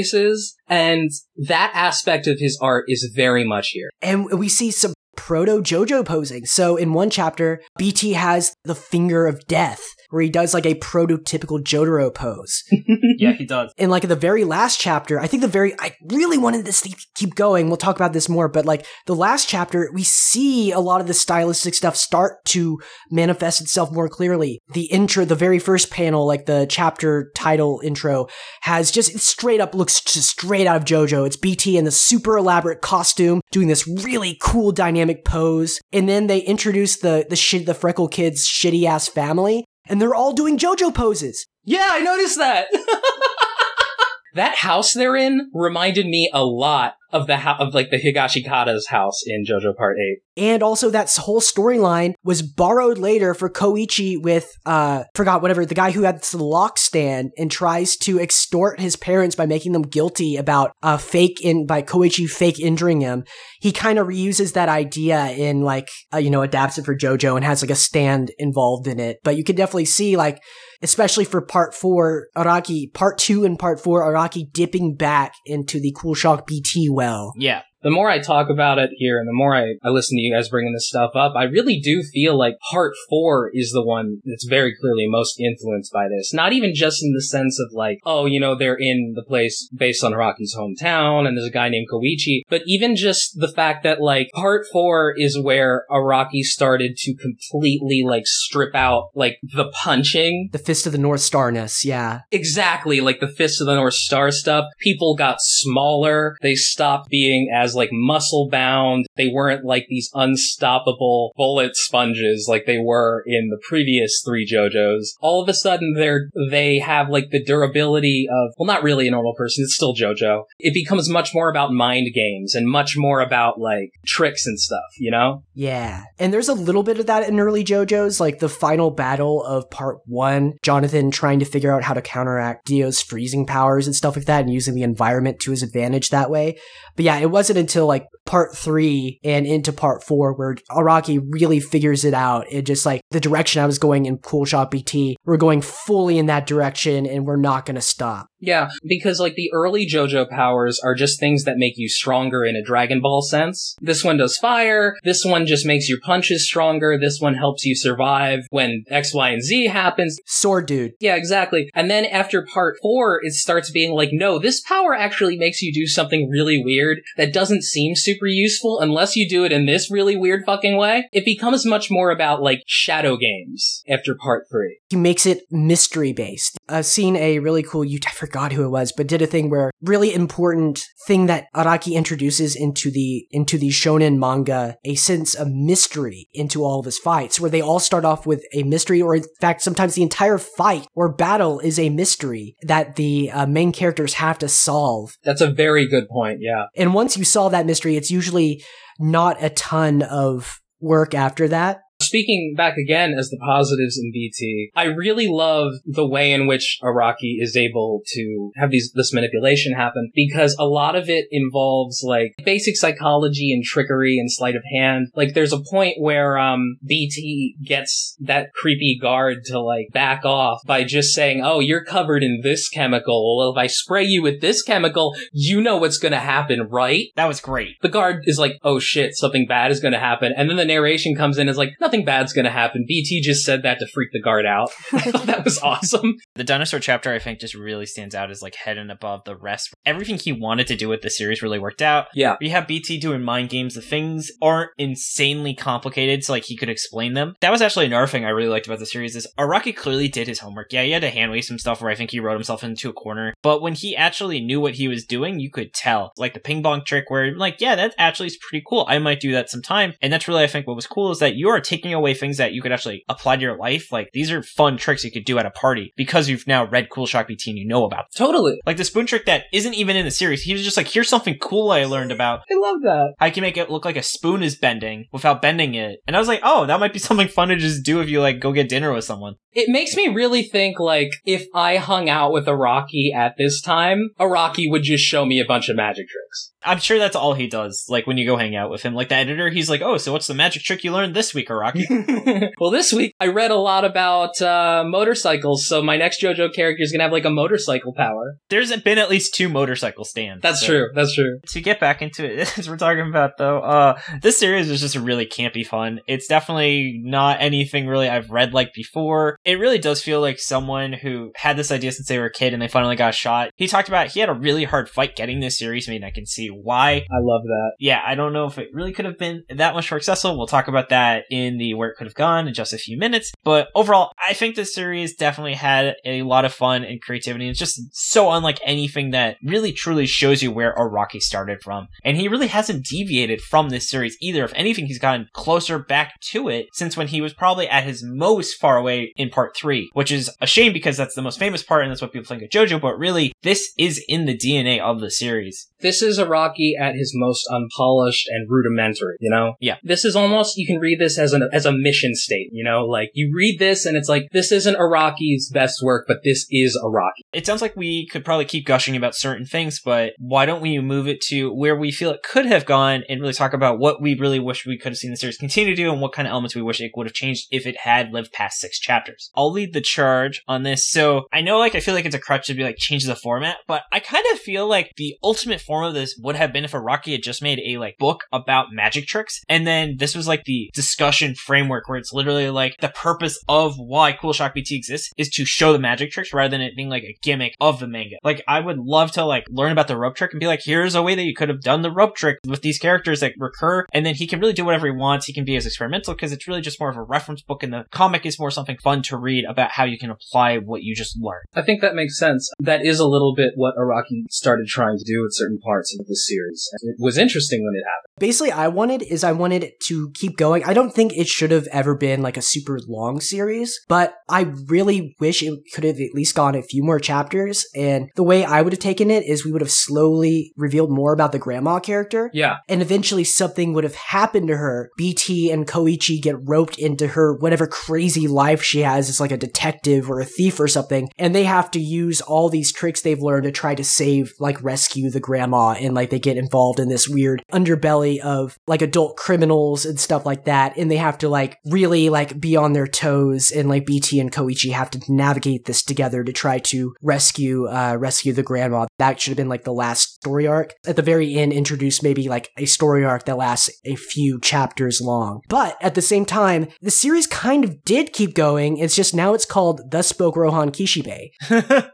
And 0.68 1.12
that 1.48 1.72
aspect 1.74 2.28
of 2.28 2.40
his 2.40 2.58
art 2.62 2.86
is 2.88 3.12
very 3.16 3.44
much 3.44 3.70
here. 3.70 3.90
And 4.02 4.40
we 4.40 4.50
see 4.50 4.72
some 4.72 4.94
proto 5.16 5.62
JoJo 5.62 6.06
posing. 6.06 6.46
So 6.46 6.76
in 6.76 6.94
one 6.94 7.10
chapter, 7.10 7.62
BT 7.78 8.14
has 8.14 8.54
the 8.64 8.76
finger 8.76 9.28
of 9.28 9.46
death, 9.48 9.84
where 10.10 10.22
he 10.22 10.30
does 10.30 10.54
like 10.54 10.66
a 10.66 10.76
prototypical 10.76 11.62
Jotaro 11.62 12.14
pose. 12.14 12.64
Yeah, 13.18 13.32
he 13.34 13.46
does. 13.46 13.72
in 13.78 13.90
like 13.90 14.08
the 14.08 14.16
very 14.16 14.44
last 14.44 14.80
chapter, 14.80 15.20
I 15.20 15.28
think 15.28 15.42
the 15.42 15.48
very, 15.48 15.74
I 15.80 15.96
really 16.10 16.38
wanted 16.38 16.66
this 16.66 16.82
to 16.82 16.94
keep 17.16 17.36
going. 17.36 17.68
We'll 17.68 17.78
talk 17.78 17.96
about 17.96 18.12
this 18.12 18.28
more, 18.28 18.50
but 18.50 18.66
like 18.66 18.86
the 19.06 19.16
last 19.16 19.48
chapter, 19.48 19.90
we 19.94 20.04
see 20.04 20.72
a 20.72 20.82
lot 20.82 21.00
of 21.00 21.08
the 21.08 21.14
stylistic 21.14 21.76
stuff 21.76 21.96
start 21.96 22.44
to 22.46 22.80
manifest 23.10 23.62
itself 23.62 23.92
more 23.92 24.10
clearly. 24.10 24.60
The 24.74 24.86
intro, 24.86 25.24
the 25.24 25.36
very 25.36 25.60
first 25.60 25.92
panel, 25.92 26.28
like 26.28 26.46
the 26.46 26.68
chapter 26.70 27.32
title 27.36 27.80
intro, 27.84 28.28
has 28.62 28.92
just 28.92 29.16
it 29.16 29.22
straight 29.22 29.62
up 29.62 29.74
looks 29.74 30.02
just 30.04 30.30
straight 30.30 30.68
out 30.68 30.76
of 30.76 30.86
JoJo. 30.86 31.26
It's 31.26 31.38
BT 31.38 31.78
in 31.78 31.86
the 31.86 31.92
super 31.92 32.38
elaborate 32.38 32.82
costume 32.82 33.42
doing 33.52 33.68
this 33.68 33.88
really 33.88 34.38
cool 34.42 34.72
dynamic 34.72 35.24
pose. 35.26 35.80
And 35.92 36.10
then 36.10 36.28
they 36.28 36.40
introduce 36.40 36.98
the, 36.98 37.26
the 37.30 37.36
shit, 37.36 37.66
the 37.66 37.74
Freckle 37.74 38.10
Kids 38.10 38.48
shitty 38.48 38.86
ass 38.86 39.08
family. 39.08 39.66
And 39.88 40.02
they're 40.02 40.16
all 40.16 40.34
doing 40.34 40.58
JoJo 40.58 40.94
poses. 40.94 41.48
Yeah, 41.64 41.90
I 41.92 42.00
noticed 42.00 42.38
that. 42.38 42.68
that 44.36 44.56
house 44.56 44.94
they're 44.94 45.16
in 45.16 45.50
reminded 45.54 46.06
me 46.06 46.30
a 46.34 46.44
lot 46.44 46.96
of 47.16 47.28
the 47.28 47.38
ho- 47.38 47.56
of 47.60 47.74
like 47.74 47.90
the 47.90 47.98
Higashikata's 47.98 48.88
house 48.88 49.24
in 49.26 49.46
JoJo 49.46 49.76
Part 49.76 49.98
8. 49.98 50.18
And 50.38 50.62
also 50.62 50.90
that 50.90 51.14
whole 51.16 51.40
storyline 51.40 52.14
was 52.24 52.42
borrowed 52.42 52.98
later 52.98 53.34
for 53.34 53.50
Koichi 53.50 54.22
with, 54.22 54.52
uh, 54.66 55.06
forgot 55.16 55.42
whatever, 55.42 55.66
the 55.66 55.74
guy 55.74 55.92
who 55.92 56.04
had 56.04 56.22
the 56.22 56.44
lock 56.44 56.78
stand 56.78 57.32
and 57.38 57.50
tries 57.50 57.96
to 57.98 58.20
extort 58.20 58.82
his 58.82 58.98
parents 58.98 59.34
by 59.36 59.46
making 59.46 59.72
them 59.72 59.84
guilty 59.84 60.36
about, 60.36 60.74
uh, 60.84 60.98
fake 60.98 61.40
in, 61.42 61.66
by 61.66 61.82
Koichi 61.82 62.30
fake 62.30 62.60
injuring 62.60 63.00
him. 63.00 63.24
He 63.62 63.72
kind 63.72 63.98
of 63.98 64.08
reuses 64.08 64.54
that 64.54 64.68
idea 64.68 65.28
in 65.28 65.62
like, 65.62 65.88
uh, 66.14 66.18
you 66.18 66.30
know, 66.30 66.42
adapts 66.42 66.78
it 66.78 66.86
for 66.86 66.96
JoJo 66.96 67.38
and 67.38 67.46
has 67.46 67.62
like 67.62 67.72
a 67.72 67.76
stand 67.76 68.32
involved 68.38 68.88
in 68.88 69.00
it. 69.00 69.20
But 69.24 69.38
you 69.38 69.46
can 69.46 69.56
definitely 69.56 69.86
see 69.86 70.18
like, 70.18 70.42
especially 70.82 71.26
for 71.26 71.42
part 71.42 71.74
four, 71.74 72.28
Araki, 72.36 72.94
part 72.94 73.18
two 73.18 73.46
and 73.46 73.58
part 73.58 73.80
four, 73.80 74.04
Araki 74.04 74.52
dipping 74.52 74.96
back 74.96 75.34
into 75.46 75.80
the 75.80 75.96
Cool 75.98 76.14
Shock 76.14 76.46
BT 76.46 76.90
well. 77.06 77.34
Yeah. 77.38 77.62
The 77.86 77.92
more 77.92 78.10
I 78.10 78.18
talk 78.18 78.50
about 78.50 78.80
it 78.80 78.90
here 78.98 79.20
and 79.20 79.28
the 79.28 79.34
more 79.34 79.56
I, 79.56 79.76
I 79.84 79.90
listen 79.90 80.18
to 80.18 80.22
you 80.22 80.34
guys 80.34 80.50
bringing 80.50 80.74
this 80.74 80.90
stuff 80.90 81.12
up, 81.14 81.34
I 81.36 81.44
really 81.44 81.80
do 81.80 82.02
feel 82.02 82.36
like 82.36 82.58
part 82.72 82.96
four 83.08 83.52
is 83.54 83.74
the 83.74 83.86
one 83.86 84.22
that's 84.26 84.46
very 84.46 84.76
clearly 84.76 85.06
most 85.08 85.40
influenced 85.40 85.94
by 85.94 86.08
this. 86.10 86.34
Not 86.34 86.52
even 86.52 86.74
just 86.74 87.04
in 87.04 87.14
the 87.14 87.22
sense 87.22 87.60
of 87.60 87.76
like, 87.76 88.00
oh, 88.04 88.26
you 88.26 88.40
know, 88.40 88.56
they're 88.56 88.74
in 88.74 89.14
the 89.16 89.22
place 89.22 89.70
based 89.72 90.04
on 90.04 90.14
Araki's 90.14 90.56
hometown 90.58 91.28
and 91.28 91.38
there's 91.38 91.46
a 91.46 91.52
guy 91.52 91.70
named 91.70 91.86
Koichi, 91.94 92.42
but 92.50 92.64
even 92.66 92.96
just 92.96 93.40
the 93.40 93.52
fact 93.56 93.84
that 93.84 94.02
like 94.02 94.30
part 94.34 94.66
four 94.74 95.14
is 95.16 95.40
where 95.40 95.86
Araki 95.92 96.42
started 96.42 96.98
to 96.98 97.14
completely 97.14 98.02
like 98.04 98.26
strip 98.26 98.74
out 98.74 99.10
like 99.14 99.38
the 99.44 99.72
punching 99.84 100.50
The 100.52 100.58
Fist 100.58 100.88
of 100.88 100.92
the 100.92 100.98
North 100.98 101.22
Starness, 101.22 101.86
yeah. 101.86 102.22
Exactly, 102.32 103.00
like 103.00 103.20
the 103.20 103.28
Fist 103.28 103.62
of 103.62 103.68
the 103.68 103.76
North 103.76 103.94
Star 103.94 104.32
stuff. 104.32 104.66
People 104.80 105.16
got 105.16 105.38
smaller. 105.40 106.36
They 106.42 106.56
stopped 106.56 107.10
being 107.10 107.52
as 107.54 107.75
like 107.76 107.90
muscle 107.92 108.50
bound. 108.50 109.06
They 109.18 109.28
weren't 109.28 109.66
like 109.66 109.86
these 109.90 110.10
unstoppable 110.14 111.34
bullet 111.36 111.76
sponges 111.76 112.48
like 112.50 112.66
they 112.66 112.80
were 112.80 113.24
in 113.26 113.50
the 113.50 113.62
previous 113.68 114.22
three 114.26 114.50
JoJos. 114.50 115.16
All 115.20 115.42
of 115.42 115.50
a 115.50 115.54
sudden 115.54 115.94
they're, 115.96 116.30
they 116.50 116.80
have 116.80 117.10
like 117.10 117.30
the 117.32 117.44
durability 117.44 118.28
of, 118.30 118.54
well, 118.58 118.68
not 118.68 118.84
really 118.84 119.08
a 119.08 119.12
normal 119.12 119.34
person. 119.36 119.64
It's 119.64 119.76
still 119.76 119.96
JoJo. 119.96 120.44
It 120.60 120.74
becomes 120.74 121.10
much 121.10 121.34
more 121.34 121.50
about 121.50 121.72
mind 121.72 122.08
games 122.14 122.56
and 122.56 122.68
much 122.68 122.96
more 122.98 123.20
about 123.20 123.60
like 123.60 123.92
tricks 124.06 124.46
and 124.46 124.60
stuff, 124.60 124.80
you 124.98 125.12
know? 125.12 125.44
Yeah. 125.54 126.04
And 126.20 126.34
there's 126.34 126.50
a 126.50 126.54
little 126.54 126.84
bit 126.84 127.00
of 127.00 127.08
that 127.08 127.28
in 127.28 127.40
early 127.40 127.64
JoJo's, 127.64 128.20
like 128.20 128.40
the 128.40 128.50
final 128.50 128.92
battle 128.92 129.44
of 129.44 129.70
part 129.70 129.98
one, 130.06 130.54
Jonathan 130.62 131.12
trying 131.12 131.40
to 131.40 131.46
figure 131.46 131.74
out 131.74 131.84
how 131.84 131.94
to 131.94 132.02
counteract 132.02 132.66
Dio's 132.66 133.02
freezing 133.02 133.46
powers 133.46 133.88
and 133.88 133.96
stuff 133.96 134.16
like 134.16 134.26
that 134.26 134.42
and 134.42 134.54
using 134.54 134.76
the 134.76 134.84
environment 134.84 135.40
to 135.42 135.52
his 135.52 135.64
advantage 135.64 136.10
that 136.10 136.30
way. 136.30 136.60
But 136.96 137.06
yeah, 137.06 137.18
it 137.18 137.32
wasn't 137.32 137.60
until 137.60 137.88
like 137.88 138.08
part 138.26 138.56
three 138.56 139.20
and 139.24 139.46
into 139.46 139.72
part 139.72 140.04
four 140.04 140.34
where 140.34 140.56
Araki 140.72 141.20
really 141.30 141.60
figures 141.60 142.04
it 142.04 142.14
out. 142.14 142.46
It 142.50 142.64
just 142.64 142.86
like 142.86 143.02
the 143.12 143.20
direction 143.20 143.62
I 143.62 143.66
was 143.66 143.80
going 143.80 144.06
in 144.06 144.18
Cool 144.18 144.46
Shock 144.46 144.72
BT, 144.72 145.18
we're 145.26 145.38
going 145.38 145.62
fully 145.62 146.18
in 146.18 146.26
that 146.26 146.48
direction 146.48 147.06
and 147.06 147.26
we're 147.26 147.36
not 147.36 147.66
going 147.66 147.76
to 147.76 147.82
stop. 147.82 148.28
Yeah, 148.40 148.70
because 148.88 149.20
like 149.20 149.36
the 149.36 149.50
early 149.54 149.88
JoJo 149.88 150.30
powers 150.30 150.80
are 150.80 150.94
just 150.94 151.20
things 151.20 151.46
that 151.46 151.58
make 151.58 151.74
you 151.78 151.90
stronger 151.90 152.46
in 152.46 152.56
a 152.56 152.64
Dragon 152.64 153.02
Ball 153.02 153.24
sense. 153.24 153.76
This 153.82 154.04
one 154.04 154.18
does 154.18 154.38
fire. 154.38 154.96
This 155.04 155.26
one 155.26 155.48
just 155.48 155.66
makes 155.66 155.90
your 155.90 156.00
punches 156.04 156.46
stronger. 156.46 156.98
This 157.00 157.20
one 157.20 157.34
helps 157.36 157.66
you 157.66 157.76
survive 157.76 158.42
when 158.52 158.84
X, 158.90 159.16
Y, 159.16 159.30
and 159.30 159.44
Z 159.44 159.68
happens. 159.68 160.20
Sword 160.28 160.68
dude. 160.68 160.94
Yeah, 161.00 161.16
exactly. 161.16 161.70
And 161.74 161.90
then 161.90 162.06
after 162.06 162.46
part 162.46 162.78
four, 162.84 163.20
it 163.24 163.34
starts 163.34 163.72
being 163.72 163.94
like, 163.94 164.10
no, 164.12 164.38
this 164.38 164.62
power 164.62 164.94
actually 164.94 165.38
makes 165.38 165.64
you 165.64 165.74
do 165.74 165.88
something 165.88 166.30
really 166.30 166.62
weird 166.64 166.85
that 167.18 167.34
doesn't 167.34 167.64
seem 167.64 167.96
super 167.96 168.28
useful 168.28 168.80
unless 168.80 169.16
you 169.16 169.28
do 169.28 169.44
it 169.46 169.52
in 169.52 169.66
this 169.66 169.92
really 169.92 170.16
weird 170.16 170.44
fucking 170.46 170.78
way. 170.78 171.08
It 171.12 171.26
becomes 171.26 171.66
much 171.66 171.88
more 171.90 172.12
about 172.12 172.42
like 172.42 172.62
shadow 172.66 173.18
games 173.18 173.84
after 173.88 174.16
part 174.16 174.46
three. 174.52 174.80
He 174.90 174.98
makes 174.98 175.26
it 175.26 175.44
mystery 175.52 176.14
based. 176.14 176.58
I've 176.68 176.86
seen 176.86 177.16
a 177.16 177.40
really 177.40 177.64
cool, 177.64 177.84
you, 177.84 178.00
I 178.06 178.12
forgot 178.12 178.54
who 178.54 178.66
it 178.66 178.70
was, 178.70 178.92
but 178.92 179.08
did 179.08 179.22
a 179.22 179.28
thing 179.28 179.50
where 179.50 179.72
really 179.82 180.14
important 180.14 180.84
thing 181.08 181.28
that 181.28 181.48
Araki 181.56 181.94
introduces 181.94 182.56
into 182.56 182.92
the, 182.92 183.28
into 183.32 183.58
the 183.58 183.70
shonen 183.70 184.18
manga, 184.18 184.78
a 184.84 184.96
sense 184.96 185.36
of 185.36 185.48
mystery 185.50 186.28
into 186.34 186.64
all 186.64 186.80
of 186.80 186.86
his 186.86 187.00
fights, 187.00 187.40
where 187.40 187.52
they 187.52 187.62
all 187.62 187.80
start 187.80 188.06
off 188.06 188.26
with 188.26 188.44
a 188.54 188.64
mystery, 188.64 189.02
or 189.02 189.16
in 189.16 189.24
fact, 189.40 189.62
sometimes 189.62 189.96
the 189.96 190.04
entire 190.04 190.38
fight 190.38 190.88
or 190.96 191.12
battle 191.12 191.60
is 191.60 191.80
a 191.80 191.90
mystery 191.90 192.56
that 192.64 192.96
the 192.96 193.32
uh, 193.32 193.46
main 193.46 193.72
characters 193.72 194.16
have 194.16 194.38
to 194.40 194.48
solve. 194.48 195.16
That's 195.24 195.42
a 195.42 195.52
very 195.52 195.88
good 195.88 196.10
point. 196.10 196.40
Yeah. 196.42 196.66
And 196.78 196.94
once 196.94 197.18
you 197.18 197.24
solve 197.24 197.52
that 197.52 197.66
mystery, 197.66 197.96
it's 197.96 198.12
usually 198.12 198.64
not 199.00 199.44
a 199.44 199.50
ton 199.50 200.02
of 200.02 200.60
work 200.80 201.14
after 201.14 201.48
that. 201.48 201.82
Speaking 202.06 202.54
back 202.56 202.78
again 202.78 203.16
as 203.18 203.30
the 203.30 203.40
positives 203.44 204.00
in 204.02 204.12
BT, 204.12 204.72
I 204.76 204.84
really 204.84 205.28
love 205.28 205.74
the 205.86 206.06
way 206.06 206.32
in 206.32 206.46
which 206.46 206.78
Araki 206.84 207.38
is 207.40 207.58
able 207.58 208.02
to 208.14 208.52
have 208.58 208.70
these 208.70 208.92
this 208.94 209.12
manipulation 209.12 209.74
happen 209.74 210.12
because 210.14 210.56
a 210.60 210.66
lot 210.66 210.96
of 210.96 211.10
it 211.10 211.26
involves 211.32 212.04
like 212.04 212.36
basic 212.46 212.78
psychology 212.78 213.52
and 213.52 213.64
trickery 213.64 214.18
and 214.20 214.32
sleight 214.32 214.56
of 214.56 214.62
hand. 214.72 215.08
Like 215.16 215.34
there's 215.34 215.54
a 215.54 215.64
point 215.70 215.96
where 216.00 216.38
um 216.38 216.78
BT 216.86 217.56
gets 217.66 218.16
that 218.20 218.54
creepy 218.54 219.00
guard 219.02 219.40
to 219.46 219.60
like 219.60 219.88
back 219.92 220.26
off 220.26 220.60
by 220.66 220.84
just 220.84 221.14
saying, 221.14 221.42
"Oh, 221.44 221.60
you're 221.60 221.84
covered 221.84 222.24
in 222.24 222.42
this 222.44 222.70
chemical. 222.70 223.38
Well, 223.38 223.52
if 223.52 223.58
I 223.58 223.68
spray 223.68 224.04
you 224.04 224.22
with 224.22 224.42
this 224.42 224.62
chemical, 224.62 225.16
you 225.32 225.62
know 225.62 225.78
what's 225.78 225.98
going 225.98 226.12
to 226.12 226.20
happen, 226.20 226.68
right?" 226.70 227.08
That 227.16 227.28
was 227.28 227.42
great. 227.42 227.82
The 227.82 227.90
guard 227.90 228.24
is 228.26 228.38
like, 228.38 228.58
"Oh 228.64 228.80
shit, 228.80 229.16
something 229.16 229.48
bad 229.48 229.72
is 229.72 229.80
going 229.80 229.94
to 229.94 230.00
happen." 230.00 230.34
And 230.36 230.50
then 230.50 230.58
the 230.58 230.66
narration 230.66 231.16
comes 231.16 231.38
in 231.38 231.50
is 231.50 231.58
like, 231.58 231.74
"Nothing 231.80 231.95
bad's 232.04 232.34
going 232.34 232.46
to 232.46 232.52
happen." 232.52 232.86
BT 232.88 233.22
just 233.22 233.46
said 233.46 233.64
that 233.64 233.80
to 233.80 233.88
freak 233.94 234.10
the 234.12 234.22
guard 234.22 234.46
out. 234.46 234.72
I 234.94 235.12
thought 235.12 235.28
that 235.28 235.46
was 235.46 235.60
awesome. 235.60 236.16
The 236.36 236.44
dinosaur 236.44 236.80
chapter, 236.80 237.14
I 237.14 237.20
think, 237.20 237.40
just 237.40 237.54
really 237.54 237.86
stands 237.86 238.16
out 238.16 238.32
as 238.32 238.42
like 238.42 238.56
head 238.56 238.78
and 238.78 238.92
above 238.92 239.24
the 239.26 239.36
rest. 239.36 239.74
Everything 239.86 240.18
he 240.18 240.32
wanted 240.32 240.68
to 240.68 240.76
do 240.76 240.90
with 240.90 241.02
the 241.02 241.10
series 241.10 241.42
really 241.42 241.60
worked 241.60 241.82
out. 241.82 242.08
Yeah. 242.14 242.36
We 242.40 242.50
have 242.50 242.68
BT 242.68 243.00
doing 243.00 243.22
mind 243.22 243.50
games. 243.50 243.76
The 243.76 243.82
things 243.82 244.32
aren't 244.42 244.72
insanely 244.78 245.54
complicated, 245.54 246.24
so 246.24 246.34
like 246.34 246.46
he 246.46 246.58
could 246.58 246.70
explain 246.70 247.14
them. 247.14 247.36
That 247.42 247.52
was 247.52 247.62
actually 247.62 247.86
another 247.86 248.08
thing 248.08 248.26
I 248.26 248.30
really 248.30 248.50
liked 248.50 248.68
about 248.68 248.80
the 248.80 248.86
series 248.86 249.16
is 249.16 249.28
Araki 249.38 249.76
clearly 249.76 250.08
did 250.08 250.28
his 250.28 250.40
homework. 250.40 250.72
Yeah, 250.72 250.84
he 250.84 250.92
had 250.92 251.02
to 251.02 251.10
hand 251.10 251.32
wave 251.32 251.46
some 251.46 251.60
stuff 251.60 251.82
where 251.82 251.92
I 251.92 251.96
think 251.96 252.12
he 252.12 252.20
wrote 252.20 252.34
himself 252.34 252.64
into 252.64 252.90
a 252.90 252.94
corner, 252.94 253.34
but 253.44 253.62
when 253.62 253.74
he 253.74 253.96
actually 253.96 254.42
knew 254.42 254.60
what 254.60 254.76
he 254.76 254.88
was 254.88 255.06
doing, 255.06 255.40
you 255.40 255.52
could 255.52 255.74
tell. 255.74 256.12
Like 256.18 256.34
the 256.34 256.40
ping 256.40 256.64
pong 256.64 256.84
trick 256.86 257.10
where 257.10 257.36
like, 257.36 257.60
yeah, 257.60 257.76
that 257.76 257.94
actually 257.98 258.28
is 258.28 258.38
pretty 258.38 258.64
cool. 258.68 258.86
I 258.88 259.00
might 259.00 259.20
do 259.20 259.32
that 259.34 259.50
sometime. 259.50 259.94
And 260.02 260.12
that's 260.12 260.28
really 260.28 260.44
I 260.44 260.48
think 260.48 260.68
what 260.68 260.76
was 260.76 260.88
cool 260.88 261.12
is 261.12 261.20
that 261.20 261.36
you 261.36 261.50
are 261.50 261.60
taking 261.60 261.85
away 261.94 262.14
things 262.14 262.38
that 262.38 262.54
you 262.54 262.62
could 262.62 262.72
actually 262.72 263.04
apply 263.10 263.36
to 263.36 263.42
your 263.42 263.58
life. 263.58 263.92
Like 263.92 264.10
these 264.14 264.32
are 264.32 264.44
fun 264.44 264.78
tricks 264.78 265.04
you 265.04 265.12
could 265.12 265.26
do 265.26 265.38
at 265.38 265.46
a 265.46 265.52
party 265.52 265.94
because 265.96 266.30
you've 266.30 266.48
now 266.48 266.66
read 266.66 266.90
Cool 266.90 267.06
Shock 267.06 267.28
BT 267.28 267.52
and 267.52 267.60
you 267.60 267.68
know 267.68 267.86
about. 267.86 268.12
Them. 268.12 268.28
Totally. 268.28 268.60
Like 268.66 268.78
the 268.78 268.84
spoon 268.84 269.06
trick 269.06 269.26
that 269.26 269.46
isn't 269.54 269.74
even 269.74 269.96
in 269.96 270.06
the 270.06 270.12
series. 270.12 270.44
He 270.44 270.54
was 270.54 270.64
just 270.64 270.78
like, 270.78 270.88
here's 270.88 271.10
something 271.10 271.38
cool 271.40 271.72
I 271.72 271.86
learned 271.86 272.12
about. 272.12 272.42
I 272.52 272.56
love 272.56 272.82
that. 272.84 273.14
I 273.20 273.30
can 273.30 273.42
make 273.42 273.58
it 273.58 273.70
look 273.70 273.86
like 273.86 273.98
a 273.98 274.04
spoon 274.04 274.44
is 274.44 274.56
bending 274.56 275.06
without 275.12 275.42
bending 275.42 275.76
it. 275.76 276.00
And 276.08 276.16
I 276.16 276.20
was 276.20 276.28
like, 276.28 276.42
oh, 276.44 276.66
that 276.66 276.80
might 276.80 276.94
be 276.94 277.00
something 277.06 277.28
fun 277.28 277.50
to 277.50 277.56
just 277.56 277.84
do 277.84 278.02
if 278.02 278.10
you 278.10 278.22
like 278.22 278.40
go 278.40 278.52
get 278.52 278.70
dinner 278.70 278.94
with 278.94 279.04
someone. 279.04 279.36
It 279.56 279.70
makes 279.70 279.96
me 279.96 280.10
really 280.10 280.44
think 280.44 280.80
like 280.80 281.12
if 281.26 281.48
I 281.54 281.78
hung 281.78 282.10
out 282.10 282.34
with 282.34 282.46
Araki 282.46 283.14
at 283.16 283.36
this 283.38 283.62
time, 283.62 284.10
Araki 284.20 284.70
would 284.70 284.84
just 284.84 285.04
show 285.04 285.26
me 285.26 285.40
a 285.40 285.46
bunch 285.46 285.70
of 285.70 285.76
magic 285.76 286.08
tricks. 286.10 286.52
I'm 286.66 286.80
sure 286.80 286.98
that's 286.98 287.16
all 287.16 287.34
he 287.34 287.48
does. 287.48 287.86
Like 287.90 288.08
when 288.08 288.18
you 288.18 288.26
go 288.26 288.38
hang 288.38 288.56
out 288.56 288.70
with 288.70 288.82
him, 288.82 288.96
like 288.96 289.10
the 289.10 289.16
editor, 289.16 289.50
he's 289.50 289.70
like, 289.70 289.82
"Oh, 289.82 289.98
so 289.98 290.12
what's 290.12 290.28
the 290.28 290.34
magic 290.34 290.64
trick 290.64 290.84
you 290.84 290.92
learned 290.92 291.16
this 291.16 291.34
week, 291.34 291.50
Araki?" 291.50 292.52
well, 292.60 292.72
this 292.72 292.92
week 292.92 293.14
I 293.20 293.28
read 293.28 293.52
a 293.52 293.56
lot 293.56 293.86
about 293.86 294.42
uh, 294.42 294.84
motorcycles, 294.86 295.68
so 295.68 295.82
my 295.82 295.96
next 295.98 296.22
JoJo 296.22 296.54
character 296.54 296.84
is 296.84 296.92
gonna 296.92 297.04
have 297.04 297.12
like 297.12 297.26
a 297.26 297.30
motorcycle 297.30 297.94
power. 297.94 298.38
There's 298.50 298.76
been 298.82 298.98
at 298.98 299.10
least 299.10 299.36
two 299.36 299.48
motorcycle 299.48 300.06
stands. 300.06 300.42
That's 300.42 300.62
so- 300.62 300.68
true. 300.68 300.90
That's 300.94 301.14
true. 301.14 301.40
To 301.50 301.62
get 301.62 301.80
back 301.80 302.02
into 302.02 302.26
it, 302.26 302.58
as 302.58 302.70
we're 302.70 302.78
talking 302.78 303.08
about 303.08 303.38
though, 303.38 303.60
uh, 303.60 304.00
this 304.22 304.40
series 304.40 304.70
is 304.70 304.82
just 304.82 304.96
really 304.96 305.26
campy 305.26 305.66
fun. 305.66 306.02
It's 306.08 306.28
definitely 306.28 307.00
not 307.04 307.38
anything 307.42 307.88
really 307.88 308.10
I've 308.10 308.32
read 308.32 308.54
like 308.54 308.74
before. 308.74 309.38
It 309.46 309.60
really 309.60 309.78
does 309.78 310.02
feel 310.02 310.22
like 310.22 310.40
someone 310.40 310.94
who 310.94 311.32
had 311.36 311.58
this 311.58 311.72
idea 311.72 311.92
since 311.92 312.08
they 312.08 312.20
were 312.20 312.26
a 312.26 312.32
kid 312.32 312.54
and 312.54 312.62
they 312.62 312.68
finally 312.68 312.96
got 312.96 313.14
shot. 313.14 313.52
He 313.56 313.68
talked 313.68 313.88
about 313.88 314.08
he 314.08 314.20
had 314.20 314.30
a 314.30 314.34
really 314.34 314.64
hard 314.64 314.90
fight 314.90 315.16
getting 315.16 315.40
this 315.40 315.58
series 315.58 315.88
made. 315.88 315.98
And 315.98 316.06
I 316.06 316.12
can 316.12 316.26
see 316.26 316.48
why. 316.48 316.92
I 316.92 317.20
love 317.22 317.44
that. 317.44 317.72
yeah, 317.80 318.02
I 318.06 318.16
don't 318.16 318.34
know 318.34 318.46
if 318.46 318.58
it 318.58 318.70
really 318.74 318.92
could 318.92 319.06
have 319.06 319.18
been 319.18 319.44
that 319.50 319.74
much 319.74 319.92
more 319.92 319.98
accessible. 319.98 320.38
We'll 320.38 320.48
talk 320.48 320.68
about 320.68 320.90
that 320.90 321.24
in 321.30 321.58
the 321.58 321.74
where 321.74 321.90
it 321.90 321.96
could 321.96 322.08
have 322.08 322.16
gone 322.16 322.48
in 322.48 322.54
just 322.54 322.74
a 322.74 322.78
few 322.78 322.98
minutes. 322.98 323.32
But 323.44 323.70
overall, 323.76 324.12
I 324.28 324.34
think 324.34 324.56
this 324.56 324.74
series 324.74 325.16
definitely 325.16 325.54
had 325.54 325.96
a 326.06 326.24
lot 326.24 326.46
of 326.46 326.54
fun 326.54 326.84
and 326.84 327.02
creativity. 327.02 327.48
It's 327.48 327.60
just 327.60 327.80
so 327.94 328.32
unlike 328.32 328.60
anything 328.66 329.12
that 329.12 329.38
really 329.44 329.72
truly 329.72 330.06
shows 330.06 330.42
you 330.42 330.52
where 330.52 330.76
Araki 330.76 331.22
started 331.22 331.62
from. 331.62 331.88
And 332.04 332.18
he 332.18 332.28
really 332.28 332.48
hasn't 332.48 332.86
deviated 332.86 333.42
from 333.42 333.70
this 333.70 333.90
series 333.90 334.18
either. 334.22 334.44
If 334.44 334.54
anything, 334.56 334.88
he's 334.88 335.00
gotten 335.00 335.30
closer 335.34 335.80
back 335.80 336.20
to 336.32 336.50
it 336.50 336.68
since 336.74 336.98
when 336.98 337.08
he 337.08 337.22
was 337.22 337.34
probably 337.34 337.68
at 337.68 337.84
his 337.84 338.04
most 338.04 338.56
far 338.56 338.78
away 338.78 339.14
in 339.16 339.30
part 339.36 339.56
three, 339.56 339.90
which 339.94 340.12
is 340.12 340.32
a 340.40 340.48
shame 340.48 340.72
because 340.72 340.96
that's 340.96 341.14
the 341.14 341.22
most 341.22 341.38
famous 341.38 341.62
part 341.62 341.84
and 341.84 341.92
that's 341.92 342.02
what 342.02 342.14
people 342.14 342.26
think 342.26 342.42
of 342.42 342.50
JoJo. 342.50 342.82
But 342.82 342.98
really, 342.98 343.34
this 343.44 343.74
is 343.78 344.04
in 344.08 344.26
the 344.26 344.38
DNA 344.38 344.80
of 344.80 345.02
the 345.02 345.12
series. 345.12 345.68
This 345.82 346.02
is 346.02 346.18
Araki 346.18 346.72
at 346.80 346.96
his 346.96 347.12
most 347.14 347.46
unpolished 347.52 348.28
and 348.30 348.50
rudimentary, 348.50 349.18
you 349.20 349.30
know? 349.30 349.56
Yeah. 349.60 349.76
This 349.84 350.06
is 350.06 350.16
almost, 350.16 350.58
you 350.58 350.66
can 350.66 350.80
read 350.80 351.00
this 351.00 351.20
as 351.20 351.34
an, 351.34 351.48
as 351.52 351.66
a 351.66 351.74
mission 351.74 352.16
state, 352.16 352.50
you 352.54 352.64
know? 352.64 352.86
Like, 352.86 353.12
you 353.14 353.32
read 353.36 353.60
this 353.60 353.86
and 353.86 353.98
it's 353.98 354.10
like, 354.10 354.28
this 354.32 354.52
isn't 354.54 354.78
Araki's 354.78 355.52
best 355.54 355.84
work, 355.84 356.06
but 356.08 356.22
this 356.24 356.48
is 356.50 356.80
Araki. 356.84 357.22
it 357.34 357.46
sounds 357.46 357.62
like 357.62 357.76
we 357.76 358.08
could 358.08 358.24
probably 358.24 358.46
keep 358.46 358.66
gushing 358.66 358.96
about 358.96 359.16
certain 359.16 359.46
things, 359.46 359.82
but 359.84 360.14
why 360.18 360.46
don't 360.46 360.62
we 360.62 360.80
move 360.80 361.08
it 361.08 361.20
to 361.22 361.54
where 361.54 361.76
we 361.76 361.92
feel 361.92 362.12
it 362.12 362.24
could 362.24 362.46
have 362.46 362.66
gone 362.66 363.04
and 363.10 363.20
really 363.20 363.34
talk 363.34 363.54
about 363.54 363.80
what 363.80 364.02
we 364.02 364.16
really 364.16 364.40
wish 364.40 364.66
we 364.66 364.78
could 364.78 364.94
have 364.94 364.98
seen 364.98 365.12
the 365.12 365.18
series 365.18 365.38
continue 365.38 365.76
to 365.76 365.82
do 365.82 365.92
and 365.92 366.02
what 366.02 366.14
kind 366.14 366.28
of 366.28 366.32
elements 366.32 366.56
we 366.56 366.62
wish 366.62 366.80
it 366.80 366.92
would 366.96 367.06
have 367.06 367.14
changed 367.14 367.48
if 367.52 367.68
it 367.68 367.76
had 367.84 368.14
lived 368.14 368.32
past 368.32 368.60
six 368.60 368.80
chapters. 368.80 369.25
I'll 369.36 369.52
lead 369.52 369.74
the 369.74 369.82
charge 369.82 370.42
on 370.48 370.64
this. 370.64 370.90
So 370.90 371.24
I 371.32 371.42
know 371.42 371.60
like 371.60 371.76
I 371.76 371.80
feel 371.80 371.94
like 371.94 372.06
it's 372.06 372.16
a 372.16 372.20
crutch 372.20 372.48
to 372.48 372.54
be 372.54 372.64
like 372.64 372.78
change 372.78 373.06
the 373.06 373.16
format, 373.16 373.58
but 373.68 373.84
I 373.92 374.00
kind 374.00 374.26
of 374.34 374.40
feel 374.40 374.68
like 374.68 374.92
the 374.98 375.16
ultimate 375.24 375.62
form 375.62 375.86
of 375.86 375.94
this 375.94 376.18
would 376.22 376.36
have 376.36 376.54
been 376.54 376.66
if 376.66 376.72
Araki 376.72 377.12
had 377.12 377.24
just 377.24 377.42
made 377.42 377.60
a 377.60 377.78
like 377.78 377.98
book 377.98 378.26
about 378.32 378.68
magic 378.72 379.06
tricks 379.06 379.42
and 379.50 379.66
then 379.66 379.96
this 379.98 380.16
was 380.16 380.28
like 380.28 380.44
the 380.46 380.70
discussion 380.74 381.36
framework 381.36 381.88
where 381.88 381.98
it's 381.98 382.14
literally 382.14 382.50
like 382.50 382.76
the 382.82 382.90
purpose 382.90 383.40
of 383.48 383.76
why 383.78 384.12
Cool 384.12 384.34
Shock 384.34 384.54
BT 384.54 384.76
exists 384.76 385.12
is 385.18 385.30
to 385.30 385.46
show 385.46 385.74
the 385.74 385.80
magic 385.80 386.12
tricks 386.12 386.34
rather 386.34 386.50
than 386.50 386.62
it 386.62 386.76
being 386.76 386.90
like 386.90 387.04
a 387.04 387.16
gimmick 387.22 387.56
of 387.60 387.80
the 387.80 387.88
manga. 387.88 388.18
Like 388.24 388.44
I 388.48 388.60
would 388.60 388.78
love 388.78 389.12
to 389.14 389.26
like 389.26 389.46
learn 389.50 389.72
about 389.72 389.88
the 389.88 389.98
rope 389.98 390.16
trick 390.16 390.32
and 390.32 390.40
be 390.40 390.48
like, 390.48 390.62
here's 390.64 390.96
a 390.96 391.04
way 391.04 391.16
that 391.16 391.24
you 391.24 391.36
could 391.36 391.50
have 391.50 391.62
done 391.62 391.82
the 391.82 391.92
rope 391.92 392.16
trick 392.16 392.38
with 392.48 392.62
these 392.62 392.80
characters 392.80 393.20
that 393.20 393.34
recur, 393.38 393.86
and 393.94 394.06
then 394.06 394.16
he 394.16 394.28
can 394.28 394.40
really 394.40 394.54
do 394.54 394.66
whatever 394.66 394.88
he 394.88 394.92
wants. 394.92 395.26
He 395.26 395.34
can 395.34 395.46
be 395.46 395.56
as 395.56 395.66
experimental 395.66 396.14
because 396.14 396.32
it's 396.32 396.48
really 396.48 396.62
just 396.62 396.80
more 396.80 396.90
of 396.90 396.98
a 396.98 397.04
reference 397.04 397.42
book, 397.42 397.64
and 397.64 397.74
the 397.74 397.86
comic 397.92 398.26
is 398.26 398.40
more 398.40 398.52
something 398.52 398.78
fun 398.84 399.02
to 399.06 399.18
read 399.18 399.46
about 399.46 399.72
how 399.72 399.84
you 399.84 399.98
can 399.98 400.10
apply 400.10 400.58
what 400.58 400.84
you 400.84 400.96
just 400.96 401.18
learned. 401.20 401.46
I 401.54 401.62
think 401.62 401.82
that 401.82 401.96
makes 401.96 402.18
sense. 402.18 402.52
That 402.60 402.86
is 402.86 403.00
a 403.00 403.08
little 403.08 403.34
bit 403.36 403.54
what 403.56 403.76
Araki 403.76 404.26
started 404.30 404.68
trying 404.68 404.98
to 404.98 405.04
do 405.04 405.22
with 405.22 405.32
certain 405.34 405.60
parts 405.60 405.98
of 406.00 406.06
the 406.08 406.16
series. 406.16 406.70
It 406.82 406.96
was 407.00 407.18
interesting 407.18 407.64
when 407.64 407.76
it 407.76 407.86
happened. 407.86 408.05
Basically 408.18 408.52
I 408.52 408.68
wanted 408.68 409.04
is 409.04 409.24
I 409.24 409.32
wanted 409.34 409.64
it 409.64 409.80
to 409.82 410.12
keep 410.12 410.38
going. 410.38 410.64
I 410.64 410.74
don't 410.74 410.94
think 410.94 411.14
it 411.14 411.28
should 411.28 411.52
have 411.52 411.68
ever 411.72 411.96
been 411.96 412.22
like 412.22 412.38
a 412.38 412.42
super 412.42 412.80
long 412.88 413.20
series, 413.20 413.80
but 413.88 414.16
I 414.30 414.54
really 414.68 415.16
wish 415.20 415.44
it 415.44 415.60
could 415.74 415.84
have 415.84 416.00
at 416.00 416.14
least 416.14 416.36
gone 416.36 416.56
a 416.56 416.62
few 416.62 416.84
more 416.84 417.00
chapters. 417.00 417.66
And 417.76 418.10
the 418.16 418.24
way 418.24 418.46
I 418.46 418.62
would 418.62 418.74
have 418.74 418.80
taken 418.80 419.12
it 419.12 419.26
is 419.26 419.44
we 419.44 419.52
would 419.52 419.62
have 419.62 419.72
slowly 419.72 420.54
revealed 420.56 420.92
more 420.92 421.14
about 421.14 421.32
the 421.32 421.40
grandma 421.40 421.80
character. 421.80 422.30
Yeah. 422.34 422.58
And 422.70 422.82
eventually 422.82 423.24
something 423.24 423.74
would 423.74 423.84
have 423.84 423.96
happened 423.96 424.48
to 424.48 424.58
her. 424.58 424.90
BT 424.98 425.52
and 425.52 425.68
Koichi 425.68 426.22
get 426.22 426.38
roped 426.48 426.78
into 426.78 427.08
her 427.08 427.36
whatever 427.36 427.68
crazy 427.68 428.28
life 428.28 428.62
she 428.62 428.82
has 428.82 429.10
as 429.10 429.20
like 429.20 429.32
a 429.32 429.38
detective 429.38 430.10
or 430.10 430.20
a 430.20 430.26
thief 430.26 430.60
or 430.60 430.68
something. 430.68 431.10
And 431.18 431.36
they 431.36 431.44
have 431.44 431.70
to 431.72 431.80
use 431.80 432.22
all 432.22 432.50
these 432.50 432.72
tricks 432.72 433.02
they've 433.02 433.22
learned 433.22 433.44
to 433.44 433.52
try 433.52 433.76
to 433.76 433.84
save, 433.84 434.34
like 434.40 434.64
rescue 434.64 435.10
the 435.10 435.20
grandma. 435.20 435.72
And 435.72 435.94
like 435.94 436.10
they 436.10 436.20
get 436.20 436.38
involved 436.38 436.80
in 436.80 436.90
this 436.90 437.10
weird 437.10 437.44
underbelly 437.52 438.05
of 438.22 438.58
like 438.68 438.82
adult 438.82 439.18
criminals 439.18 439.86
and 439.86 440.00
stuff 440.00 440.26
like 440.26 440.46
that. 440.46 440.78
And 440.78 440.90
they 440.90 440.98
have 440.98 441.18
to 441.20 441.30
like 441.30 441.58
really 441.66 442.10
like 442.10 442.40
be 442.40 442.56
on 442.56 442.74
their 442.74 442.88
toes 442.88 443.52
and 443.52 443.70
like 443.70 443.86
BT 443.86 444.20
and 444.20 444.32
Koichi 444.32 444.72
have 444.72 444.90
to 444.92 445.02
navigate 445.10 445.66
this 445.66 445.84
together 445.84 446.24
to 446.24 446.34
try 446.34 446.60
to 446.60 446.96
rescue, 447.02 447.68
uh, 447.68 447.96
rescue 447.98 448.34
the 448.34 448.44
grandma. 448.44 448.86
That 449.00 449.20
should 449.20 449.32
have 449.32 449.38
been 449.38 449.50
like 449.50 449.64
the 449.64 449.74
last 449.74 450.16
story 450.16 450.48
arc. 450.48 450.74
At 450.88 450.96
the 450.96 451.02
very 451.02 451.36
end, 451.36 451.54
introduce 451.54 452.04
maybe 452.04 452.28
like 452.28 452.50
a 452.58 452.66
story 452.66 453.04
arc 453.04 453.26
that 453.26 453.38
lasts 453.38 453.70
a 453.86 453.96
few 453.96 454.40
chapters 454.40 455.02
long. 455.02 455.42
But 455.50 455.78
at 455.82 455.96
the 455.96 456.02
same 456.02 456.26
time, 456.26 456.68
the 456.82 456.92
series 456.92 457.28
kind 457.28 457.64
of 457.64 457.84
did 457.84 458.14
keep 458.14 458.34
going. 458.34 458.78
It's 458.78 458.96
just 458.96 459.14
now 459.14 459.34
it's 459.34 459.46
called 459.46 459.82
Thus 459.92 460.08
Spoke 460.08 460.36
Rohan 460.36 460.72
Kishibe. 460.72 461.30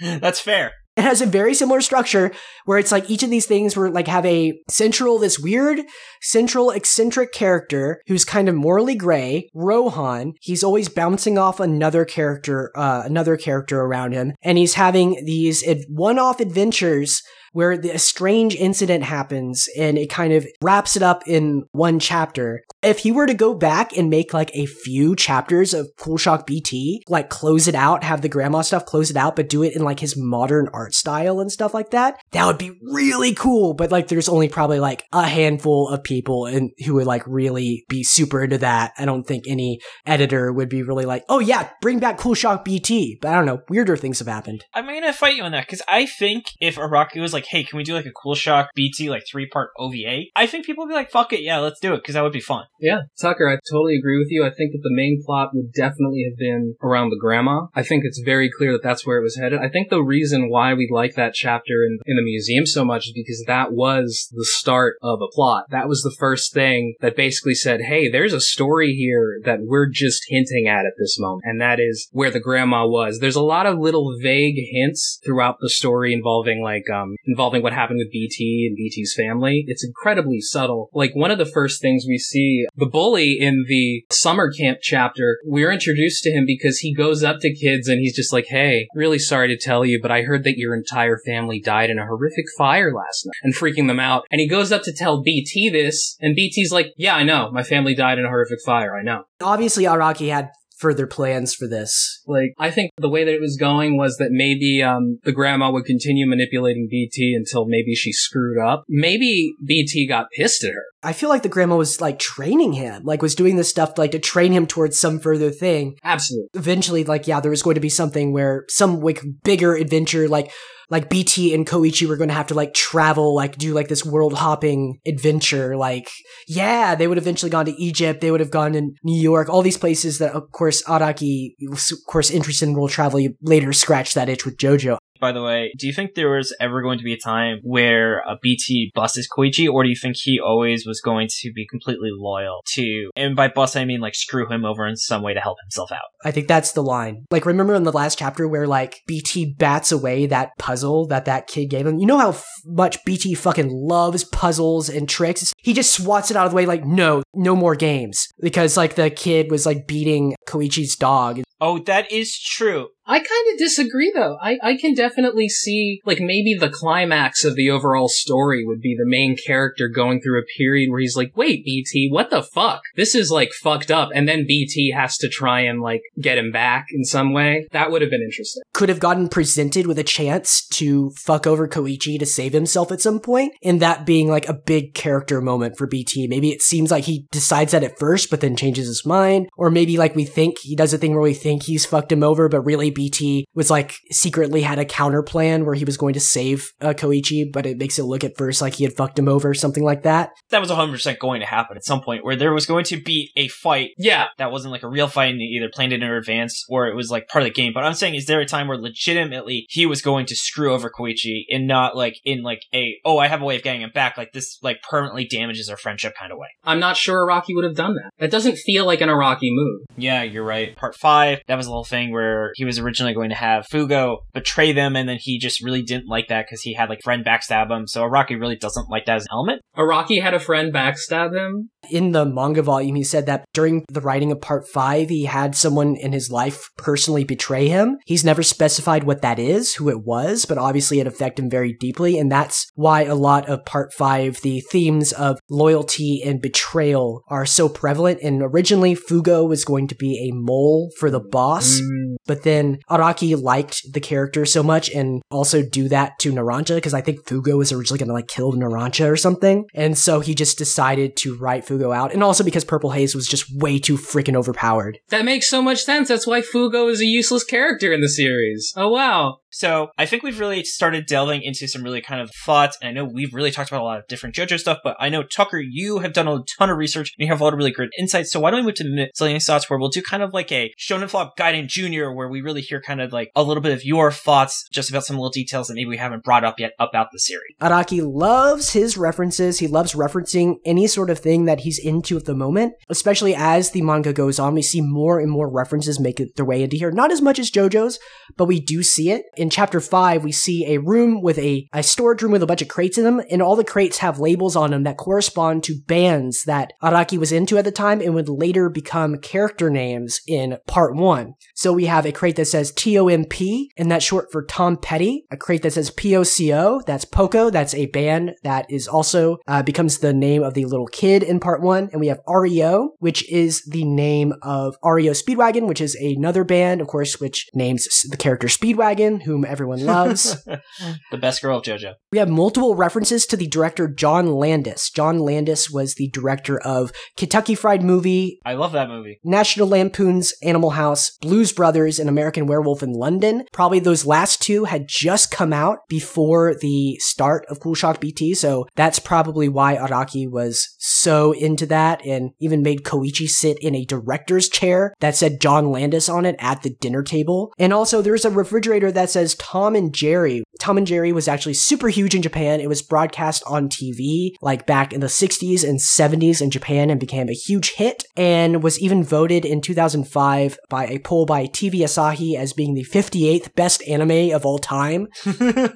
That's 0.00 0.40
fair. 0.40 0.72
It 0.96 1.02
has 1.02 1.20
a 1.20 1.26
very 1.26 1.54
similar 1.54 1.80
structure 1.80 2.30
where 2.66 2.78
it's 2.78 2.92
like 2.92 3.10
each 3.10 3.24
of 3.24 3.30
these 3.30 3.46
things 3.46 3.76
were 3.76 3.90
like 3.90 4.06
have 4.06 4.24
a 4.24 4.60
central, 4.68 5.18
this 5.18 5.38
weird, 5.38 5.80
central, 6.20 6.70
eccentric 6.70 7.32
character 7.32 8.00
who's 8.06 8.24
kind 8.24 8.48
of 8.48 8.54
morally 8.54 8.94
gray, 8.94 9.48
Rohan. 9.54 10.34
He's 10.40 10.62
always 10.62 10.88
bouncing 10.88 11.36
off 11.36 11.58
another 11.58 12.04
character, 12.04 12.70
uh, 12.76 13.02
another 13.04 13.36
character 13.36 13.80
around 13.80 14.12
him. 14.12 14.34
And 14.42 14.56
he's 14.56 14.74
having 14.74 15.24
these 15.24 15.64
one-off 15.88 16.38
adventures 16.38 17.22
where 17.54 17.78
the, 17.78 17.90
a 17.90 17.98
strange 17.98 18.54
incident 18.56 19.04
happens 19.04 19.68
and 19.78 19.96
it 19.96 20.10
kind 20.10 20.32
of 20.32 20.44
wraps 20.60 20.96
it 20.96 21.02
up 21.02 21.22
in 21.26 21.62
one 21.70 22.00
chapter. 22.00 22.64
If 22.82 22.98
he 22.98 23.12
were 23.12 23.26
to 23.26 23.32
go 23.32 23.54
back 23.54 23.96
and 23.96 24.10
make 24.10 24.34
like 24.34 24.50
a 24.54 24.66
few 24.66 25.14
chapters 25.14 25.72
of 25.72 25.88
Cool 25.96 26.18
Shock 26.18 26.46
BT, 26.46 27.04
like 27.08 27.30
close 27.30 27.68
it 27.68 27.76
out, 27.76 28.02
have 28.02 28.22
the 28.22 28.28
grandma 28.28 28.62
stuff 28.62 28.84
close 28.84 29.08
it 29.08 29.16
out, 29.16 29.36
but 29.36 29.48
do 29.48 29.62
it 29.62 29.74
in 29.74 29.82
like 29.82 30.00
his 30.00 30.16
modern 30.16 30.68
art 30.74 30.94
style 30.94 31.40
and 31.40 31.50
stuff 31.50 31.72
like 31.72 31.90
that, 31.92 32.20
that 32.32 32.44
would 32.44 32.58
be 32.58 32.76
really 32.82 33.32
cool. 33.34 33.72
But 33.72 33.92
like 33.92 34.08
there's 34.08 34.28
only 34.28 34.48
probably 34.48 34.80
like 34.80 35.04
a 35.12 35.26
handful 35.26 35.88
of 35.88 36.02
people 36.02 36.46
and 36.46 36.72
who 36.84 36.94
would 36.94 37.06
like 37.06 37.22
really 37.26 37.84
be 37.88 38.02
super 38.02 38.42
into 38.42 38.58
that. 38.58 38.92
I 38.98 39.04
don't 39.04 39.24
think 39.24 39.44
any 39.46 39.78
editor 40.04 40.52
would 40.52 40.68
be 40.68 40.82
really 40.82 41.06
like, 41.06 41.24
oh 41.28 41.38
yeah, 41.38 41.70
bring 41.80 42.00
back 42.00 42.18
Cool 42.18 42.34
Shock 42.34 42.64
BT. 42.64 43.18
But 43.22 43.28
I 43.28 43.36
don't 43.36 43.46
know, 43.46 43.60
weirder 43.68 43.96
things 43.96 44.18
have 44.18 44.28
happened. 44.28 44.64
I'm 44.74 44.86
gonna 44.86 45.12
fight 45.12 45.36
you 45.36 45.44
on 45.44 45.52
that 45.52 45.66
because 45.66 45.82
I 45.86 46.06
think 46.06 46.46
if 46.60 46.74
Araki 46.74 47.20
was 47.20 47.32
like, 47.32 47.43
"Hey, 47.46 47.64
can 47.64 47.76
we 47.76 47.84
do 47.84 47.94
like 47.94 48.06
a 48.06 48.12
Cool 48.12 48.34
Shock 48.34 48.70
BT 48.74 49.10
like 49.10 49.24
three 49.30 49.46
part 49.46 49.70
OVA?" 49.78 50.24
I 50.36 50.46
think 50.46 50.66
people 50.66 50.84
would 50.84 50.90
be 50.90 50.94
like, 50.94 51.10
"Fuck 51.10 51.32
it, 51.32 51.40
yeah, 51.40 51.58
let's 51.58 51.80
do 51.80 51.94
it," 51.94 51.98
because 51.98 52.14
that 52.14 52.22
would 52.22 52.32
be 52.32 52.40
fun. 52.40 52.64
Yeah, 52.80 53.02
Tucker, 53.20 53.48
I 53.48 53.58
totally 53.70 53.96
agree 53.96 54.18
with 54.18 54.28
you. 54.30 54.44
I 54.44 54.50
think 54.50 54.72
that 54.72 54.82
the 54.82 54.94
main 54.94 55.22
plot 55.24 55.50
would 55.54 55.72
definitely 55.72 56.26
have 56.28 56.38
been 56.38 56.74
around 56.82 57.10
the 57.10 57.18
grandma. 57.20 57.66
I 57.74 57.82
think 57.82 58.04
it's 58.04 58.20
very 58.24 58.50
clear 58.50 58.72
that 58.72 58.82
that's 58.82 59.06
where 59.06 59.18
it 59.18 59.22
was 59.22 59.36
headed. 59.36 59.60
I 59.60 59.68
think 59.68 59.90
the 59.90 60.02
reason 60.02 60.50
why 60.50 60.74
we 60.74 60.88
like 60.90 61.14
that 61.14 61.34
chapter 61.34 61.84
in, 61.84 61.98
in 62.06 62.16
the 62.16 62.22
museum 62.22 62.66
so 62.66 62.84
much 62.84 63.06
is 63.06 63.12
because 63.14 63.42
that 63.46 63.72
was 63.72 64.28
the 64.32 64.44
start 64.44 64.96
of 65.02 65.20
a 65.22 65.28
plot. 65.32 65.66
That 65.70 65.88
was 65.88 66.02
the 66.02 66.14
first 66.18 66.52
thing 66.52 66.94
that 67.00 67.16
basically 67.16 67.54
said, 67.54 67.80
hey, 67.82 68.10
there's 68.10 68.32
a 68.32 68.40
story 68.40 68.94
here 68.94 69.40
that 69.44 69.60
we're 69.62 69.88
just 69.88 70.22
hinting 70.28 70.68
at 70.68 70.86
at 70.86 70.94
this 70.98 71.18
moment. 71.18 71.42
And 71.44 71.60
that 71.60 71.80
is 71.80 72.08
where 72.12 72.30
the 72.30 72.40
grandma 72.40 72.86
was. 72.86 73.18
There's 73.18 73.36
a 73.36 73.42
lot 73.42 73.66
of 73.66 73.78
little 73.78 74.14
vague 74.20 74.56
hints 74.72 75.20
throughout 75.24 75.56
the 75.60 75.70
story 75.70 76.12
involving 76.12 76.62
like, 76.62 76.88
um, 76.90 77.16
involving 77.34 77.62
what 77.62 77.72
happened 77.72 77.98
with 77.98 78.12
BT 78.12 78.68
and 78.68 78.76
BT's 78.76 79.12
family. 79.16 79.64
It's 79.66 79.84
incredibly 79.84 80.40
subtle. 80.40 80.88
Like 80.94 81.16
one 81.16 81.32
of 81.32 81.38
the 81.38 81.44
first 81.44 81.82
things 81.82 82.04
we 82.06 82.16
see, 82.16 82.64
the 82.76 82.86
bully 82.86 83.36
in 83.40 83.64
the 83.66 84.04
summer 84.12 84.52
camp 84.52 84.78
chapter, 84.80 85.38
we're 85.44 85.72
introduced 85.72 86.22
to 86.22 86.30
him 86.30 86.44
because 86.46 86.78
he 86.78 86.94
goes 86.94 87.24
up 87.24 87.40
to 87.40 87.52
kids 87.52 87.88
and 87.88 87.98
he's 87.98 88.14
just 88.14 88.32
like, 88.32 88.46
Hey, 88.48 88.86
really 88.94 89.18
sorry 89.18 89.48
to 89.48 89.58
tell 89.58 89.84
you, 89.84 89.98
but 90.00 90.12
I 90.12 90.22
heard 90.22 90.44
that 90.44 90.58
your 90.58 90.76
entire 90.76 91.18
family 91.26 91.60
died 91.60 91.90
in 91.90 91.98
a 91.98 92.06
horrific 92.06 92.44
fire 92.56 92.92
last 92.94 93.26
night 93.26 93.34
and 93.42 93.54
freaking 93.54 93.88
them 93.88 94.00
out. 94.00 94.24
And 94.30 94.40
he 94.40 94.48
goes 94.48 94.70
up 94.70 94.82
to 94.84 94.94
tell 94.96 95.22
BT 95.22 95.70
this 95.70 96.16
and 96.20 96.36
BT's 96.36 96.70
like, 96.70 96.92
Yeah, 96.96 97.16
I 97.16 97.24
know. 97.24 97.50
My 97.50 97.64
family 97.64 97.96
died 97.96 98.18
in 98.18 98.24
a 98.24 98.28
horrific 98.28 98.60
fire. 98.64 98.96
I 98.96 99.02
know. 99.02 99.24
Obviously, 99.42 99.84
Araki 99.84 100.30
had 100.30 100.50
further 100.76 101.06
plans 101.06 101.54
for 101.54 101.66
this. 101.68 102.22
Like, 102.26 102.54
I 102.58 102.70
think 102.70 102.90
the 102.96 103.08
way 103.08 103.24
that 103.24 103.34
it 103.34 103.40
was 103.40 103.56
going 103.56 103.96
was 103.96 104.16
that 104.18 104.30
maybe, 104.30 104.82
um, 104.82 105.18
the 105.24 105.32
grandma 105.32 105.70
would 105.70 105.84
continue 105.84 106.26
manipulating 106.26 106.88
BT 106.90 107.34
until 107.34 107.66
maybe 107.66 107.94
she 107.94 108.12
screwed 108.12 108.58
up. 108.58 108.84
Maybe 108.88 109.54
BT 109.64 110.06
got 110.08 110.26
pissed 110.36 110.64
at 110.64 110.70
her. 110.70 110.84
I 111.02 111.12
feel 111.12 111.28
like 111.28 111.42
the 111.42 111.48
grandma 111.48 111.76
was 111.76 112.00
like 112.00 112.18
training 112.18 112.72
him, 112.72 113.04
like 113.04 113.22
was 113.22 113.34
doing 113.34 113.56
this 113.56 113.68
stuff 113.68 113.98
like 113.98 114.12
to 114.12 114.18
train 114.18 114.52
him 114.52 114.66
towards 114.66 114.98
some 114.98 115.20
further 115.20 115.50
thing. 115.50 115.96
Absolutely. 116.02 116.48
Eventually, 116.54 117.04
like, 117.04 117.26
yeah, 117.26 117.40
there 117.40 117.50
was 117.50 117.62
going 117.62 117.74
to 117.74 117.80
be 117.80 117.88
something 117.88 118.32
where 118.32 118.64
some 118.68 119.00
like 119.00 119.22
bigger 119.42 119.74
adventure, 119.74 120.28
like, 120.28 120.50
like 120.90 121.08
BT 121.08 121.54
and 121.54 121.66
Koichi 121.66 122.06
were 122.06 122.16
going 122.16 122.28
to 122.28 122.34
have 122.34 122.48
to 122.48 122.54
like 122.54 122.74
travel, 122.74 123.34
like 123.34 123.56
do 123.56 123.72
like 123.72 123.88
this 123.88 124.04
world 124.04 124.34
hopping 124.34 125.00
adventure. 125.06 125.76
Like, 125.76 126.10
yeah, 126.46 126.94
they 126.94 127.06
would 127.06 127.18
eventually 127.18 127.50
gone 127.50 127.66
to 127.66 127.82
Egypt. 127.82 128.20
They 128.20 128.30
would 128.30 128.40
have 128.40 128.50
gone 128.50 128.72
to 128.72 128.90
New 129.02 129.20
York, 129.20 129.48
all 129.48 129.62
these 129.62 129.78
places 129.78 130.18
that, 130.18 130.32
of 130.32 130.50
course, 130.52 130.82
Araki 130.84 131.54
of 131.70 131.80
course, 132.06 132.30
interested 132.30 132.68
in 132.68 132.74
world 132.74 132.90
travel. 132.90 133.20
You 133.20 133.34
later 133.42 133.72
scratched 133.72 134.14
that 134.14 134.28
itch 134.28 134.44
with 134.44 134.56
JoJo. 134.56 134.98
By 135.24 135.32
the 135.32 135.42
way, 135.42 135.72
do 135.78 135.86
you 135.86 135.94
think 135.94 136.16
there 136.16 136.36
was 136.36 136.54
ever 136.60 136.82
going 136.82 136.98
to 136.98 137.02
be 137.02 137.14
a 137.14 137.18
time 137.18 137.60
where 137.62 138.18
a 138.28 138.36
BT 138.42 138.92
busts 138.94 139.26
Koichi, 139.26 139.66
or 139.66 139.82
do 139.82 139.88
you 139.88 139.96
think 139.96 140.16
he 140.18 140.38
always 140.38 140.84
was 140.84 141.00
going 141.00 141.28
to 141.40 141.50
be 141.54 141.66
completely 141.66 142.10
loyal 142.12 142.60
to, 142.74 143.08
and 143.16 143.34
by 143.34 143.48
bust 143.48 143.74
I 143.74 143.86
mean 143.86 144.02
like 144.02 144.14
screw 144.14 144.46
him 144.46 144.66
over 144.66 144.86
in 144.86 144.96
some 144.96 145.22
way 145.22 145.32
to 145.32 145.40
help 145.40 145.56
himself 145.62 145.90
out? 145.92 146.10
I 146.26 146.30
think 146.30 146.46
that's 146.46 146.72
the 146.72 146.82
line. 146.82 147.24
Like, 147.30 147.46
remember 147.46 147.74
in 147.74 147.84
the 147.84 147.90
last 147.90 148.18
chapter 148.18 148.46
where 148.46 148.66
like 148.66 149.00
BT 149.06 149.54
bats 149.54 149.90
away 149.90 150.26
that 150.26 150.50
puzzle 150.58 151.06
that 151.06 151.24
that 151.24 151.46
kid 151.46 151.70
gave 151.70 151.86
him? 151.86 151.98
You 151.98 152.06
know 152.06 152.18
how 152.18 152.32
f- 152.32 152.46
much 152.66 153.02
BT 153.06 153.32
fucking 153.32 153.70
loves 153.70 154.24
puzzles 154.24 154.90
and 154.90 155.08
tricks? 155.08 155.54
He 155.56 155.72
just 155.72 155.94
swats 155.94 156.30
it 156.30 156.36
out 156.36 156.44
of 156.44 156.52
the 156.52 156.56
way, 156.56 156.66
like, 156.66 156.84
no, 156.84 157.22
no 157.32 157.56
more 157.56 157.76
games. 157.76 158.28
Because 158.42 158.76
like 158.76 158.96
the 158.96 159.08
kid 159.08 159.50
was 159.50 159.64
like 159.64 159.86
beating 159.86 160.34
Koichi's 160.46 160.96
dog. 160.96 161.40
Oh, 161.62 161.78
that 161.78 162.12
is 162.12 162.38
true. 162.38 162.88
I 163.06 163.18
kind 163.18 163.52
of 163.52 163.58
disagree 163.58 164.12
though. 164.14 164.38
I, 164.40 164.58
I 164.62 164.76
can 164.76 164.94
definitely 164.94 165.48
see, 165.48 166.00
like, 166.04 166.20
maybe 166.20 166.54
the 166.54 166.70
climax 166.70 167.44
of 167.44 167.54
the 167.54 167.70
overall 167.70 168.08
story 168.08 168.64
would 168.64 168.80
be 168.80 168.96
the 168.96 169.06
main 169.06 169.36
character 169.36 169.88
going 169.88 170.20
through 170.20 170.40
a 170.40 170.58
period 170.58 170.90
where 170.90 171.00
he's 171.00 171.16
like, 171.16 171.36
wait, 171.36 171.64
BT, 171.64 172.08
what 172.10 172.30
the 172.30 172.42
fuck? 172.42 172.82
This 172.96 173.14
is, 173.14 173.30
like, 173.30 173.52
fucked 173.52 173.90
up. 173.90 174.10
And 174.14 174.28
then 174.28 174.46
BT 174.46 174.92
has 174.92 175.18
to 175.18 175.28
try 175.28 175.60
and, 175.60 175.82
like, 175.82 176.02
get 176.20 176.38
him 176.38 176.50
back 176.50 176.86
in 176.92 177.04
some 177.04 177.32
way. 177.32 177.68
That 177.72 177.90
would 177.90 178.02
have 178.02 178.10
been 178.10 178.22
interesting. 178.22 178.62
Could 178.72 178.88
have 178.88 179.00
gotten 179.00 179.28
presented 179.28 179.86
with 179.86 179.98
a 179.98 180.04
chance 180.04 180.66
to 180.68 181.10
fuck 181.10 181.46
over 181.46 181.68
Koichi 181.68 182.18
to 182.18 182.26
save 182.26 182.52
himself 182.52 182.90
at 182.90 183.00
some 183.00 183.20
point, 183.20 183.52
and 183.62 183.80
that 183.80 184.06
being 184.06 184.28
like 184.28 184.48
a 184.48 184.54
big 184.54 184.94
character 184.94 185.40
moment 185.40 185.76
for 185.76 185.86
BT. 185.86 186.26
Maybe 186.26 186.50
it 186.50 186.62
seems 186.62 186.90
like 186.90 187.04
he 187.04 187.26
decides 187.30 187.72
that 187.72 187.84
at 187.84 187.98
first, 187.98 188.30
but 188.30 188.40
then 188.40 188.56
changes 188.56 188.86
his 188.86 189.04
mind. 189.04 189.48
Or 189.56 189.70
maybe 189.70 189.98
like 189.98 190.14
we 190.14 190.24
think 190.24 190.58
he 190.60 190.74
does 190.74 190.94
a 190.94 190.98
thing 190.98 191.12
where 191.12 191.20
we 191.20 191.34
think 191.34 191.64
he's 191.64 191.84
fucked 191.84 192.12
him 192.12 192.22
over, 192.22 192.48
but 192.48 192.60
really 192.62 192.90
BT 192.94 193.46
was 193.54 193.70
like 193.70 193.94
secretly 194.10 194.62
had 194.62 194.78
a 194.78 194.84
counter 194.84 195.22
plan 195.22 195.64
where 195.64 195.74
he 195.74 195.84
was 195.84 195.96
going 195.96 196.14
to 196.14 196.20
save 196.20 196.66
uh, 196.80 196.94
Koichi, 196.94 197.44
but 197.52 197.66
it 197.66 197.76
makes 197.78 197.98
it 197.98 198.04
look 198.04 198.24
at 198.24 198.36
first 198.36 198.62
like 198.62 198.74
he 198.74 198.84
had 198.84 198.94
fucked 198.94 199.18
him 199.18 199.28
over, 199.28 199.50
or 199.50 199.54
something 199.54 199.82
like 199.84 200.02
that. 200.02 200.30
That 200.50 200.60
was 200.60 200.70
100% 200.70 201.18
going 201.18 201.40
to 201.40 201.46
happen 201.46 201.76
at 201.76 201.84
some 201.84 202.00
point 202.02 202.24
where 202.24 202.36
there 202.36 202.52
was 202.52 202.66
going 202.66 202.84
to 202.84 203.00
be 203.00 203.30
a 203.36 203.48
fight 203.48 203.90
Yeah. 203.98 204.26
that 204.38 204.50
wasn't 204.52 204.72
like 204.72 204.82
a 204.82 204.88
real 204.88 205.08
fight 205.08 205.30
and 205.32 205.40
they 205.40 205.44
either 205.44 205.70
planned 205.72 205.92
it 205.92 206.02
in 206.02 206.10
advance 206.10 206.64
or 206.68 206.86
it 206.86 206.94
was 206.96 207.10
like 207.10 207.28
part 207.28 207.42
of 207.42 207.46
the 207.48 207.52
game. 207.54 207.72
But 207.74 207.84
I'm 207.84 207.94
saying, 207.94 208.14
is 208.14 208.26
there 208.26 208.40
a 208.40 208.46
time 208.46 208.68
where 208.68 208.78
legitimately 208.78 209.66
he 209.68 209.86
was 209.86 210.02
going 210.02 210.26
to 210.26 210.36
screw 210.36 210.72
over 210.72 210.90
Koichi 210.90 211.44
and 211.50 211.66
not 211.66 211.96
like 211.96 212.14
in 212.24 212.42
like 212.42 212.60
a, 212.74 212.96
oh, 213.04 213.18
I 213.18 213.28
have 213.28 213.42
a 213.42 213.44
way 213.44 213.56
of 213.56 213.62
getting 213.62 213.82
him 213.82 213.90
back, 213.94 214.16
like 214.16 214.32
this 214.32 214.58
like 214.62 214.82
permanently 214.88 215.26
damages 215.26 215.68
our 215.68 215.76
friendship 215.76 216.14
kind 216.18 216.32
of 216.32 216.38
way? 216.38 216.48
I'm 216.64 216.80
not 216.80 216.96
sure 216.96 217.26
Araki 217.26 217.54
would 217.54 217.64
have 217.64 217.76
done 217.76 217.94
that. 217.94 218.10
That 218.18 218.30
doesn't 218.30 218.56
feel 218.56 218.86
like 218.86 219.00
an 219.00 219.08
Araki 219.08 219.48
move. 219.50 219.82
Yeah, 219.96 220.22
you're 220.22 220.44
right. 220.44 220.76
Part 220.76 220.96
five, 220.96 221.40
that 221.46 221.56
was 221.56 221.66
a 221.66 221.70
little 221.70 221.84
thing 221.84 222.12
where 222.12 222.52
he 222.54 222.64
was 222.64 222.80
originally 222.84 223.14
going 223.14 223.30
to 223.30 223.36
have 223.36 223.66
Fugo 223.72 224.18
betray 224.32 224.72
them, 224.72 224.96
and 224.96 225.08
then 225.08 225.18
he 225.20 225.38
just 225.38 225.62
really 225.62 225.82
didn't 225.82 226.08
like 226.08 226.28
that 226.28 226.46
because 226.46 226.62
he 226.62 226.74
had 226.74 226.88
like 226.88 227.02
friend 227.02 227.24
backstab 227.24 227.70
him. 227.70 227.86
So 227.86 228.02
Araki 228.02 228.38
really 228.38 228.56
doesn't 228.56 228.90
like 228.90 229.06
that 229.06 229.16
as 229.16 229.22
an 229.22 229.28
element. 229.32 229.62
Araki 229.76 230.22
had 230.22 230.34
a 230.34 230.40
friend 230.40 230.72
backstab 230.72 231.34
him. 231.34 231.70
In 231.90 232.12
the 232.12 232.24
manga 232.24 232.62
volume, 232.62 232.96
he 232.96 233.04
said 233.04 233.26
that 233.26 233.44
during 233.52 233.84
the 233.88 234.00
writing 234.00 234.32
of 234.32 234.40
part 234.40 234.66
five, 234.68 235.08
he 235.08 235.24
had 235.24 235.54
someone 235.54 235.96
in 235.96 236.12
his 236.12 236.30
life 236.30 236.68
personally 236.78 237.24
betray 237.24 237.68
him. 237.68 237.98
He's 238.06 238.24
never 238.24 238.42
specified 238.42 239.04
what 239.04 239.22
that 239.22 239.38
is, 239.38 239.74
who 239.74 239.88
it 239.88 240.04
was, 240.04 240.44
but 240.44 240.58
obviously 240.58 241.00
it 241.00 241.06
affected 241.06 241.44
him 241.44 241.50
very 241.50 241.76
deeply. 241.78 242.18
And 242.18 242.30
that's 242.30 242.70
why 242.74 243.04
a 243.04 243.14
lot 243.14 243.48
of 243.48 243.64
part 243.64 243.92
five, 243.92 244.40
the 244.42 244.60
themes 244.70 245.12
of 245.12 245.38
loyalty 245.50 246.22
and 246.24 246.40
betrayal 246.40 247.22
are 247.28 247.46
so 247.46 247.68
prevalent. 247.68 248.20
And 248.22 248.42
originally, 248.42 248.96
Fugo 248.96 249.46
was 249.46 249.64
going 249.64 249.88
to 249.88 249.94
be 249.94 250.28
a 250.28 250.34
mole 250.34 250.90
for 250.98 251.10
the 251.10 251.20
boss. 251.20 251.80
Mm. 251.80 252.16
But 252.26 252.42
then 252.42 252.73
Araki 252.90 253.40
liked 253.40 253.92
the 253.92 254.00
character 254.00 254.44
so 254.44 254.62
much 254.62 254.90
and 254.90 255.22
also 255.30 255.62
do 255.62 255.88
that 255.88 256.18
to 256.20 256.32
Narancia 256.32 256.76
because 256.76 256.94
I 256.94 257.00
think 257.00 257.24
Fugo 257.26 257.58
was 257.58 257.72
originally 257.72 257.98
going 257.98 258.08
to 258.08 258.14
like 258.14 258.28
kill 258.28 258.52
Narancia 258.52 259.10
or 259.10 259.16
something. 259.16 259.66
And 259.74 259.96
so 259.96 260.20
he 260.20 260.34
just 260.34 260.58
decided 260.58 261.16
to 261.18 261.36
write 261.36 261.66
Fugo 261.66 261.94
out. 261.94 262.12
And 262.12 262.22
also 262.22 262.44
because 262.44 262.64
Purple 262.64 262.90
Haze 262.90 263.14
was 263.14 263.28
just 263.28 263.46
way 263.56 263.78
too 263.78 263.96
freaking 263.96 264.36
overpowered. 264.36 264.98
That 265.08 265.24
makes 265.24 265.48
so 265.48 265.62
much 265.62 265.82
sense. 265.82 266.08
That's 266.08 266.26
why 266.26 266.40
Fugo 266.40 266.90
is 266.90 267.00
a 267.00 267.06
useless 267.06 267.44
character 267.44 267.92
in 267.92 268.00
the 268.00 268.08
series. 268.08 268.72
Oh 268.76 268.88
wow. 268.88 269.38
So 269.54 269.90
I 269.96 270.04
think 270.04 270.24
we've 270.24 270.40
really 270.40 270.64
started 270.64 271.06
delving 271.06 271.42
into 271.42 271.68
some 271.68 271.84
really 271.84 272.00
kind 272.00 272.20
of 272.20 272.28
thoughts, 272.44 272.76
and 272.82 272.88
I 272.88 272.92
know 272.92 273.04
we've 273.04 273.32
really 273.32 273.52
talked 273.52 273.70
about 273.70 273.82
a 273.82 273.84
lot 273.84 273.98
of 274.00 274.06
different 274.08 274.34
JoJo 274.34 274.58
stuff, 274.58 274.78
but 274.82 274.96
I 274.98 275.08
know 275.08 275.22
Tucker, 275.22 275.60
you 275.60 276.00
have 276.00 276.12
done 276.12 276.26
a 276.26 276.40
ton 276.58 276.70
of 276.70 276.76
research 276.76 277.12
and 277.16 277.24
you 277.24 277.32
have 277.32 277.40
a 277.40 277.44
lot 277.44 277.52
of 277.52 277.58
really 277.58 277.70
great 277.70 277.90
insights. 277.96 278.32
So 278.32 278.40
why 278.40 278.50
don't 278.50 278.60
we 278.60 278.66
move 278.66 278.74
to 278.76 278.84
miscellaneous 278.84 279.46
thoughts 279.46 279.70
where 279.70 279.78
we'll 279.78 279.90
do 279.90 280.02
kind 280.02 280.24
of 280.24 280.32
like 280.32 280.50
a 280.50 280.74
Shonen 280.76 281.08
Flop 281.08 281.38
Gaiden 281.38 281.68
Junior, 281.68 282.12
where 282.12 282.28
we 282.28 282.40
really 282.40 282.62
hear 282.64 282.80
kind 282.80 283.00
of 283.00 283.12
like 283.12 283.30
a 283.36 283.42
little 283.42 283.62
bit 283.62 283.72
of 283.72 283.84
your 283.84 284.10
thoughts 284.10 284.68
just 284.72 284.90
about 284.90 285.04
some 285.04 285.16
little 285.16 285.30
details 285.30 285.68
that 285.68 285.74
maybe 285.74 285.88
we 285.88 285.96
haven't 285.96 286.24
brought 286.24 286.44
up 286.44 286.58
yet 286.58 286.72
about 286.78 287.08
the 287.12 287.18
series. 287.18 287.56
Araki 287.60 288.00
loves 288.04 288.72
his 288.72 288.96
references. 288.96 289.58
He 289.58 289.66
loves 289.66 289.94
referencing 289.94 290.56
any 290.64 290.86
sort 290.86 291.10
of 291.10 291.18
thing 291.18 291.44
that 291.44 291.60
he's 291.60 291.78
into 291.78 292.16
at 292.16 292.24
the 292.24 292.34
moment, 292.34 292.74
especially 292.88 293.34
as 293.34 293.70
the 293.70 293.82
manga 293.82 294.12
goes 294.12 294.38
on. 294.38 294.54
We 294.54 294.62
see 294.62 294.80
more 294.80 295.20
and 295.20 295.30
more 295.30 295.50
references 295.50 296.00
make 296.00 296.20
their 296.36 296.44
way 296.44 296.62
into 296.62 296.76
here. 296.76 296.90
Not 296.90 297.12
as 297.12 297.22
much 297.22 297.38
as 297.38 297.50
JoJo's, 297.50 297.98
but 298.36 298.46
we 298.46 298.60
do 298.60 298.82
see 298.82 299.10
it. 299.10 299.24
In 299.36 299.50
chapter 299.50 299.80
five, 299.80 300.24
we 300.24 300.32
see 300.32 300.66
a 300.66 300.80
room 300.80 301.22
with 301.22 301.38
a, 301.38 301.68
a 301.72 301.82
storage 301.82 302.22
room 302.22 302.32
with 302.32 302.42
a 302.42 302.46
bunch 302.46 302.62
of 302.62 302.68
crates 302.68 302.98
in 302.98 303.04
them, 303.04 303.20
and 303.30 303.42
all 303.42 303.56
the 303.56 303.64
crates 303.64 303.98
have 303.98 304.18
labels 304.18 304.56
on 304.56 304.70
them 304.70 304.84
that 304.84 304.96
correspond 304.96 305.62
to 305.64 305.80
bands 305.86 306.44
that 306.44 306.72
Araki 306.82 307.18
was 307.18 307.32
into 307.32 307.58
at 307.58 307.64
the 307.64 307.72
time 307.72 308.00
and 308.00 308.14
would 308.14 308.28
later 308.28 308.68
become 308.68 309.18
character 309.18 309.70
names 309.70 310.20
in 310.26 310.58
part 310.66 310.94
one. 310.94 311.34
So 311.54 311.72
we 311.72 311.86
have 311.86 312.06
a 312.06 312.12
crate 312.12 312.36
that 312.36 312.46
says 312.54 312.70
TOMP, 312.70 313.34
and 313.76 313.90
that's 313.90 314.04
short 314.04 314.30
for 314.30 314.44
Tom 314.44 314.76
Petty. 314.76 315.26
A 315.32 315.36
crate 315.36 315.62
that 315.62 315.72
says 315.72 315.90
POCO, 315.90 316.82
that's 316.86 317.04
Poco, 317.04 317.50
that's 317.50 317.74
a 317.74 317.86
band 317.86 318.36
that 318.44 318.70
is 318.70 318.86
also 318.86 319.38
uh, 319.48 319.64
becomes 319.64 319.98
the 319.98 320.12
name 320.12 320.44
of 320.44 320.54
the 320.54 320.64
little 320.64 320.86
kid 320.86 321.24
in 321.24 321.40
part 321.40 321.62
one. 321.62 321.88
And 321.90 322.00
we 322.00 322.06
have 322.06 322.20
REO, 322.28 322.90
which 323.00 323.28
is 323.28 323.64
the 323.64 323.84
name 323.84 324.34
of 324.42 324.76
REO 324.84 325.10
Speedwagon, 325.10 325.66
which 325.66 325.80
is 325.80 325.96
another 325.96 326.44
band, 326.44 326.80
of 326.80 326.86
course, 326.86 327.20
which 327.20 327.48
names 327.54 327.88
the 328.08 328.16
character 328.16 328.46
Speedwagon, 328.46 329.22
whom 329.22 329.44
everyone 329.44 329.84
loves. 329.84 330.36
the 330.44 331.18
best 331.18 331.42
girl 331.42 331.58
of 331.58 331.64
JoJo. 331.64 331.94
We 332.12 332.18
have 332.18 332.28
multiple 332.28 332.76
references 332.76 333.26
to 333.26 333.36
the 333.36 333.48
director 333.48 333.88
John 333.88 334.28
Landis. 334.28 334.90
John 334.90 335.18
Landis 335.18 335.68
was 335.68 335.96
the 335.96 336.08
director 336.10 336.60
of 336.60 336.92
Kentucky 337.16 337.56
Fried 337.56 337.82
Movie, 337.82 338.38
I 338.44 338.54
love 338.54 338.70
that 338.72 338.88
movie. 338.88 339.18
National 339.24 339.66
Lampoon's 339.66 340.34
Animal 340.42 340.70
House, 340.70 341.16
Blues 341.20 341.52
Brothers, 341.52 341.98
and 341.98 342.08
American 342.08 342.43
Werewolf 342.46 342.82
in 342.82 342.92
London. 342.92 343.44
Probably 343.52 343.78
those 343.78 344.06
last 344.06 344.42
two 344.42 344.64
had 344.64 344.86
just 344.88 345.30
come 345.30 345.52
out 345.52 345.88
before 345.88 346.54
the 346.54 346.96
start 347.00 347.44
of 347.48 347.60
Cool 347.60 347.74
Shock 347.74 348.00
BT, 348.00 348.34
so 348.34 348.66
that's 348.74 348.98
probably 348.98 349.48
why 349.48 349.76
Araki 349.76 350.28
was 350.28 350.74
so 350.78 351.32
into 351.32 351.66
that 351.66 352.04
and 352.04 352.30
even 352.40 352.62
made 352.62 352.84
Koichi 352.84 353.28
sit 353.28 353.58
in 353.60 353.74
a 353.74 353.84
director's 353.84 354.48
chair 354.48 354.94
that 355.00 355.16
said 355.16 355.40
John 355.40 355.70
Landis 355.70 356.08
on 356.08 356.24
it 356.26 356.36
at 356.38 356.62
the 356.62 356.70
dinner 356.80 357.02
table. 357.02 357.52
And 357.58 357.72
also 357.72 358.02
there's 358.02 358.24
a 358.24 358.30
refrigerator 358.30 358.90
that 358.92 359.10
says 359.10 359.34
Tom 359.34 359.74
and 359.74 359.94
Jerry. 359.94 360.42
Tom 360.64 360.78
and 360.78 360.86
Jerry 360.86 361.12
was 361.12 361.28
actually 361.28 361.52
super 361.52 361.88
huge 361.88 362.14
in 362.14 362.22
Japan. 362.22 362.58
It 362.58 362.70
was 362.70 362.80
broadcast 362.80 363.42
on 363.46 363.68
TV 363.68 364.30
like 364.40 364.66
back 364.66 364.94
in 364.94 365.00
the 365.00 365.08
60s 365.08 365.62
and 365.62 365.78
70s 365.78 366.40
in 366.40 366.50
Japan 366.50 366.88
and 366.88 366.98
became 366.98 367.28
a 367.28 367.34
huge 367.34 367.72
hit 367.72 368.04
and 368.16 368.62
was 368.62 368.80
even 368.80 369.04
voted 369.04 369.44
in 369.44 369.60
2005 369.60 370.58
by 370.70 370.86
a 370.86 371.00
poll 371.00 371.26
by 371.26 371.48
TV 371.48 371.80
Asahi 371.80 372.38
as 372.38 372.54
being 372.54 372.72
the 372.72 372.84
58th 372.84 373.54
best 373.54 373.86
anime 373.86 374.34
of 374.34 374.46
all 374.46 374.58
time. 374.58 375.08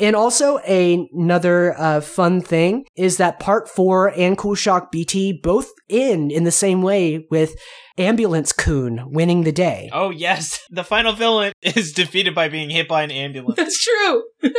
And 0.00 0.14
also 0.14 0.60
a- 0.60 1.08
another 1.12 1.74
uh, 1.78 2.00
fun 2.00 2.40
thing 2.40 2.84
is 2.96 3.16
that 3.16 3.40
Part 3.40 3.68
Four 3.68 4.12
and 4.16 4.38
Cool 4.38 4.54
Shock 4.54 4.92
BT 4.92 5.40
both 5.42 5.70
end 5.90 6.30
in 6.30 6.44
the 6.44 6.52
same 6.52 6.82
way 6.82 7.26
with 7.30 7.56
Ambulance 7.98 8.52
Coon 8.52 9.10
winning 9.10 9.42
the 9.42 9.52
day. 9.52 9.90
Oh 9.92 10.10
yes, 10.10 10.64
the 10.70 10.84
final 10.84 11.12
villain 11.12 11.52
is 11.62 11.92
defeated 11.92 12.34
by 12.34 12.48
being 12.48 12.70
hit 12.70 12.88
by 12.88 13.02
an 13.02 13.10
ambulance. 13.10 13.56
That's 13.56 13.82
true. 13.82 14.24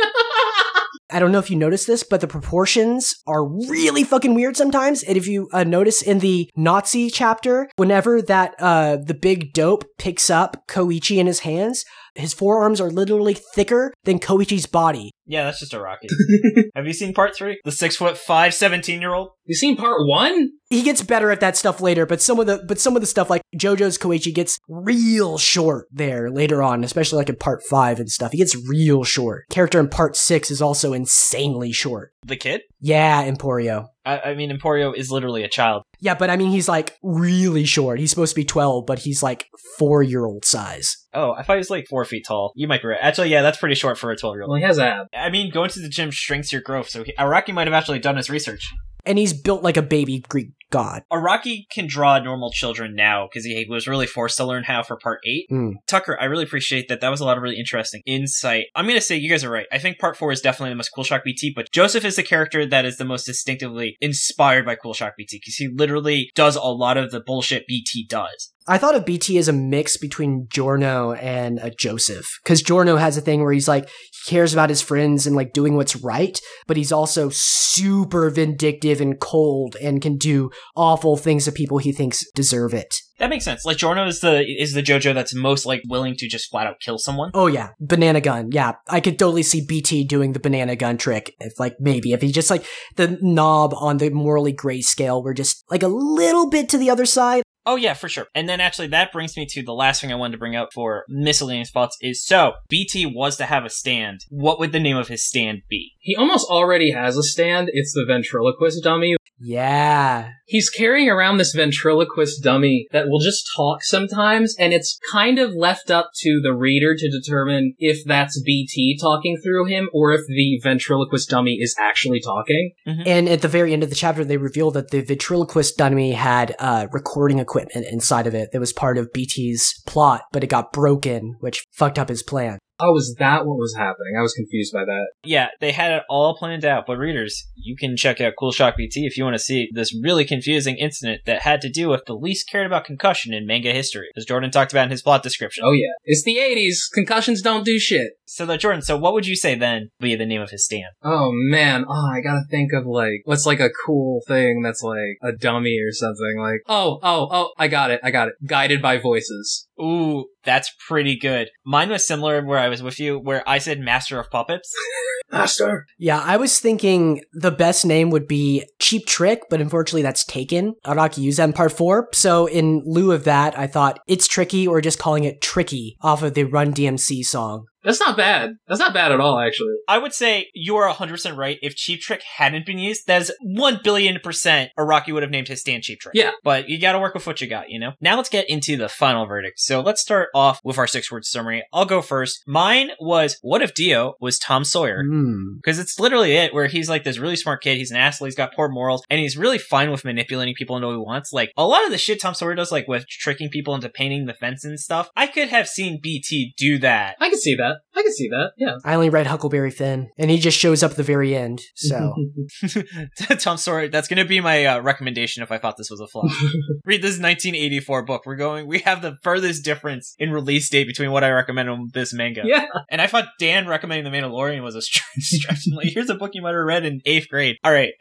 I 1.12 1.18
don't 1.18 1.32
know 1.32 1.40
if 1.40 1.50
you 1.50 1.56
noticed 1.56 1.88
this, 1.88 2.04
but 2.04 2.20
the 2.20 2.28
proportions 2.28 3.16
are 3.26 3.44
really 3.44 4.04
fucking 4.04 4.34
weird 4.34 4.56
sometimes. 4.56 5.02
And 5.02 5.16
if 5.16 5.26
you 5.26 5.48
uh, 5.52 5.64
notice 5.64 6.02
in 6.02 6.20
the 6.20 6.48
Nazi 6.54 7.10
chapter, 7.10 7.68
whenever 7.76 8.22
that 8.22 8.54
uh, 8.60 8.96
the 8.96 9.14
big 9.14 9.52
dope 9.52 9.84
picks 9.98 10.30
up 10.30 10.68
Koichi 10.68 11.16
in 11.16 11.26
his 11.26 11.40
hands, 11.40 11.84
his 12.14 12.34
forearms 12.34 12.80
are 12.80 12.90
literally 12.90 13.34
thicker 13.54 13.92
than 14.04 14.18
Koichi's 14.18 14.66
body. 14.66 15.12
Yeah, 15.26 15.44
that's 15.44 15.60
just 15.60 15.72
Araki. 15.72 16.08
Have 16.74 16.86
you 16.86 16.92
seen 16.92 17.14
part 17.14 17.36
three? 17.36 17.60
The 17.64 17.72
six 17.72 17.96
foot 17.96 18.18
five 18.18 18.54
17 18.54 19.00
year 19.00 19.14
old? 19.14 19.30
You 19.44 19.54
seen 19.54 19.76
part 19.76 20.06
one? 20.06 20.50
he 20.70 20.82
gets 20.82 21.02
better 21.02 21.32
at 21.32 21.40
that 21.40 21.56
stuff 21.56 21.80
later, 21.80 22.06
but 22.06 22.22
some 22.22 22.38
of 22.38 22.46
the 22.46 22.64
but 22.66 22.78
some 22.78 22.94
of 22.94 23.02
the 23.02 23.06
stuff 23.06 23.28
like 23.28 23.42
JoJo's 23.56 23.98
Koichi 23.98 24.32
gets 24.32 24.58
real 24.68 25.36
short 25.36 25.88
there 25.90 26.30
later 26.30 26.62
on, 26.62 26.84
especially 26.84 27.18
like 27.18 27.28
in 27.28 27.36
part 27.36 27.62
five 27.68 27.98
and 27.98 28.08
stuff. 28.08 28.30
He 28.30 28.38
gets 28.38 28.56
real 28.68 29.02
short. 29.02 29.46
Character 29.50 29.80
in 29.80 29.88
part 29.88 30.16
six 30.16 30.50
is 30.50 30.62
also 30.62 30.92
insanely 30.92 31.72
short. 31.72 32.12
The 32.24 32.36
kid? 32.36 32.62
Yeah, 32.80 33.28
Emporio. 33.28 33.88
I, 34.10 34.30
I 34.30 34.34
mean, 34.34 34.50
Emporio 34.50 34.94
is 34.94 35.10
literally 35.10 35.42
a 35.42 35.48
child. 35.48 35.84
Yeah, 36.00 36.14
but 36.14 36.30
I 36.30 36.36
mean 36.36 36.50
he's 36.50 36.68
like 36.68 36.98
really 37.02 37.64
short. 37.64 37.98
He's 37.98 38.10
supposed 38.10 38.34
to 38.34 38.40
be 38.40 38.44
twelve, 38.44 38.86
but 38.86 39.00
he's 39.00 39.22
like 39.22 39.46
four 39.78 40.02
year 40.02 40.24
old 40.24 40.44
size. 40.44 40.96
Oh, 41.12 41.32
I 41.32 41.42
thought 41.42 41.54
he 41.54 41.58
was 41.58 41.70
like 41.70 41.86
four 41.88 42.04
feet 42.04 42.24
tall. 42.26 42.52
You 42.54 42.68
might 42.68 42.82
be 42.82 42.88
right. 42.88 42.98
Actually, 43.00 43.30
yeah, 43.30 43.42
that's 43.42 43.58
pretty 43.58 43.74
short 43.74 43.98
for 43.98 44.10
a 44.10 44.16
12 44.16 44.36
year 44.36 44.42
old. 44.42 44.50
Well, 44.50 44.58
he 44.58 44.64
has 44.64 44.78
ab. 44.78 45.08
I 45.12 45.28
mean, 45.28 45.50
going 45.50 45.70
to 45.70 45.80
the 45.80 45.88
gym 45.88 46.10
shrinks 46.10 46.52
your 46.52 46.62
growth, 46.62 46.88
so 46.88 47.02
he, 47.02 47.12
Araki 47.18 47.52
might 47.52 47.66
have 47.66 47.74
actually 47.74 47.98
done 47.98 48.16
his 48.16 48.30
research. 48.30 48.72
And 49.04 49.18
he's 49.18 49.32
built 49.32 49.62
like 49.62 49.76
a 49.76 49.82
baby 49.82 50.20
Greek 50.28 50.50
god. 50.70 51.02
Araki 51.12 51.64
can 51.70 51.86
draw 51.86 52.18
normal 52.18 52.50
children 52.50 52.94
now 52.94 53.28
because 53.28 53.44
he 53.44 53.66
was 53.68 53.86
really 53.86 54.06
forced 54.06 54.36
to 54.38 54.44
learn 54.44 54.64
how 54.64 54.82
for 54.82 54.96
part 54.96 55.20
eight. 55.26 55.46
Mm. 55.50 55.74
Tucker, 55.86 56.16
I 56.20 56.24
really 56.24 56.44
appreciate 56.44 56.88
that. 56.88 57.00
That 57.00 57.10
was 57.10 57.20
a 57.20 57.24
lot 57.24 57.36
of 57.36 57.42
really 57.42 57.58
interesting 57.58 58.02
insight. 58.06 58.66
I'm 58.74 58.86
gonna 58.86 59.00
say 59.00 59.16
you 59.16 59.30
guys 59.30 59.44
are 59.44 59.50
right. 59.50 59.66
I 59.72 59.78
think 59.78 59.98
part 59.98 60.16
four 60.16 60.32
is 60.32 60.40
definitely 60.40 60.70
the 60.70 60.76
most 60.76 60.90
Cool 60.94 61.04
Shock 61.04 61.24
BT, 61.24 61.52
but 61.54 61.70
Joseph 61.72 62.04
is 62.04 62.16
the 62.16 62.22
character 62.22 62.66
that 62.66 62.84
is 62.84 62.96
the 62.96 63.04
most 63.04 63.24
distinctively 63.24 63.96
inspired 64.00 64.64
by 64.64 64.74
Cool 64.74 64.94
Shock 64.94 65.14
BT 65.16 65.38
because 65.38 65.56
he 65.56 65.68
literally 65.68 66.30
does 66.34 66.56
a 66.56 66.62
lot 66.62 66.96
of 66.96 67.10
the 67.10 67.20
bullshit 67.20 67.66
BT 67.66 68.06
does. 68.08 68.52
I 68.66 68.78
thought 68.78 68.94
of 68.94 69.06
BT 69.06 69.38
as 69.38 69.48
a 69.48 69.52
mix 69.52 69.96
between 69.96 70.46
Giorno 70.50 71.12
and 71.12 71.58
uh, 71.58 71.70
Joseph, 71.78 72.26
because 72.44 72.62
Giorno 72.62 72.96
has 72.96 73.16
a 73.16 73.20
thing 73.20 73.42
where 73.42 73.52
he's 73.52 73.68
like 73.68 73.88
he 73.88 74.30
cares 74.30 74.52
about 74.52 74.68
his 74.68 74.82
friends 74.82 75.26
and 75.26 75.34
like 75.34 75.52
doing 75.52 75.76
what's 75.76 75.96
right, 75.96 76.38
but 76.66 76.76
he's 76.76 76.92
also 76.92 77.30
super 77.30 78.30
vindictive 78.30 79.00
and 79.00 79.18
cold 79.18 79.76
and 79.82 80.02
can 80.02 80.16
do 80.16 80.50
awful 80.76 81.16
things 81.16 81.46
to 81.46 81.52
people 81.52 81.78
he 81.78 81.92
thinks 81.92 82.24
deserve 82.32 82.74
it. 82.74 82.94
That 83.18 83.28
makes 83.28 83.44
sense. 83.44 83.66
Like 83.66 83.76
Giorno 83.76 84.06
is 84.06 84.20
the 84.20 84.42
is 84.42 84.72
the 84.72 84.82
JoJo 84.82 85.14
that's 85.14 85.34
most 85.34 85.66
like 85.66 85.82
willing 85.88 86.14
to 86.16 86.28
just 86.28 86.50
flat 86.50 86.66
out 86.66 86.80
kill 86.80 86.96
someone. 86.96 87.30
Oh 87.34 87.48
yeah, 87.48 87.70
banana 87.78 88.20
gun. 88.20 88.48
Yeah, 88.50 88.72
I 88.88 89.00
could 89.00 89.18
totally 89.18 89.42
see 89.42 89.64
BT 89.66 90.04
doing 90.04 90.32
the 90.32 90.40
banana 90.40 90.74
gun 90.74 90.96
trick. 90.96 91.34
If 91.38 91.60
like 91.60 91.76
maybe 91.80 92.12
if 92.12 92.22
he 92.22 92.32
just 92.32 92.50
like 92.50 92.64
the 92.96 93.18
knob 93.20 93.74
on 93.74 93.98
the 93.98 94.10
morally 94.10 94.52
gray 94.52 94.80
scale 94.80 95.22
were 95.22 95.34
just 95.34 95.64
like 95.70 95.82
a 95.82 95.88
little 95.88 96.48
bit 96.48 96.68
to 96.70 96.78
the 96.78 96.88
other 96.88 97.04
side. 97.04 97.42
Oh 97.66 97.76
yeah, 97.76 97.94
for 97.94 98.08
sure. 98.08 98.26
And 98.34 98.48
then 98.48 98.60
actually 98.60 98.88
that 98.88 99.12
brings 99.12 99.36
me 99.36 99.46
to 99.50 99.62
the 99.62 99.72
last 99.72 100.00
thing 100.00 100.12
I 100.12 100.16
wanted 100.16 100.32
to 100.32 100.38
bring 100.38 100.56
up 100.56 100.70
for 100.72 101.04
miscellaneous 101.08 101.70
thoughts 101.70 101.96
is 102.00 102.24
so 102.24 102.54
BT 102.68 103.06
was 103.06 103.36
to 103.36 103.44
have 103.44 103.64
a 103.64 103.70
stand. 103.70 104.20
What 104.30 104.58
would 104.58 104.72
the 104.72 104.80
name 104.80 104.96
of 104.96 105.08
his 105.08 105.26
stand 105.26 105.62
be? 105.68 105.92
He 105.98 106.16
almost 106.16 106.48
already 106.48 106.92
has 106.92 107.16
a 107.16 107.22
stand. 107.22 107.68
It's 107.72 107.92
the 107.92 108.04
ventriloquist 108.06 108.82
dummy. 108.82 109.16
Yeah. 109.40 110.30
He's 110.46 110.68
carrying 110.68 111.08
around 111.08 111.38
this 111.38 111.54
ventriloquist 111.54 112.42
dummy 112.42 112.86
that 112.92 113.08
will 113.08 113.20
just 113.20 113.48
talk 113.56 113.82
sometimes, 113.82 114.54
and 114.58 114.72
it's 114.72 114.98
kind 115.10 115.38
of 115.38 115.54
left 115.54 115.90
up 115.90 116.10
to 116.22 116.40
the 116.42 116.52
reader 116.52 116.94
to 116.96 117.10
determine 117.10 117.74
if 117.78 118.04
that's 118.04 118.40
BT 118.42 118.98
talking 119.00 119.38
through 119.42 119.66
him 119.66 119.88
or 119.92 120.12
if 120.12 120.22
the 120.26 120.60
ventriloquist 120.62 121.30
dummy 121.30 121.58
is 121.60 121.74
actually 121.80 122.20
talking. 122.20 122.72
And 123.06 123.28
at 123.28 123.42
the 123.42 123.48
very 123.48 123.72
end 123.72 123.82
of 123.82 123.88
the 123.88 123.94
chapter, 123.94 124.24
they 124.24 124.36
reveal 124.36 124.70
that 124.72 124.90
the 124.90 125.02
ventriloquist 125.02 125.76
dummy 125.76 126.12
had 126.12 126.54
uh, 126.58 126.88
recording 126.92 127.38
equipment 127.38 127.86
inside 127.90 128.26
of 128.26 128.34
it 128.34 128.50
that 128.52 128.60
was 128.60 128.72
part 128.72 128.98
of 128.98 129.12
BT's 129.12 129.82
plot, 129.86 130.22
but 130.32 130.44
it 130.44 130.48
got 130.48 130.72
broken, 130.72 131.36
which 131.40 131.64
fucked 131.72 131.98
up 131.98 132.08
his 132.08 132.22
plan. 132.22 132.58
Oh, 132.80 132.96
is 132.96 133.16
that 133.18 133.46
what 133.46 133.58
was 133.58 133.74
happening? 133.74 134.14
I 134.18 134.22
was 134.22 134.32
confused 134.32 134.72
by 134.72 134.84
that. 134.84 135.06
Yeah, 135.22 135.48
they 135.60 135.72
had 135.72 135.92
it 135.92 136.02
all 136.08 136.36
planned 136.36 136.64
out. 136.64 136.84
But 136.86 136.98
readers, 136.98 137.46
you 137.56 137.76
can 137.76 137.96
check 137.96 138.20
out 138.20 138.34
Cool 138.38 138.52
Shock 138.52 138.76
BT 138.76 139.06
if 139.06 139.16
you 139.16 139.24
want 139.24 139.34
to 139.34 139.38
see 139.38 139.68
this 139.72 139.94
really 140.02 140.24
confusing 140.24 140.76
incident 140.76 141.22
that 141.26 141.42
had 141.42 141.60
to 141.62 141.70
do 141.70 141.88
with 141.88 142.04
the 142.06 142.14
least 142.14 142.48
cared 142.50 142.66
about 142.66 142.84
concussion 142.84 143.32
in 143.34 143.46
manga 143.46 143.72
history, 143.72 144.08
as 144.16 144.24
Jordan 144.24 144.50
talked 144.50 144.72
about 144.72 144.84
in 144.84 144.90
his 144.90 145.02
plot 145.02 145.22
description. 145.22 145.64
Oh 145.66 145.72
yeah. 145.72 145.92
It's 146.04 146.24
the 146.24 146.36
80s. 146.36 146.92
Concussions 146.92 147.42
don't 147.42 147.64
do 147.64 147.78
shit. 147.78 148.12
So, 148.26 148.46
though, 148.46 148.56
Jordan, 148.56 148.82
so 148.82 148.96
what 148.96 149.12
would 149.14 149.26
you 149.26 149.34
say 149.34 149.56
then 149.56 149.90
be 149.98 150.14
the 150.14 150.26
name 150.26 150.40
of 150.40 150.50
his 150.50 150.64
stand? 150.64 150.84
Oh 151.02 151.30
man, 151.32 151.84
oh 151.88 152.10
I 152.12 152.20
gotta 152.20 152.44
think 152.50 152.72
of 152.72 152.86
like 152.86 153.22
what's 153.24 153.46
like 153.46 153.60
a 153.60 153.70
cool 153.86 154.22
thing 154.26 154.62
that's 154.62 154.82
like 154.82 155.18
a 155.22 155.32
dummy 155.32 155.78
or 155.80 155.92
something 155.92 156.38
like 156.38 156.60
oh 156.68 156.98
oh 157.02 157.28
oh 157.30 157.52
I 157.58 157.68
got 157.68 157.90
it 157.90 158.00
I 158.02 158.10
got 158.10 158.28
it 158.28 158.34
guided 158.46 158.80
by 158.80 158.98
voices. 158.98 159.68
Ooh, 159.80 160.26
that's 160.44 160.72
pretty 160.86 161.16
good. 161.16 161.48
Mine 161.64 161.90
was 161.90 162.06
similar 162.06 162.44
where 162.44 162.58
I 162.58 162.68
was 162.68 162.82
with 162.82 163.00
you, 163.00 163.18
where 163.18 163.48
I 163.48 163.58
said 163.58 163.80
Master 163.80 164.18
of 164.20 164.30
Puppets. 164.30 164.72
Master. 165.32 165.86
Yeah, 165.98 166.20
I 166.24 166.36
was 166.36 166.58
thinking 166.58 167.22
the 167.32 167.50
best 167.52 167.86
name 167.86 168.10
would 168.10 168.26
be 168.26 168.64
Cheap 168.80 169.06
Trick, 169.06 169.42
but 169.48 169.60
unfortunately 169.60 170.02
that's 170.02 170.24
taken. 170.24 170.74
Araki 170.84 171.18
used 171.18 171.38
that 171.38 171.44
in 171.44 171.52
part 171.52 171.72
four. 171.72 172.08
So 172.12 172.46
in 172.46 172.82
lieu 172.84 173.12
of 173.12 173.24
that, 173.24 173.56
I 173.58 173.66
thought 173.66 174.00
it's 174.06 174.26
tricky 174.26 174.66
or 174.66 174.80
just 174.80 174.98
calling 174.98 175.24
it 175.24 175.40
Tricky 175.40 175.96
off 176.00 176.22
of 176.22 176.34
the 176.34 176.44
Run 176.44 176.74
DMC 176.74 177.24
song. 177.24 177.66
That's 177.82 178.00
not 178.00 178.16
bad. 178.16 178.52
That's 178.68 178.80
not 178.80 178.94
bad 178.94 179.12
at 179.12 179.20
all 179.20 179.38
actually. 179.38 179.74
I 179.88 179.98
would 179.98 180.12
say 180.12 180.48
you 180.54 180.76
are 180.76 180.92
100% 180.92 181.36
right. 181.36 181.58
If 181.62 181.76
Cheap 181.76 182.00
Trick 182.00 182.22
hadn't 182.36 182.66
been 182.66 182.78
used, 182.78 183.06
that 183.06 183.22
is 183.22 183.32
1 183.42 183.80
billion 183.82 184.18
percent 184.20 184.70
Araki 184.78 185.12
would 185.12 185.22
have 185.22 185.30
named 185.30 185.48
his 185.48 185.60
stand 185.60 185.82
Cheap 185.82 186.00
Trick. 186.00 186.14
Yeah. 186.14 186.32
But 186.44 186.68
you 186.68 186.80
gotta 186.80 186.98
work 186.98 187.14
with 187.14 187.26
what 187.26 187.40
you 187.40 187.48
got, 187.48 187.70
you 187.70 187.78
know? 187.78 187.92
Now 188.00 188.16
let's 188.16 188.28
get 188.28 188.48
into 188.48 188.76
the 188.76 188.88
final 188.88 189.26
verdict. 189.26 189.60
So 189.60 189.80
let's 189.80 190.00
start 190.00 190.28
off 190.34 190.60
with 190.64 190.78
our 190.78 190.86
six 190.86 191.10
word 191.10 191.24
summary. 191.24 191.64
I'll 191.72 191.86
go 191.86 192.02
first. 192.02 192.42
Mine 192.46 192.90
was, 193.00 193.38
what 193.42 193.62
if 193.62 193.74
Dio 193.74 194.14
was 194.20 194.38
Tom 194.38 194.64
Sawyer? 194.64 195.02
Hmm. 195.04 195.56
Because 195.56 195.78
it's 195.78 195.98
literally 195.98 196.32
it, 196.32 196.54
where 196.54 196.66
he's 196.66 196.88
like 196.88 197.04
this 197.04 197.18
really 197.18 197.36
smart 197.36 197.62
kid. 197.62 197.76
He's 197.76 197.90
an 197.90 197.96
asshole. 197.96 198.26
He's 198.26 198.34
got 198.34 198.54
poor 198.54 198.68
morals, 198.68 199.02
and 199.10 199.20
he's 199.20 199.36
really 199.36 199.58
fine 199.58 199.90
with 199.90 200.04
manipulating 200.04 200.54
people 200.54 200.76
into 200.76 200.88
what 200.88 200.94
he 200.94 200.98
wants. 200.98 201.32
Like 201.32 201.52
a 201.56 201.66
lot 201.66 201.84
of 201.84 201.90
the 201.90 201.98
shit 201.98 202.20
Tom 202.20 202.34
Sawyer 202.34 202.54
does, 202.54 202.72
like 202.72 202.88
with 202.88 203.06
tricking 203.08 203.48
people 203.48 203.74
into 203.74 203.88
painting 203.88 204.26
the 204.26 204.34
fence 204.34 204.64
and 204.64 204.78
stuff. 204.78 205.10
I 205.16 205.26
could 205.26 205.48
have 205.48 205.68
seen 205.68 206.00
BT 206.02 206.54
do 206.56 206.78
that. 206.78 207.16
I 207.20 207.30
could 207.30 207.38
see 207.38 207.54
that. 207.56 207.69
I 207.94 208.02
can 208.02 208.12
see 208.12 208.28
that. 208.28 208.52
Yeah. 208.56 208.76
I 208.84 208.94
only 208.94 209.10
read 209.10 209.26
Huckleberry 209.26 209.70
Finn, 209.70 210.08
and 210.18 210.30
he 210.30 210.38
just 210.38 210.58
shows 210.58 210.82
up 210.82 210.92
at 210.92 210.96
the 210.96 211.02
very 211.02 211.34
end. 211.36 211.60
So 211.76 212.14
Tom 213.38 213.56
Sawyer. 213.56 213.88
That's 213.88 214.08
going 214.08 214.18
to 214.18 214.24
be 214.24 214.40
my 214.40 214.64
uh, 214.66 214.80
recommendation 214.80 215.42
if 215.42 215.50
I 215.52 215.58
thought 215.58 215.76
this 215.76 215.90
was 215.90 216.00
a 216.00 216.06
flop. 216.06 216.30
Read 216.84 217.02
this 217.02 217.18
1984 217.18 218.04
book. 218.04 218.22
We're 218.26 218.36
going. 218.36 218.66
We 218.66 218.80
have 218.80 219.02
the 219.02 219.16
furthest 219.22 219.64
difference 219.64 220.14
in 220.18 220.30
release 220.30 220.68
date 220.70 220.86
between 220.86 221.10
what 221.10 221.24
I 221.24 221.30
recommend 221.30 221.68
and 221.68 221.92
this 221.92 222.12
manga. 222.12 222.42
yeah. 222.44 222.66
And 222.90 223.00
I 223.00 223.06
thought 223.06 223.26
Dan 223.38 223.66
recommending 223.66 224.10
The 224.10 224.16
Mandalorian 224.16 224.62
was 224.62 224.74
a 224.74 224.82
stretch. 224.82 225.04
stretch. 225.20 225.60
like, 225.74 225.88
here's 225.92 226.10
a 226.10 226.14
book 226.14 226.30
you 226.34 226.42
might 226.42 226.50
have 226.54 226.64
read 226.64 226.84
in 226.84 227.00
eighth 227.06 227.28
grade. 227.28 227.56
All 227.64 227.72
right, 227.72 227.92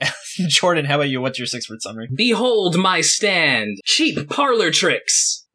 Jordan, 0.47 0.85
how 0.85 0.95
about 0.95 1.09
you? 1.09 1.21
What's 1.21 1.39
your 1.39 1.47
six 1.47 1.69
word 1.69 1.81
summary? 1.81 2.07
Behold 2.15 2.77
my 2.77 3.01
stand. 3.01 3.77
Cheap 3.85 4.29
parlor 4.29 4.71
tricks. 4.71 5.45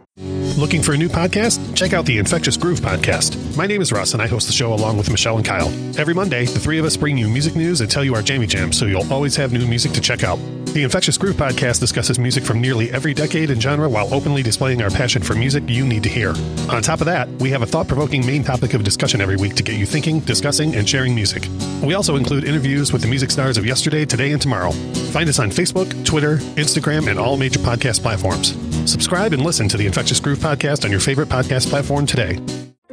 Looking 0.57 0.81
for 0.81 0.93
a 0.93 0.97
new 0.97 1.09
podcast? 1.09 1.77
Check 1.77 1.93
out 1.93 2.07
the 2.07 2.18
Infectious 2.18 2.57
Groove 2.57 2.79
podcast. 2.81 3.57
My 3.57 3.66
name 3.66 3.83
is 3.83 3.91
Russ, 3.91 4.12
and 4.12 4.22
I 4.22 4.29
host 4.29 4.47
the 4.47 4.53
show 4.53 4.72
along 4.72 4.97
with 4.97 5.11
Michelle 5.11 5.37
and 5.37 5.45
Kyle. 5.45 5.68
Every 5.99 6.14
Monday, 6.14 6.45
the 6.45 6.61
three 6.61 6.79
of 6.79 6.85
us 6.85 6.97
bring 6.97 7.18
you 7.18 7.29
music 7.29 7.57
news 7.57 7.81
and 7.81 7.91
tell 7.91 8.05
you 8.05 8.14
our 8.14 8.22
jammy 8.22 8.47
jams, 8.47 8.79
so 8.79 8.87
you'll 8.87 9.12
always 9.12 9.35
have 9.35 9.53
new 9.53 9.66
music 9.66 9.91
to 9.93 10.01
check 10.01 10.22
out. 10.22 10.39
The 10.77 10.83
Infectious 10.83 11.16
Groove 11.16 11.37
podcast 11.37 11.81
discusses 11.81 12.18
music 12.18 12.45
from 12.45 12.61
nearly 12.61 12.93
every 12.93 13.14
decade 13.14 13.51
and 13.51 13.61
genre 13.61 13.89
while 13.89 14.12
openly 14.12 14.43
displaying 14.43 14.83
our 14.83 14.91
passion 14.91 15.22
for 15.22 15.35
music 15.35 15.64
you 15.68 15.87
need 15.87 16.03
to 16.03 16.11
hear. 16.11 16.35
On 16.70 16.83
top 16.83 17.01
of 17.01 17.07
that, 17.07 17.29
we 17.41 17.51
have 17.51 17.62
a 17.62 17.66
thought 17.66 17.89
provoking 17.89 18.24
main 18.27 18.45
topic 18.45 18.74
of 18.74 18.85
discussion 18.85 19.22
every 19.22 19.37
week 19.37 19.55
to 19.55 19.62
get 19.62 19.77
you 19.77 19.87
thinking, 19.87 20.20
discussing, 20.20 20.77
and 20.77 20.87
sharing 20.87 21.14
music. 21.14 21.49
We 21.83 21.95
also 21.95 22.16
include 22.16 22.45
interviews 22.45 22.93
with 22.93 23.01
the 23.01 23.09
music 23.09 23.31
stars 23.31 23.57
of 23.57 23.64
yesterday, 23.64 24.05
today, 24.05 24.33
and 24.33 24.43
tomorrow. 24.43 24.70
Find 25.12 25.29
us 25.31 25.39
on 25.39 25.51
Facebook, 25.51 26.05
Twitter, 26.05 26.37
Instagram, 26.57 27.09
and 27.09 27.15
all 27.18 27.36
major 27.36 27.58
podcast 27.60 28.02
platforms. 28.02 28.54
Subscribe 28.90 29.32
and 29.32 29.42
listen 29.42 29.68
to 29.68 29.76
the 29.76 29.86
Infectious 29.86 30.20
Groove 30.20 30.38
podcast 30.38 30.84
on 30.84 30.90
your 30.90 31.00
favorite 31.00 31.28
podcast 31.28 31.68
platform 31.68 32.06
today. 32.06 32.38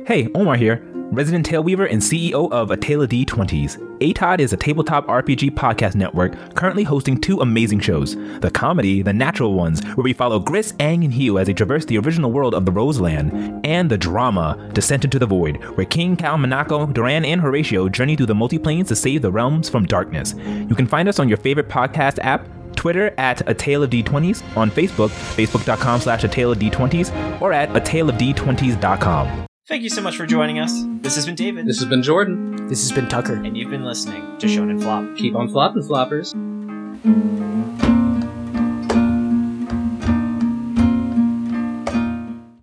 Hey, 0.06 0.28
Omar 0.36 0.56
here. 0.58 0.82
resident 1.14 1.46
Taleweaver 1.48 1.90
and 1.90 2.02
CEO 2.02 2.52
of 2.52 2.72
A 2.72 2.78
Tale 2.78 3.04
of 3.04 3.10
D20s. 3.10 3.78
ATOD 4.00 4.40
is 4.40 4.52
a 4.52 4.58
tabletop 4.58 5.06
RPG 5.08 5.52
podcast 5.52 5.94
network 5.96 6.56
currently 6.56 6.84
hosting 6.84 7.22
two 7.22 7.40
amazing 7.40 7.80
shows. 7.80 8.16
The 8.40 8.50
comedy, 8.52 9.02
The 9.04 9.14
Natural 9.14 9.54
Ones, 9.54 9.84
where 9.90 10.04
we 10.04 10.12
follow 10.14 10.40
Gris, 10.40 10.74
Aang, 10.74 11.04
and 11.04 11.14
Hugh 11.14 11.38
as 11.38 11.48
they 11.48 11.54
traverse 11.54 11.86
the 11.86 12.00
original 12.00 12.32
world 12.32 12.56
of 12.56 12.66
the 12.66 12.72
Roseland, 12.72 13.62
and 13.64 13.90
the 13.90 13.98
drama, 13.98 14.72
Descent 14.74 15.06
into 15.06 15.20
the 15.20 15.28
Void, 15.28 15.58
where 15.76 15.86
King, 15.86 16.16
Cal, 16.16 16.38
Monaco, 16.38 16.88
Duran, 16.88 17.24
and 17.26 17.40
Horatio 17.40 17.88
journey 17.90 18.16
through 18.16 18.26
the 18.26 18.34
multiplanes 18.34 18.88
to 18.88 18.96
save 18.96 19.22
the 19.22 19.32
realms 19.32 19.70
from 19.70 19.86
darkness. 19.86 20.34
You 20.38 20.76
can 20.76 20.88
find 20.88 21.08
us 21.08 21.20
on 21.20 21.30
your 21.30 21.38
favorite 21.38 21.70
podcast 21.70 22.18
app, 22.24 22.48
Twitter 22.84 23.14
at 23.18 23.42
A 23.50 23.54
Tale 23.54 23.84
of 23.84 23.90
D20s, 23.92 24.44
on 24.58 24.70
Facebook, 24.70 25.08
facebook.com 25.38 26.02
slash 26.02 26.26
A 26.26 26.28
Tale 26.28 26.52
of 26.52 26.60
D20s, 26.60 27.42
or 27.42 27.54
at 27.54 27.74
A 27.74 27.80
Tale 27.80 28.10
of 28.10 28.18
D20s.com. 28.18 29.46
Thank 29.70 29.84
you 29.84 29.90
so 29.90 30.02
much 30.02 30.18
for 30.18 30.26
joining 30.26 30.60
us. 30.60 30.84
This 31.00 31.16
has 31.16 31.26
been 31.26 31.36
David. 31.36 31.66
This 31.66 31.80
has 31.80 31.88
been 31.88 32.04
Jordan. 32.04 32.68
This 32.68 32.82
has 32.82 32.92
been 32.92 33.08
Tucker. 33.08 33.36
and 33.36 33.56
you've 33.56 33.72
been 33.72 33.86
listening 33.86 34.38
to 34.40 34.48
Shonen 34.48 34.82
Flop. 34.82 35.16
Keep 35.16 35.34
on 35.34 35.48
flopping, 35.48 35.84
floppers. 35.84 36.34